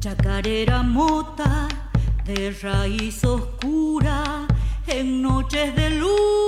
Chacarera 0.00 0.82
mota 0.82 1.68
de 2.24 2.50
raíz 2.62 3.22
oscura, 3.24 4.46
en 4.86 5.20
noches 5.20 5.76
de 5.76 5.90
luna 5.90 6.45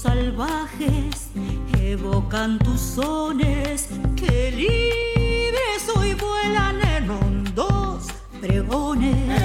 salvajes 0.00 1.28
evocan 1.78 2.58
tus 2.58 2.80
sones 2.80 3.88
que 4.16 4.50
libres 4.50 5.82
hoy 5.94 6.14
vuelan 6.14 6.80
en 6.80 7.10
hondos 7.10 8.06
pregones. 8.40 9.38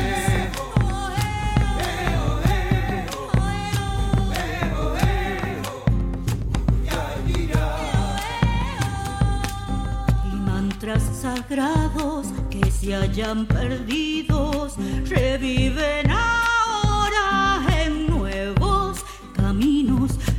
Y 10.23 10.35
mantras 10.35 11.03
sagrados 11.21 12.27
que 12.49 12.71
se 12.71 12.95
hayan 12.95 13.45
perdidos 13.45 14.75
reviven 15.09 16.11
ahora 16.11 16.44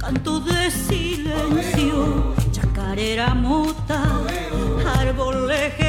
Canto 0.07 0.39
de 0.39 0.70
silencio, 0.70 2.33
chacarera 2.53 3.35
mota, 3.35 4.01
árbol 5.01 5.49
legendario 5.49 5.86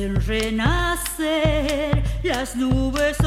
hacen 0.00 0.16
renacer 0.26 2.02
las 2.22 2.56
nubes 2.56 3.19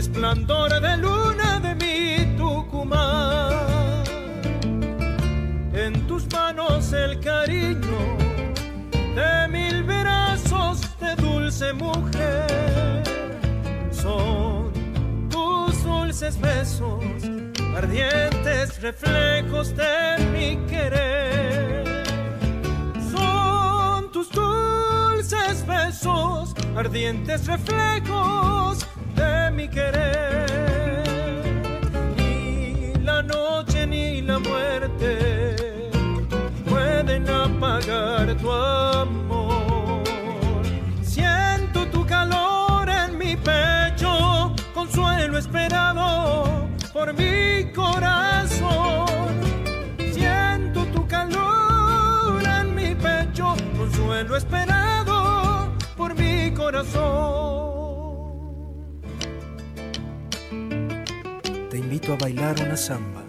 resplandor 0.00 0.80
de 0.80 0.96
luna 0.96 1.60
de 1.60 1.74
mi 1.74 2.36
Tucumán. 2.38 3.52
En 5.74 5.92
tus 6.06 6.24
manos 6.32 6.90
el 6.94 7.20
cariño 7.20 8.00
de 9.18 9.48
mil 9.48 9.82
brazos 9.82 10.80
de 11.00 11.14
dulce 11.16 11.74
mujer. 11.74 13.02
Son 13.90 14.72
tus 15.28 15.84
dulces 15.84 16.40
besos, 16.40 17.04
ardientes 17.76 18.80
reflejos 18.80 19.76
de 19.76 19.96
mi 20.32 20.56
querer. 20.66 22.04
Son 23.12 24.10
tus 24.12 24.30
dulces 24.30 25.66
besos, 25.66 26.54
ardientes 26.74 27.46
reflejos 27.46 28.89
de 29.20 29.50
mi 29.56 29.66
querer. 29.68 30.46
Ni 32.16 32.94
la 33.08 33.22
noche 33.22 33.86
ni 33.86 34.22
la 34.22 34.38
muerte 34.38 35.10
pueden 36.68 37.28
apagar 37.28 38.26
tu 38.40 38.50
amor. 38.50 40.02
Siento 41.02 41.86
tu 41.94 42.00
calor 42.06 42.88
en 42.88 43.18
mi 43.18 43.36
pecho, 43.36 44.54
consuelo 44.74 45.38
esperado 45.38 46.68
por 46.92 47.08
mi 47.20 47.70
corazón. 47.72 49.34
Siento 50.16 50.80
tu 50.94 51.06
calor 51.06 52.42
en 52.58 52.74
mi 52.74 52.94
pecho, 52.94 53.46
consuelo 53.78 54.36
esperado 54.36 55.16
por 55.96 56.14
mi 56.14 56.52
corazón. 56.52 57.49
A 62.12 62.16
bailar 62.16 62.56
una 62.60 62.76
samba, 62.76 63.22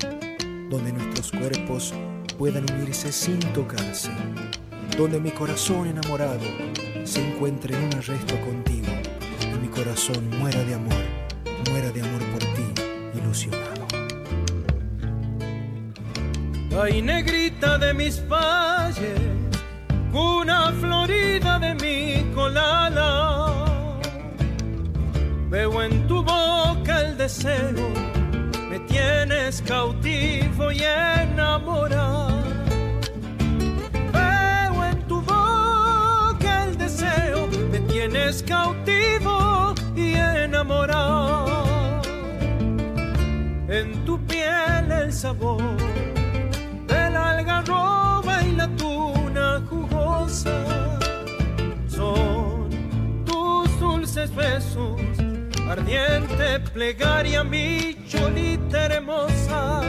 donde 0.69 0.91
nuestros 0.91 1.31
cuerpos 1.31 1.93
puedan 2.37 2.65
unirse 2.73 3.11
sin 3.11 3.39
tocarse, 3.53 4.09
donde 4.97 5.19
mi 5.19 5.29
corazón 5.29 5.87
enamorado 5.87 6.41
se 7.03 7.27
encuentre 7.27 7.75
en 7.75 7.83
un 7.83 7.93
arresto 7.95 8.39
contigo 8.41 8.87
y 9.41 9.59
mi 9.59 9.67
corazón 9.67 10.29
muera 10.39 10.63
de 10.63 10.73
amor, 10.73 11.03
muera 11.69 11.91
de 11.91 12.01
amor 12.01 12.23
por 12.31 12.39
ti, 12.39 13.19
ilusionado. 13.19 13.87
Ay, 16.81 17.01
negrita 17.01 17.77
de 17.77 17.93
mis 17.93 18.27
valles, 18.27 19.19
una 20.11 20.71
florida 20.79 21.59
de 21.59 21.75
mi 21.75 22.33
colada. 22.33 23.65
Veo 25.49 25.83
en 25.83 26.07
tu 26.07 26.23
boca 26.23 27.01
el 27.01 27.17
deseo, 27.17 28.10
tienes 28.91 29.61
cautivo 29.61 30.71
y 30.71 30.83
enamorado. 30.83 32.43
Veo 34.13 34.85
en 34.85 35.07
tu 35.07 35.21
boca 35.21 36.65
el 36.65 36.77
deseo, 36.77 37.47
me 37.71 37.79
tienes 37.79 38.43
cautivo 38.43 39.73
y 39.95 40.13
enamorado. 40.13 42.01
En 43.69 44.05
tu 44.05 44.19
piel 44.25 44.91
el 44.91 45.13
sabor 45.13 45.77
de 46.87 47.09
la 47.09 47.31
algarroba 47.31 48.43
y 48.43 48.51
la 48.55 48.67
tuna 48.75 49.61
jugosa 49.69 50.65
son 51.87 52.69
tus 53.25 53.79
dulces 53.79 54.35
besos, 54.35 54.99
ardiente 55.69 56.59
plegaria, 56.73 57.43
mi 57.45 58.00
cholita 58.21 58.85
hermosa. 58.85 59.81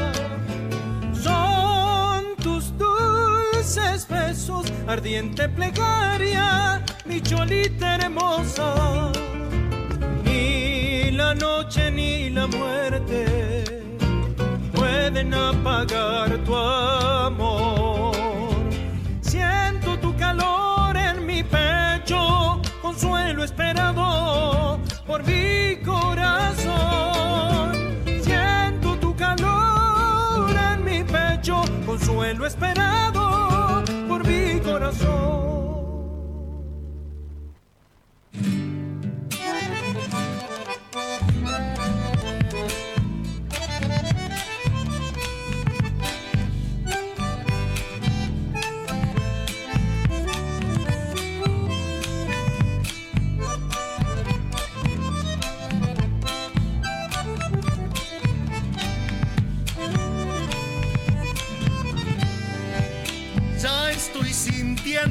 Son 1.13 2.25
tus 2.43 2.73
dulces 2.79 4.07
besos, 4.09 4.65
ardiente 4.89 5.49
plegaria, 5.49 6.83
mi 7.05 7.21
cholita 7.21 7.97
hermosa. 7.97 9.13
Ni 10.25 11.11
la 11.11 11.35
noche 11.35 11.91
ni 11.91 12.31
la 12.31 12.47
muerte 12.47 13.23
pueden 14.73 15.35
apagar 15.35 16.39
tu 16.47 16.57
amor. 16.57 18.15
Siento 19.21 19.99
tu 19.99 20.17
calor 20.17 20.97
en 20.97 21.27
mi 21.27 21.43
pecho, 21.43 22.61
consuelo 22.81 23.45
esperado 23.45 24.81
por 25.07 25.23
mi 25.25 25.77
corazón. 25.85 27.12
Consuelo 31.93 32.47
esperado 32.47 33.85
por 34.09 34.27
mi 34.27 34.59
corazón. 34.61 35.52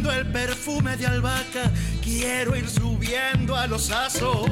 El 0.09 0.25
perfume 0.31 0.95
de 0.95 1.05
albahaca. 1.05 1.69
Quiero 2.01 2.55
ir 2.55 2.69
subiendo 2.69 3.57
a 3.57 3.67
los 3.67 3.91
asos 3.91 4.49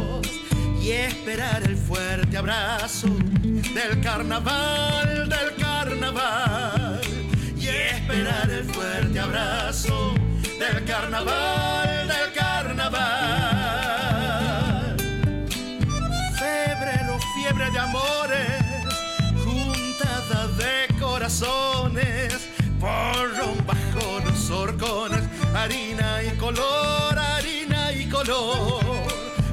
y 0.81 0.91
esperar 0.91 1.63
el 1.63 1.77
fuerte 1.77 2.38
abrazo 2.38 3.07
del 3.07 4.01
carnaval, 4.01 5.30
del 5.30 5.55
carnaval. 5.55 7.01
Y 7.57 7.67
esperar 7.67 8.49
el 8.49 8.65
fuerte 8.65 9.19
abrazo 9.19 10.13
del 10.59 10.84
carnaval, 10.85 12.07
del 12.07 12.34
carnaval. 12.34 12.99
Febrero, 16.38 17.17
fiebre 17.35 17.71
de 17.71 17.80
amores, 17.80 18.63
juntada 19.45 20.47
de 20.57 20.99
corazones, 20.99 22.49
horcones, 22.81 23.19
harina 25.70 26.24
y 26.24 26.30
color, 26.38 27.20
harina 27.20 27.91
y 27.94 28.06
color. 28.10 28.84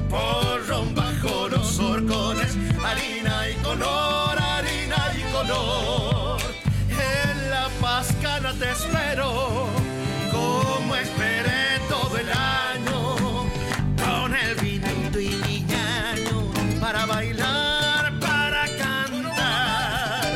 Porrón 0.09 0.95
bajo 0.95 1.47
los 1.49 1.79
horcones, 1.79 2.57
harina 2.83 3.49
y 3.49 3.55
color, 3.61 4.39
harina 4.39 5.13
y 5.15 5.21
color. 5.31 6.39
En 6.89 7.49
la 7.51 7.69
pascana 7.79 8.51
te 8.53 8.71
espero, 8.71 9.67
como 10.31 10.95
esperé 10.95 11.79
todo 11.87 12.17
el 12.17 12.29
año, 12.31 13.15
con 14.03 14.35
el 14.35 14.55
vinito 14.55 15.19
y 15.19 15.39
guiñaño 15.43 16.51
para 16.81 17.05
bailar, 17.05 18.19
para 18.19 18.65
cantar, 18.77 20.31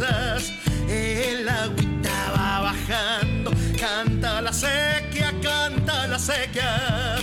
el 0.00 1.48
agüita 1.48 2.32
va 2.36 2.60
bajando, 2.60 3.52
canta 3.78 4.42
la 4.42 4.52
sequía, 4.52 5.32
canta 5.40 6.08
la 6.08 6.18
sequía, 6.18 7.16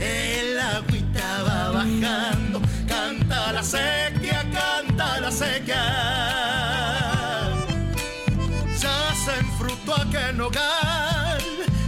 el 0.00 0.58
agüita 0.58 1.42
va 1.44 1.70
bajando, 1.70 2.60
canta 2.88 3.52
la 3.52 3.62
sequía, 3.62 4.44
canta 4.52 5.20
la 5.20 5.30
sequía. 5.30 5.84
Ya 8.80 9.14
se 9.24 9.38
enfrutó 9.38 9.94
aquel 9.94 10.40
hogar, 10.40 11.38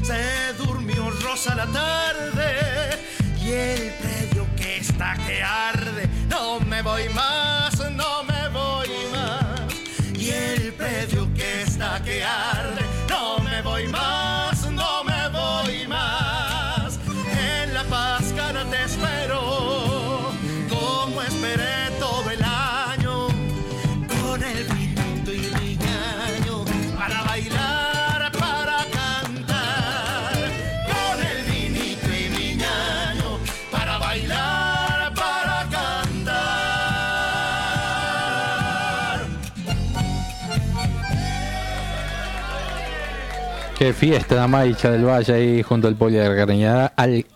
se 0.02 0.52
durmió 0.56 1.10
rosa 1.20 1.54
la 1.56 1.66
tarde. 1.66 2.98
Y 3.40 3.50
el 3.50 3.92
predio 3.94 4.46
que 4.56 4.76
está 4.76 5.16
que 5.26 5.42
arde, 5.42 6.08
no 6.28 6.60
me 6.60 6.82
voy 6.82 7.08
más, 7.08 7.78
no 7.90 8.17
el 10.88 11.06
predio 11.06 11.28
que 11.34 11.62
está 11.62 12.02
que 12.02 12.22
arde. 12.24 12.82
No 13.08 13.38
me 13.38 13.62
voy 13.62 13.86
más, 13.88 14.27
Qué 43.78 43.92
fiesta 43.92 44.34
la 44.34 44.48
Maicha 44.48 44.90
del 44.90 45.04
Valle 45.04 45.32
ahí 45.32 45.62
junto 45.62 45.86
al 45.86 45.94
poli 45.94 46.16
de 46.16 46.26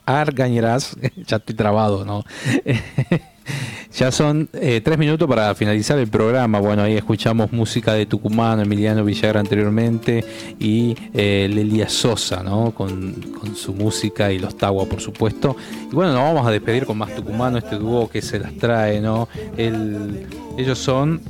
Argañarás. 0.06 0.96
ya 1.24 1.36
estoy 1.36 1.54
trabado, 1.54 2.04
¿no? 2.04 2.24
ya 3.94 4.10
son 4.10 4.48
eh, 4.54 4.80
tres 4.82 4.98
minutos 4.98 5.28
para 5.28 5.54
finalizar 5.54 6.00
el 6.00 6.08
programa. 6.08 6.58
Bueno, 6.58 6.82
ahí 6.82 6.96
escuchamos 6.96 7.52
música 7.52 7.94
de 7.94 8.06
Tucumán, 8.06 8.58
Emiliano 8.58 9.04
Villagra 9.04 9.38
anteriormente 9.38 10.24
y 10.58 10.96
eh, 11.14 11.48
Lelia 11.48 11.88
Sosa, 11.88 12.42
¿no? 12.42 12.72
Con, 12.72 13.14
su 13.54 13.72
música 13.72 14.32
y 14.32 14.40
los 14.40 14.56
Tagua, 14.56 14.86
por 14.86 15.00
supuesto. 15.00 15.54
Y 15.92 15.94
bueno, 15.94 16.12
nos 16.12 16.22
vamos 16.22 16.44
a 16.44 16.50
despedir 16.50 16.86
con 16.86 16.98
más 16.98 17.14
tucumano, 17.14 17.58
este 17.58 17.76
dúo 17.76 18.08
que 18.10 18.20
se 18.20 18.40
las 18.40 18.52
trae, 18.56 19.00
¿no? 19.00 19.28
El- 19.56 20.26
ellos 20.58 20.78
son 20.78 21.20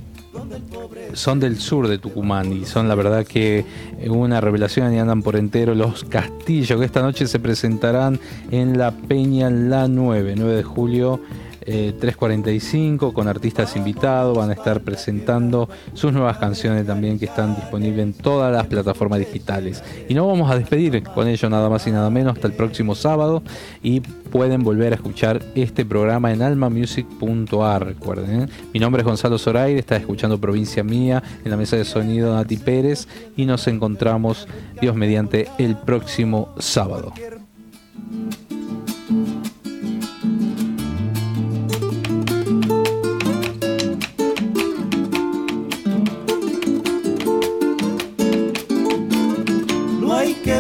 son 1.15 1.41
del 1.41 1.59
sur 1.59 1.89
de 1.89 1.99
Tucumán 1.99 2.53
y 2.53 2.65
son 2.65 2.89
la 2.89 2.95
verdad 2.95 3.27
que 3.27 3.65
una 4.09 4.41
revelación 4.41 4.95
y 4.95 4.99
andan 4.99 5.23
por 5.23 5.37
entero 5.37 5.75
los 5.75 6.05
castillos 6.05 6.79
que 6.79 6.87
esta 6.87 7.03
noche 7.03 7.27
se 7.27 7.39
presentarán 7.39 8.19
en 8.51 8.79
la 8.79 8.93
Peña 8.93 9.51
La 9.51 9.89
9, 9.89 10.35
9 10.37 10.57
de 10.57 10.63
julio. 10.63 11.21
Eh, 11.67 11.95
3.45 11.99 13.13
con 13.13 13.29
artistas 13.29 13.77
invitados, 13.77 14.37
van 14.37 14.51
a 14.51 14.53
estar 14.55 14.81
presentando 14.81 15.69
sus 15.95 16.13
nuevas 16.13 16.39
canciones 16.39 16.87
también 16.87 17.19
que 17.19 17.27
están 17.27 17.55
disponibles 17.57 18.03
en 18.03 18.13
todas 18.13 18.53
las 18.53 18.67
plataformas 18.67 19.19
digitales. 19.19 19.83
Y 20.09 20.15
nos 20.15 20.27
vamos 20.27 20.51
a 20.51 20.57
despedir 20.57 21.03
con 21.03 21.29
ello 21.29 21.51
nada 21.51 21.69
más 21.69 21.87
y 21.87 21.91
nada 21.91 22.11
menos 22.11 22.35
hasta 22.35 22.47
el 22.47 22.55
próximo 22.55 22.95
sábado 22.95 23.43
y 23.83 24.01
pueden 24.01 24.63
volver 24.63 24.93
a 24.93 24.97
escuchar 24.97 25.43
este 25.55 25.85
programa 25.85 26.33
en 26.33 26.43
almamusic.ar, 26.43 27.85
recuerden. 27.85 28.43
¿eh? 28.43 28.47
Mi 28.73 28.81
nombre 28.81 29.03
es 29.03 29.07
Gonzalo 29.07 29.39
Zoraire, 29.39 29.79
está 29.79 29.97
escuchando 29.97 30.41
Provincia 30.41 30.83
Mía 30.83 31.23
en 31.45 31.51
la 31.51 31.57
mesa 31.57 31.77
de 31.77 31.85
sonido 31.85 32.35
Nati 32.35 32.57
Pérez 32.57 33.07
y 33.37 33.45
nos 33.45 33.67
encontramos, 33.69 34.49
Dios 34.81 34.97
mediante, 34.97 35.49
el 35.59 35.77
próximo 35.77 36.55
sábado. 36.59 37.13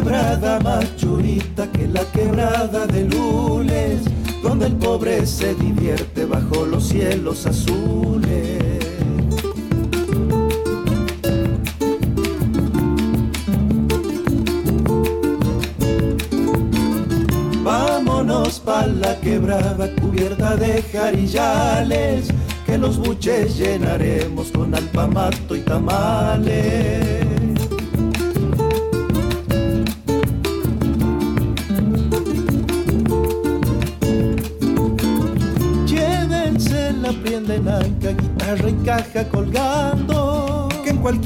Quebrada 0.02 0.58
más 0.60 0.96
churita 0.96 1.70
que 1.70 1.86
la 1.86 2.04
quebrada 2.06 2.86
de 2.88 3.04
lunes, 3.04 4.02
donde 4.42 4.66
el 4.66 4.74
pobre 4.74 5.24
se 5.26 5.54
divierte 5.54 6.24
bajo 6.24 6.66
los 6.66 6.88
cielos 6.88 7.46
azules. 7.46 8.58
Vámonos 17.62 18.58
pa' 18.58 18.86
la 18.88 19.20
quebrada 19.20 19.88
cubierta 20.00 20.56
de 20.56 20.82
jarillales, 20.82 22.26
que 22.66 22.76
los 22.76 22.98
buches 22.98 23.56
llenaremos 23.56 24.50
con 24.50 24.74
alpamato 24.74 25.54
y 25.54 25.60
tamales. 25.60 27.21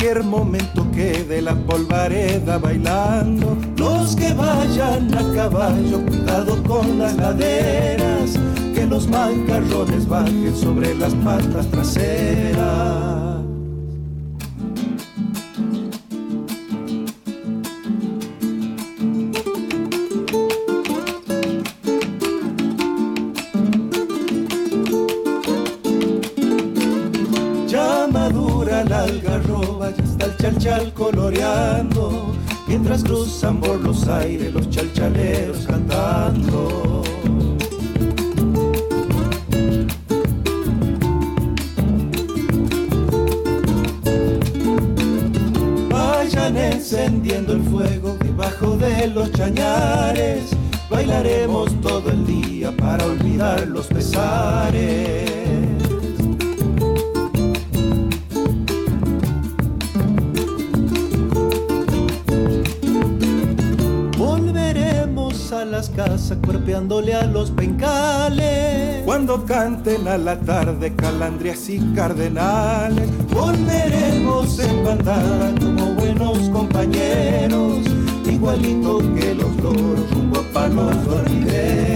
Cualquier 0.07 0.25
momento 0.25 0.87
quede 0.93 1.43
la 1.43 1.55
polvareda 1.55 2.59
bailando. 2.59 3.57
Los 3.77 4.15
que 4.15 4.33
vayan 4.35 5.13
a 5.13 5.35
caballo, 5.35 6.01
cuidado 6.07 6.63
con 6.63 6.99
las 6.99 7.17
laderas. 7.17 8.39
Que 8.73 8.87
los 8.87 9.09
mancarrones 9.09 10.07
bajen 10.09 10.55
sobre 10.55 10.95
las 10.95 11.13
patas 11.15 11.67
traseras. 11.73 13.26
La 70.27 70.37
tarde 70.41 70.93
calandrias 70.97 71.69
y 71.69 71.79
cardenales. 71.95 73.09
Volveremos 73.33 74.59
en 74.59 74.85
bandada 74.85 75.55
como 75.61 75.95
buenos 75.95 76.51
compañeros. 76.51 77.79
Igualito 78.29 78.99
que 79.15 79.37
los 79.37 79.57
loros 79.63 80.11
rumbo 80.11 80.43
pa' 80.53 80.67
los 80.67 81.05
dormideros. 81.05 81.96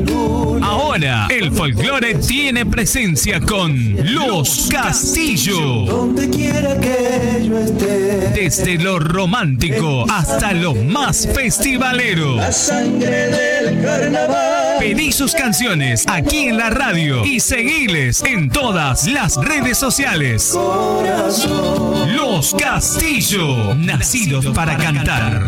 Ahora, 0.91 1.27
el 1.29 1.53
folclore 1.53 2.15
tiene 2.15 2.65
presencia 2.65 3.39
con 3.39 3.95
Los 4.13 4.67
Castillo. 4.69 5.85
Donde 5.85 6.29
quiera 6.29 6.77
que 6.81 7.45
yo 7.47 7.59
esté. 7.59 8.31
Desde 8.35 8.77
lo 8.77 8.99
romántico 8.99 10.05
hasta 10.11 10.51
lo 10.51 10.75
más 10.75 11.29
festivalero. 11.33 12.35
La 12.35 12.51
sangre 12.51 13.27
del 13.27 13.81
carnaval. 13.81 14.79
Pedí 14.79 15.13
sus 15.13 15.33
canciones 15.33 16.03
aquí 16.09 16.47
en 16.47 16.57
la 16.57 16.69
radio 16.69 17.25
y 17.25 17.39
seguiles 17.39 18.21
en 18.25 18.49
todas 18.49 19.07
las 19.07 19.37
redes 19.37 19.77
sociales. 19.77 20.49
Corazón. 20.51 22.17
Los 22.17 22.53
Castillo, 22.53 23.75
nacidos 23.75 24.45
para 24.47 24.75
cantar. 24.75 25.47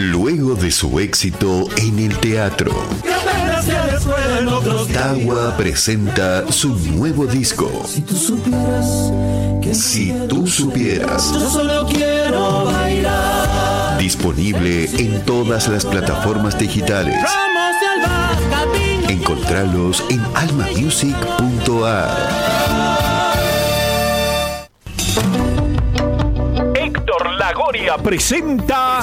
Luego 0.00 0.54
de 0.54 0.70
su 0.70 1.00
éxito 1.00 1.66
en 1.76 1.98
el 1.98 2.16
teatro, 2.18 2.70
Tawa 4.92 5.56
presenta 5.56 6.52
su 6.52 6.76
nuevo 6.76 7.26
disco. 7.26 7.68
Si 7.84 8.02
tú 8.02 8.14
supieras 8.14 9.12
que 9.60 9.74
Si 9.74 10.12
tú 10.28 10.46
supieras, 10.46 11.32
yo 11.32 11.50
solo 11.50 11.84
quiero 11.88 12.66
bailar. 12.66 13.98
disponible 13.98 14.84
en 14.98 15.20
todas 15.24 15.66
las 15.66 15.84
plataformas 15.84 16.56
digitales. 16.56 17.18
Encontralos 19.08 20.04
en 20.10 20.24
almamusic.ar. 20.36 22.16
Héctor 26.76 27.32
Lagoria 27.32 27.96
presenta 27.96 29.02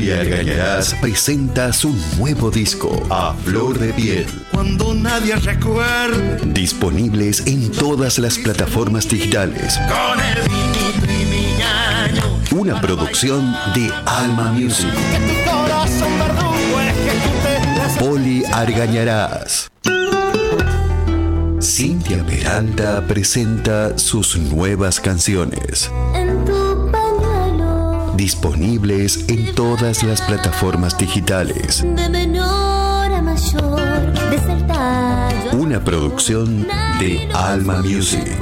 Poli 0.00 0.12
Argañarás 0.12 0.94
presenta 0.94 1.74
su 1.74 1.94
nuevo 2.16 2.50
disco, 2.50 3.06
A 3.10 3.34
Flor 3.44 3.78
de 3.78 3.92
Piel. 3.92 4.24
Cuando 4.50 4.94
nadie 4.94 5.36
recuerde 5.36 6.38
Disponibles 6.54 7.46
en 7.46 7.70
todas 7.70 8.18
las 8.18 8.38
plataformas 8.38 9.06
digitales. 9.06 9.76
con 9.76 10.18
el. 10.18 10.38
Una 12.58 12.80
producción 12.80 13.54
de 13.74 13.90
Alma 14.06 14.52
Music. 14.52 14.88
Que 14.90 15.18
tu 15.18 15.50
corazón 15.50 16.18
verdugo 16.18 16.80
ejecute 16.80 17.98
Poli 17.98 18.42
Argañarás. 18.54 19.70
Cintia 21.60 22.24
Peralta 22.24 23.06
presenta 23.06 23.98
sus 23.98 24.38
nuevas 24.38 24.98
canciones. 24.98 25.90
Disponibles 28.20 29.24
en 29.30 29.54
todas 29.54 30.02
las 30.02 30.20
plataformas 30.20 30.98
digitales. 30.98 31.82
de 31.82 32.06
menor 32.10 33.10
a 33.10 33.22
mayor, 33.22 34.12
tallo 34.68 35.50
Una 35.52 35.82
producción 35.82 36.68
de 36.98 37.26
Alma 37.32 37.80
Music. 37.80 38.36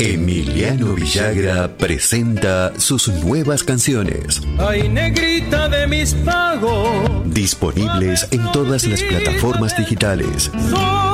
Emiliano 0.00 0.94
Villagra 0.94 1.76
presenta 1.76 2.72
sus 2.80 3.06
nuevas 3.06 3.62
canciones. 3.62 4.42
Ay, 4.58 4.88
negrita 4.88 5.68
de 5.68 5.86
mis 5.86 6.14
pagos, 6.14 7.32
Disponibles 7.32 8.26
en 8.32 8.50
todas 8.50 8.88
las 8.88 9.00
plataformas 9.02 9.76
digitales. 9.76 10.50
tus 10.50 11.11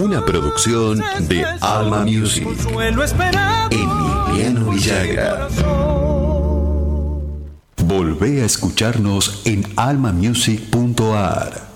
Una 0.00 0.24
producción 0.24 1.02
de 1.28 1.44
Alma 1.60 2.06
Music. 2.06 2.48
Emiliano 3.70 4.70
Villagra. 4.70 5.46
Volvé 7.84 8.40
a 8.40 8.46
escucharnos 8.46 9.42
en 9.44 9.62
almamusic.ar. 9.76 11.68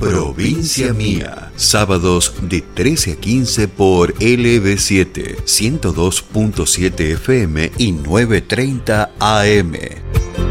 Provincia 0.00 0.92
Mía, 0.92 1.52
sábados 1.54 2.34
de 2.42 2.60
13 2.60 3.12
a 3.12 3.16
15 3.16 3.68
por 3.68 4.12
LB7, 4.14 5.44
102.7 5.44 7.12
FM 7.12 7.70
y 7.78 7.92
9.30 7.92 9.10
AM. 9.20 10.43